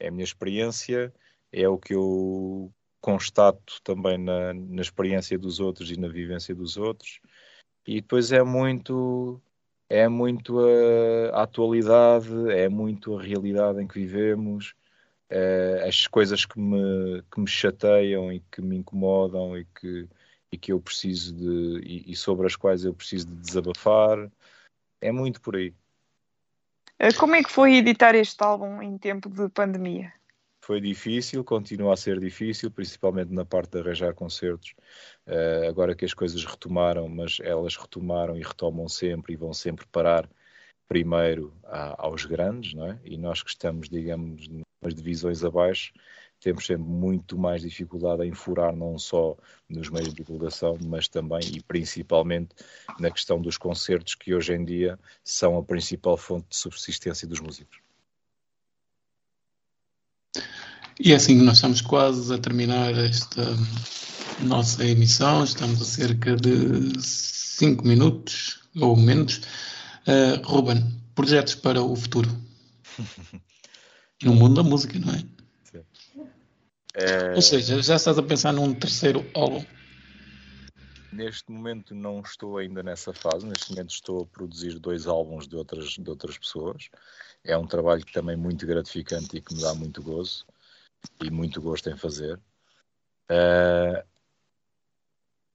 É 0.00 0.08
a 0.08 0.10
minha 0.10 0.24
experiência, 0.24 1.12
é 1.52 1.68
o 1.68 1.76
que 1.76 1.94
eu 1.94 2.72
constato 3.08 3.80
também 3.82 4.18
na, 4.18 4.52
na 4.52 4.82
experiência 4.82 5.38
dos 5.38 5.60
outros 5.60 5.90
e 5.90 5.98
na 5.98 6.08
vivência 6.08 6.54
dos 6.54 6.76
outros. 6.76 7.20
E 7.86 8.02
depois 8.02 8.32
é 8.32 8.42
muito 8.42 9.40
é 9.88 10.06
muito 10.08 10.58
a, 10.60 11.38
a, 11.38 11.42
atualidade, 11.44 12.28
é 12.50 12.68
muito 12.68 13.18
a 13.18 13.22
realidade 13.22 13.82
em 13.82 13.86
que 13.88 13.98
vivemos, 13.98 14.74
é, 15.30 15.86
as 15.88 16.06
coisas 16.06 16.44
que 16.44 16.60
me, 16.60 17.22
que 17.32 17.40
me 17.40 17.46
chateiam 17.48 18.30
e 18.30 18.40
que 18.52 18.60
me 18.60 18.76
incomodam 18.76 19.56
e 19.56 19.64
que, 19.64 20.06
e 20.52 20.58
que 20.58 20.70
eu 20.70 20.78
preciso 20.78 21.34
de 21.34 21.80
e, 21.86 22.12
e, 22.12 22.14
sobre 22.16 22.46
as 22.46 22.56
quais 22.56 22.84
eu 22.84 22.92
preciso 22.92 23.26
de 23.26 23.36
desabafar. 23.36 24.30
É 25.00 25.10
muito 25.10 25.40
por 25.40 25.56
aí. 25.56 25.72
Eh, 26.98 27.14
como 27.14 27.34
é 27.36 27.42
que 27.42 27.50
foi 27.50 27.76
editar 27.76 28.14
este 28.14 28.42
álbum 28.44 28.82
em 28.82 28.98
tempo 28.98 29.30
de 29.30 29.48
pandemia? 29.48 30.12
Foi 30.68 30.82
difícil, 30.82 31.42
continua 31.42 31.94
a 31.94 31.96
ser 31.96 32.20
difícil, 32.20 32.70
principalmente 32.70 33.32
na 33.32 33.42
parte 33.42 33.70
de 33.70 33.78
arranjar 33.78 34.12
concertos. 34.12 34.74
Uh, 35.26 35.66
agora 35.66 35.94
que 35.94 36.04
as 36.04 36.12
coisas 36.12 36.44
retomaram, 36.44 37.08
mas 37.08 37.38
elas 37.40 37.74
retomaram 37.74 38.36
e 38.36 38.42
retomam 38.42 38.86
sempre 38.86 39.32
e 39.32 39.36
vão 39.36 39.54
sempre 39.54 39.86
parar 39.86 40.28
primeiro 40.86 41.54
a, 41.64 42.04
aos 42.04 42.26
grandes, 42.26 42.74
não 42.74 42.84
é? 42.84 43.00
E 43.02 43.16
nós 43.16 43.42
que 43.42 43.48
estamos, 43.48 43.88
digamos, 43.88 44.46
nas 44.82 44.94
divisões 44.94 45.42
abaixo, 45.42 45.90
temos 46.38 46.66
sempre 46.66 46.84
muito 46.84 47.38
mais 47.38 47.62
dificuldade 47.62 48.26
em 48.26 48.34
furar 48.34 48.76
não 48.76 48.98
só 48.98 49.38
nos 49.70 49.88
meios 49.88 50.10
de 50.10 50.16
divulgação, 50.16 50.76
mas 50.82 51.08
também 51.08 51.40
e 51.50 51.62
principalmente 51.62 52.54
na 53.00 53.10
questão 53.10 53.40
dos 53.40 53.56
concertos, 53.56 54.14
que 54.14 54.34
hoje 54.34 54.52
em 54.52 54.66
dia 54.66 54.98
são 55.24 55.56
a 55.56 55.64
principal 55.64 56.18
fonte 56.18 56.48
de 56.50 56.56
subsistência 56.56 57.26
dos 57.26 57.40
músicos. 57.40 57.87
E 61.00 61.12
é 61.12 61.14
assim 61.16 61.36
nós 61.36 61.58
estamos 61.58 61.80
quase 61.80 62.34
a 62.34 62.38
terminar 62.38 62.92
esta 62.98 63.42
nossa 64.40 64.84
emissão, 64.84 65.44
estamos 65.44 65.80
a 65.80 65.84
cerca 65.84 66.34
de 66.34 67.00
5 67.00 67.86
minutos 67.86 68.62
ou 68.80 68.96
menos. 68.96 69.40
Uh, 70.08 70.44
Ruben, 70.44 71.00
projetos 71.14 71.54
para 71.54 71.80
o 71.80 71.94
futuro? 71.94 72.28
no 74.24 74.34
mundo 74.34 74.56
da 74.56 74.68
música, 74.68 74.98
não 74.98 75.14
é? 75.14 75.22
É... 76.94 77.34
Ou 77.36 77.42
seja, 77.42 77.80
já 77.80 77.94
estás 77.94 78.18
a 78.18 78.22
pensar 78.22 78.52
num 78.52 78.74
terceiro 78.74 79.24
álbum? 79.34 79.64
Neste 81.12 81.52
momento 81.52 81.94
não 81.94 82.20
estou 82.20 82.58
ainda 82.58 82.82
nessa 82.82 83.12
fase, 83.12 83.46
neste 83.46 83.70
momento 83.70 83.90
estou 83.90 84.22
a 84.22 84.26
produzir 84.26 84.80
dois 84.80 85.06
álbuns 85.06 85.46
de 85.46 85.54
outras, 85.54 85.90
de 85.90 86.10
outras 86.10 86.36
pessoas. 86.36 86.88
É 87.44 87.56
um 87.56 87.68
trabalho 87.68 88.04
também 88.12 88.36
muito 88.36 88.66
gratificante 88.66 89.36
e 89.36 89.40
que 89.40 89.54
me 89.54 89.60
dá 89.60 89.72
muito 89.74 90.02
gozo 90.02 90.44
e 91.22 91.30
muito 91.30 91.60
gosto 91.60 91.90
em 91.90 91.96
fazer. 91.96 92.38
Uh, 93.30 94.02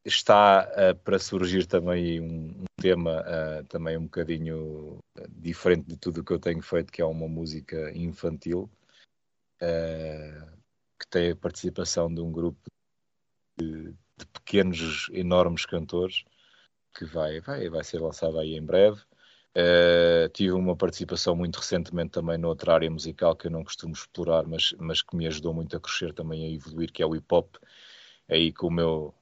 está 0.06 0.70
uh, 0.72 0.96
para 1.00 1.18
surgir 1.18 1.66
também 1.66 2.22
um, 2.22 2.62
um 2.62 2.66
tema 2.82 3.22
uh, 3.22 3.64
também 3.66 3.98
um 3.98 4.04
bocadinho 4.04 5.00
diferente 5.30 5.88
de 5.88 5.98
tudo 5.98 6.22
o 6.22 6.24
que 6.24 6.34
eu 6.34 6.40
tenho 6.40 6.62
feito, 6.62 6.92
que 6.92 7.02
é 7.02 7.06
uma 7.06 7.28
música 7.28 7.92
infantil, 7.96 8.70
que 11.00 11.08
tem 11.10 11.32
a 11.32 11.36
participação 11.38 12.14
de 12.14 12.20
um 12.20 12.30
grupo 12.30 12.60
de, 13.58 13.94
de 14.18 14.26
pequenos, 14.34 15.10
enormes 15.14 15.66
cantores, 15.66 16.26
que 16.94 17.06
vai, 17.06 17.40
vai, 17.40 17.70
vai 17.70 17.84
ser 17.84 18.00
lançado 18.00 18.38
aí 18.40 18.56
em 18.56 18.62
breve. 18.62 19.02
Uh, 19.56 20.28
tive 20.30 20.52
uma 20.52 20.76
participação 20.76 21.36
muito 21.36 21.58
recentemente 21.58 22.10
também 22.10 22.40
noutra 22.40 22.74
área 22.74 22.90
musical 22.90 23.36
que 23.36 23.46
eu 23.46 23.52
não 23.52 23.64
costumo 23.64 23.94
explorar, 23.94 24.48
mas, 24.48 24.74
mas 24.80 25.04
que 25.04 25.16
me 25.16 25.28
ajudou 25.28 25.54
muito 25.54 25.78
a 25.78 25.80
crescer 25.80 26.12
também, 26.14 26.46
a 26.46 26.50
evoluir, 26.50 26.92
que 26.92 27.04
é 27.04 27.06
o 27.06 27.16
hip 27.16 27.28
hop. 27.32 27.56
Aí 28.28 28.52
com 28.52 28.68
o 28.68 28.72
meu, 28.72 29.14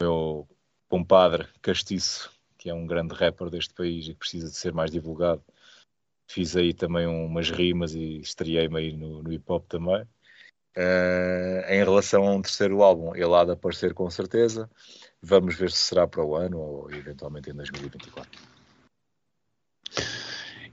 meu 0.00 0.48
compadre 0.88 1.48
Castiço, 1.60 2.30
que 2.56 2.70
é 2.70 2.74
um 2.74 2.86
grande 2.86 3.14
rapper 3.14 3.50
deste 3.50 3.74
país 3.74 4.06
e 4.06 4.10
que 4.10 4.20
precisa 4.20 4.48
de 4.48 4.56
ser 4.56 4.72
mais 4.72 4.90
divulgado. 4.90 5.42
Fiz 6.28 6.54
aí 6.56 6.72
também 6.72 7.08
umas 7.08 7.50
rimas 7.50 7.92
e 7.92 8.20
estreiei-me 8.20 8.78
aí 8.78 8.96
no, 8.96 9.20
no 9.20 9.32
hip 9.32 9.44
hop 9.48 9.66
também. 9.68 10.02
Uh, 10.76 11.66
em 11.68 11.78
relação 11.78 12.24
a 12.24 12.32
um 12.32 12.40
terceiro 12.40 12.82
álbum, 12.82 13.16
ele 13.16 13.34
há 13.34 13.44
de 13.44 13.50
aparecer 13.50 13.92
com 13.94 14.08
certeza. 14.08 14.70
Vamos 15.20 15.56
ver 15.56 15.72
se 15.72 15.78
será 15.78 16.06
para 16.06 16.24
o 16.24 16.36
ano 16.36 16.58
ou 16.60 16.92
eventualmente 16.92 17.50
em 17.50 17.54
2024. 17.54 18.59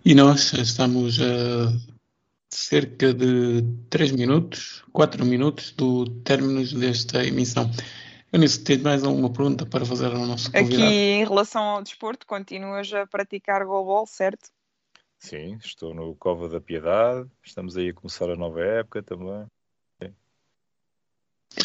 E 0.09 0.15
nós 0.15 0.53
estamos 0.53 1.19
a 1.19 1.67
cerca 2.49 3.13
de 3.13 3.61
3 3.89 4.13
minutos, 4.13 4.81
4 4.93 5.25
minutos 5.25 5.73
do 5.73 6.09
término 6.21 6.63
desta 6.79 7.25
emissão. 7.25 7.69
Eu 8.31 8.39
nisso 8.39 8.63
tenho 8.63 8.83
mais 8.83 9.03
alguma 9.03 9.29
pergunta 9.29 9.65
para 9.65 9.85
fazer 9.85 10.05
ao 10.05 10.25
nosso 10.25 10.49
convidado. 10.49 10.81
Aqui 10.81 10.93
em 10.93 11.25
relação 11.25 11.61
ao 11.61 11.83
desporto, 11.83 12.25
continuas 12.25 12.93
a 12.93 13.05
praticar 13.05 13.65
goalball, 13.65 14.07
certo? 14.07 14.49
Sim, 15.19 15.59
estou 15.61 15.93
no 15.93 16.15
Cova 16.15 16.47
da 16.47 16.61
Piedade, 16.61 17.29
estamos 17.43 17.75
aí 17.75 17.89
a 17.89 17.93
começar 17.93 18.29
a 18.29 18.37
nova 18.37 18.61
época 18.61 19.03
também. 19.03 19.45
Sim. 20.01 20.13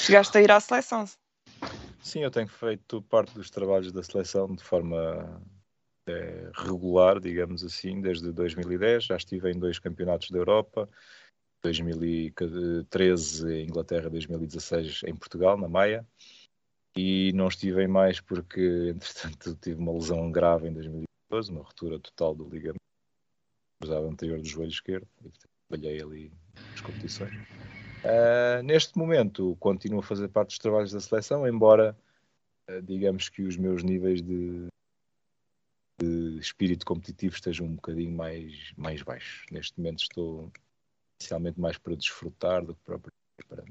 Chegaste 0.01 0.37
a 0.37 0.43
ir 0.43 0.51
à 0.51 0.59
seleção? 0.59 1.09
Sim, 2.03 2.25
eu 2.25 2.31
tenho 2.33 2.49
feito 2.49 3.03
parte 3.03 3.35
dos 3.35 3.51
trabalhos 3.51 3.93
da 3.93 4.03
seleção 4.03 4.53
de 4.53 4.65
forma 4.65 5.41
é, 6.07 6.51
regular, 6.55 7.21
digamos 7.21 7.65
assim, 7.65 8.01
desde 8.01 8.33
2010. 8.33 9.05
Já 9.05 9.17
estive 9.17 9.51
em 9.51 9.59
dois 9.59 9.79
campeonatos 9.79 10.31
da 10.31 10.39
Europa, 10.39 10.89
2013 11.63 13.53
em 13.53 13.65
Inglaterra, 13.65 14.11
2016 14.11 15.03
em 15.07 15.15
Portugal, 15.15 15.57
na 15.57 15.69
Maia. 15.69 16.07
E 16.97 17.33
não 17.35 17.49
estive 17.49 17.83
em 17.83 17.89
mais 17.89 18.21
porque, 18.21 18.91
entretanto, 18.95 19.57
tive 19.61 19.81
uma 19.81 19.93
lesão 19.93 20.31
grave 20.31 20.69
em 20.69 20.73
2012, 20.73 21.51
uma 21.51 21.63
ruptura 21.63 21.99
total 21.99 22.35
do 22.35 22.49
ligamento 22.49 22.81
cruzado 23.81 24.07
anterior 24.07 24.39
do 24.39 24.47
joelho 24.47 24.71
esquerdo. 24.71 25.09
E 25.25 25.31
falhei 25.69 26.03
ali 26.03 26.33
as 26.75 26.81
competições. 26.81 27.35
Uh, 28.05 28.63
neste 28.65 28.99
momento, 28.99 29.57
continuo 29.61 30.01
a 30.01 30.03
fazer 30.03 30.29
parte 30.29 30.49
dos 30.49 30.59
trabalhos 30.59 30.93
da 30.93 31.01
seleção, 31.01 31.47
embora 31.47 31.97
uh, 32.69 32.83
digamos 32.83 33.29
que 33.29 33.43
os 33.43 33.57
meus 33.57 33.83
níveis 33.83 34.21
de, 34.21 34.67
espírito 36.41 36.85
competitivo 36.85 37.35
estejam 37.35 37.67
um 37.67 37.75
bocadinho 37.75 38.17
mais, 38.17 38.73
mais 38.77 39.03
baixos. 39.03 39.45
Neste 39.51 39.79
momento 39.79 40.03
estou 40.03 40.53
inicialmente 41.21 41.61
mais 41.61 41.79
para 41.79 41.97
desfrutar 41.97 42.65
do 42.65 42.75
que 42.75 42.81
próprio 42.85 43.13
para 43.49 43.65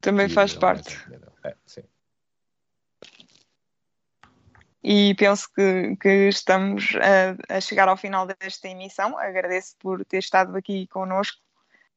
também 0.00 0.28
faz 0.28 0.54
parte. 0.54 0.96
É, 1.44 1.54
sim. 1.66 1.82
E 4.82 5.14
penso 5.16 5.52
que, 5.52 5.96
que 5.96 6.28
estamos 6.28 6.92
a, 6.96 7.56
a, 7.56 7.60
chegar 7.60 7.88
ao 7.88 7.96
final 7.96 8.26
desta 8.26 8.68
emissão. 8.68 9.18
Agradeço 9.18 9.76
por 9.78 10.04
ter 10.04 10.18
estado 10.18 10.56
aqui 10.56 10.86
connosco 10.86 11.42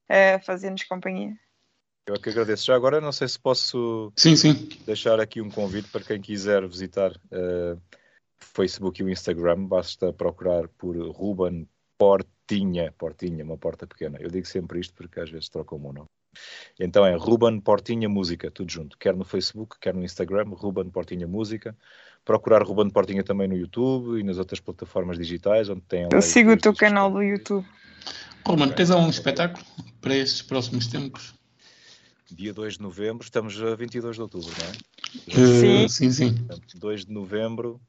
a 0.09 0.39
fazer-nos 0.39 0.83
companhia. 0.83 1.37
Eu 2.07 2.15
é 2.15 2.19
que 2.19 2.29
agradeço. 2.29 2.65
Já 2.65 2.75
agora 2.75 2.99
não 2.99 3.11
sei 3.11 3.27
se 3.27 3.39
posso 3.39 4.11
sim, 4.17 4.35
sim. 4.35 4.67
deixar 4.85 5.19
aqui 5.19 5.39
um 5.39 5.49
convite 5.49 5.89
para 5.89 6.03
quem 6.03 6.19
quiser 6.19 6.67
visitar 6.67 7.11
uh, 7.11 7.79
Facebook 8.41 9.01
e 9.01 9.05
o 9.05 9.09
Instagram. 9.09 9.65
Basta 9.65 10.11
procurar 10.11 10.67
por 10.67 10.97
Ruben 10.97 11.67
Portinha. 11.97 12.93
Portinha, 12.97 13.43
uma 13.43 13.57
porta 13.57 13.87
pequena. 13.87 14.17
Eu 14.19 14.29
digo 14.29 14.47
sempre 14.47 14.79
isto 14.79 14.93
porque 14.93 15.19
às 15.19 15.29
vezes 15.29 15.49
trocam 15.49 15.77
o 15.77 15.93
nome. 15.93 16.07
Então 16.79 17.05
é 17.05 17.15
Ruben 17.15 17.59
Portinha 17.59 18.07
Música, 18.09 18.49
tudo 18.49 18.71
junto. 18.71 18.97
Quer 18.97 19.15
no 19.15 19.23
Facebook, 19.23 19.77
quer 19.79 19.93
no 19.93 20.03
Instagram, 20.03 20.45
Ruben 20.49 20.89
Portinha 20.89 21.27
Música. 21.27 21.75
Procurar 22.23 22.63
Ruben 22.63 22.89
Portinha 22.89 23.23
também 23.23 23.47
no 23.47 23.55
YouTube 23.55 24.19
e 24.19 24.23
nas 24.23 24.37
outras 24.37 24.59
plataformas 24.59 25.17
digitais 25.17 25.69
onde 25.69 25.81
tem. 25.81 26.07
Eu 26.11 26.21
sigo 26.21 26.51
o 26.51 26.57
teu 26.57 26.73
canal 26.73 27.11
do 27.11 27.21
YouTube. 27.21 27.65
Ruben, 28.47 28.71
tens 28.71 28.89
algum 28.89 29.09
espetáculo 29.09 29.65
para 29.99 30.15
estes 30.15 30.41
próximos 30.41 30.87
tempos? 30.87 31.33
Dia 32.31 32.53
2 32.53 32.75
de 32.75 32.81
novembro, 32.81 33.23
estamos 33.23 33.61
a 33.61 33.75
22 33.75 34.15
de 34.15 34.21
outubro, 34.21 34.49
não 34.57 34.65
é? 34.65 35.85
Uh, 35.85 35.89
sim, 35.89 36.11
sim. 36.11 36.47
2 36.75 37.05
de 37.05 37.11
novembro 37.11 37.79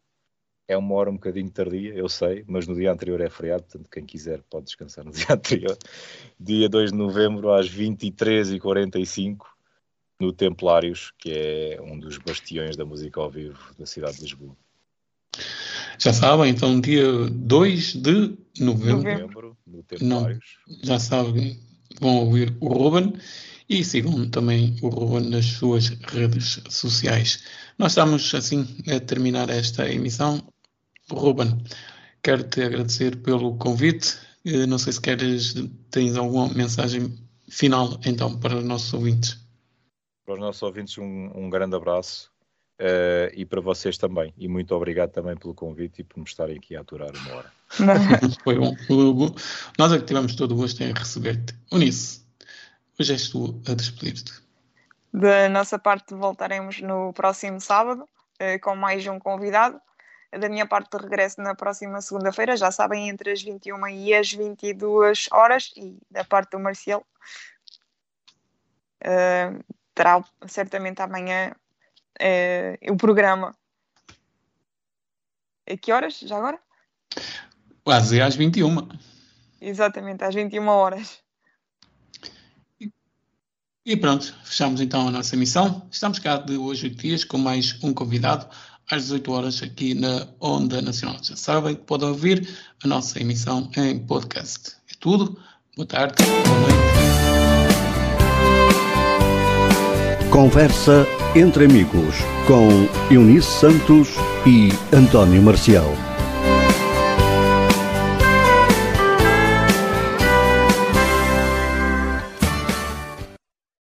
é 0.68 0.76
uma 0.76 0.94
hora 0.94 1.10
um 1.10 1.14
bocadinho 1.14 1.50
tardia, 1.50 1.94
eu 1.94 2.08
sei, 2.08 2.44
mas 2.46 2.66
no 2.66 2.74
dia 2.74 2.92
anterior 2.92 3.20
é 3.20 3.28
feriado, 3.28 3.64
portanto, 3.64 3.90
quem 3.90 4.04
quiser 4.04 4.42
pode 4.48 4.66
descansar 4.66 5.04
no 5.04 5.10
dia 5.12 5.26
anterior. 5.30 5.76
Dia 6.38 6.68
2 6.68 6.92
de 6.92 6.98
novembro, 6.98 7.52
às 7.52 7.68
23h45, 7.68 9.38
no 10.20 10.32
Templários, 10.32 11.12
que 11.18 11.32
é 11.32 11.80
um 11.82 11.98
dos 11.98 12.18
bastiões 12.18 12.76
da 12.76 12.84
música 12.84 13.20
ao 13.20 13.30
vivo 13.30 13.58
da 13.78 13.86
cidade 13.86 14.16
de 14.16 14.22
Lisboa. 14.22 14.56
Já 15.98 16.12
sabem, 16.12 16.50
então, 16.50 16.80
dia 16.80 17.06
2 17.30 17.94
de 17.94 18.36
novembro, 18.58 19.10
novembro 19.10 19.56
no 19.66 19.82
Templários. 19.82 20.58
Não, 20.66 20.78
já 20.82 20.98
sabem, 20.98 21.60
vão 22.00 22.16
ouvir 22.18 22.56
o 22.60 22.68
Ruben 22.68 23.14
e 23.68 23.84
sigam 23.84 24.28
também 24.28 24.76
o 24.82 24.88
Ruben 24.88 25.30
nas 25.30 25.46
suas 25.46 25.88
redes 25.88 26.60
sociais. 26.68 27.44
Nós 27.78 27.92
estamos 27.92 28.34
assim 28.34 28.66
a 28.88 29.00
terminar 29.00 29.50
esta 29.50 29.88
emissão. 29.88 30.42
Ruben, 31.10 31.62
quero 32.22 32.44
te 32.44 32.62
agradecer 32.62 33.16
pelo 33.16 33.56
convite. 33.56 34.16
Eh, 34.44 34.66
não 34.66 34.78
sei 34.78 34.92
se 34.92 35.00
queres, 35.00 35.54
tens 35.90 36.16
alguma 36.16 36.48
mensagem 36.52 37.18
final 37.48 38.00
então 38.04 38.38
para 38.38 38.56
os 38.56 38.64
nossos 38.64 38.92
ouvintes. 38.94 39.38
Para 40.24 40.34
os 40.34 40.40
nossos 40.40 40.62
ouvintes, 40.62 40.96
um, 40.98 41.30
um 41.34 41.50
grande 41.50 41.76
abraço 41.76 42.30
uh, 42.80 43.32
e 43.34 43.44
para 43.44 43.60
vocês 43.60 43.98
também. 43.98 44.32
E 44.36 44.48
muito 44.48 44.74
obrigado 44.74 45.10
também 45.10 45.36
pelo 45.36 45.54
convite 45.54 46.00
e 46.00 46.04
por 46.04 46.18
me 46.18 46.24
estarem 46.24 46.56
aqui 46.56 46.76
a 46.76 46.80
aturar 46.80 47.10
uma 47.14 47.34
hora. 47.34 47.52
Foi 48.44 48.54
bom. 48.54 48.74
Nós 49.78 49.92
é 49.92 49.98
que 49.98 50.04
tivemos 50.04 50.34
todo 50.34 50.52
o 50.52 50.56
gosto 50.56 50.82
em 50.82 50.92
receber-te. 50.92 51.54
Unice, 51.70 52.21
és 53.10 53.28
tu 53.28 53.60
a 53.68 53.74
despedir-te. 53.74 54.32
Da 55.12 55.48
nossa 55.48 55.78
parte, 55.78 56.14
voltaremos 56.14 56.80
no 56.80 57.12
próximo 57.12 57.60
sábado 57.60 58.02
uh, 58.04 58.60
com 58.62 58.74
mais 58.74 59.06
um 59.06 59.18
convidado 59.18 59.80
da 60.38 60.48
minha 60.48 60.66
parte 60.66 60.96
regresso 60.96 61.40
na 61.42 61.54
próxima 61.54 62.00
segunda-feira, 62.00 62.56
já 62.56 62.70
sabem, 62.70 63.08
entre 63.08 63.32
as 63.32 63.42
21 63.42 63.86
e 63.88 64.14
as 64.14 64.32
22 64.32 65.28
horas, 65.30 65.72
e 65.76 65.98
da 66.10 66.24
parte 66.24 66.52
do 66.52 66.58
Marcial 66.58 67.06
uh, 69.04 69.64
terá 69.94 70.24
certamente 70.46 71.02
amanhã 71.02 71.54
uh, 72.20 72.92
o 72.92 72.96
programa. 72.96 73.54
A 75.68 75.76
que 75.76 75.92
horas, 75.92 76.18
já 76.18 76.36
agora? 76.36 76.58
Quase 77.84 78.20
às 78.20 78.34
21. 78.34 78.88
Exatamente, 79.60 80.24
às 80.24 80.34
21 80.34 80.66
horas. 80.66 81.21
E 83.84 83.96
pronto, 83.96 84.32
fechamos 84.44 84.80
então 84.80 85.08
a 85.08 85.10
nossa 85.10 85.36
missão. 85.36 85.82
Estamos 85.90 86.20
cá 86.20 86.36
de 86.36 86.56
hoje 86.56 86.84
oito 86.86 87.02
dias 87.02 87.24
com 87.24 87.36
mais 87.36 87.76
um 87.82 87.92
convidado 87.92 88.46
às 88.88 89.02
18 89.02 89.32
horas 89.32 89.60
aqui 89.60 89.92
na 89.92 90.28
Onda 90.40 90.80
Nacional. 90.80 91.16
Já 91.20 91.34
sabem 91.34 91.74
que 91.74 91.82
podem 91.82 92.08
ouvir 92.08 92.48
a 92.84 92.86
nossa 92.86 93.20
emissão 93.20 93.68
em 93.76 93.98
podcast. 93.98 94.76
É 94.88 94.94
tudo. 95.00 95.36
Boa 95.76 95.86
tarde, 95.86 96.14
boa 96.22 96.60
noite. 96.60 96.76
Conversa 100.30 101.04
entre 101.34 101.64
amigos 101.64 102.14
com 102.46 102.68
Eunice 103.12 103.50
Santos 103.50 104.10
e 104.46 104.68
António 104.94 105.42
Marcial. 105.42 106.11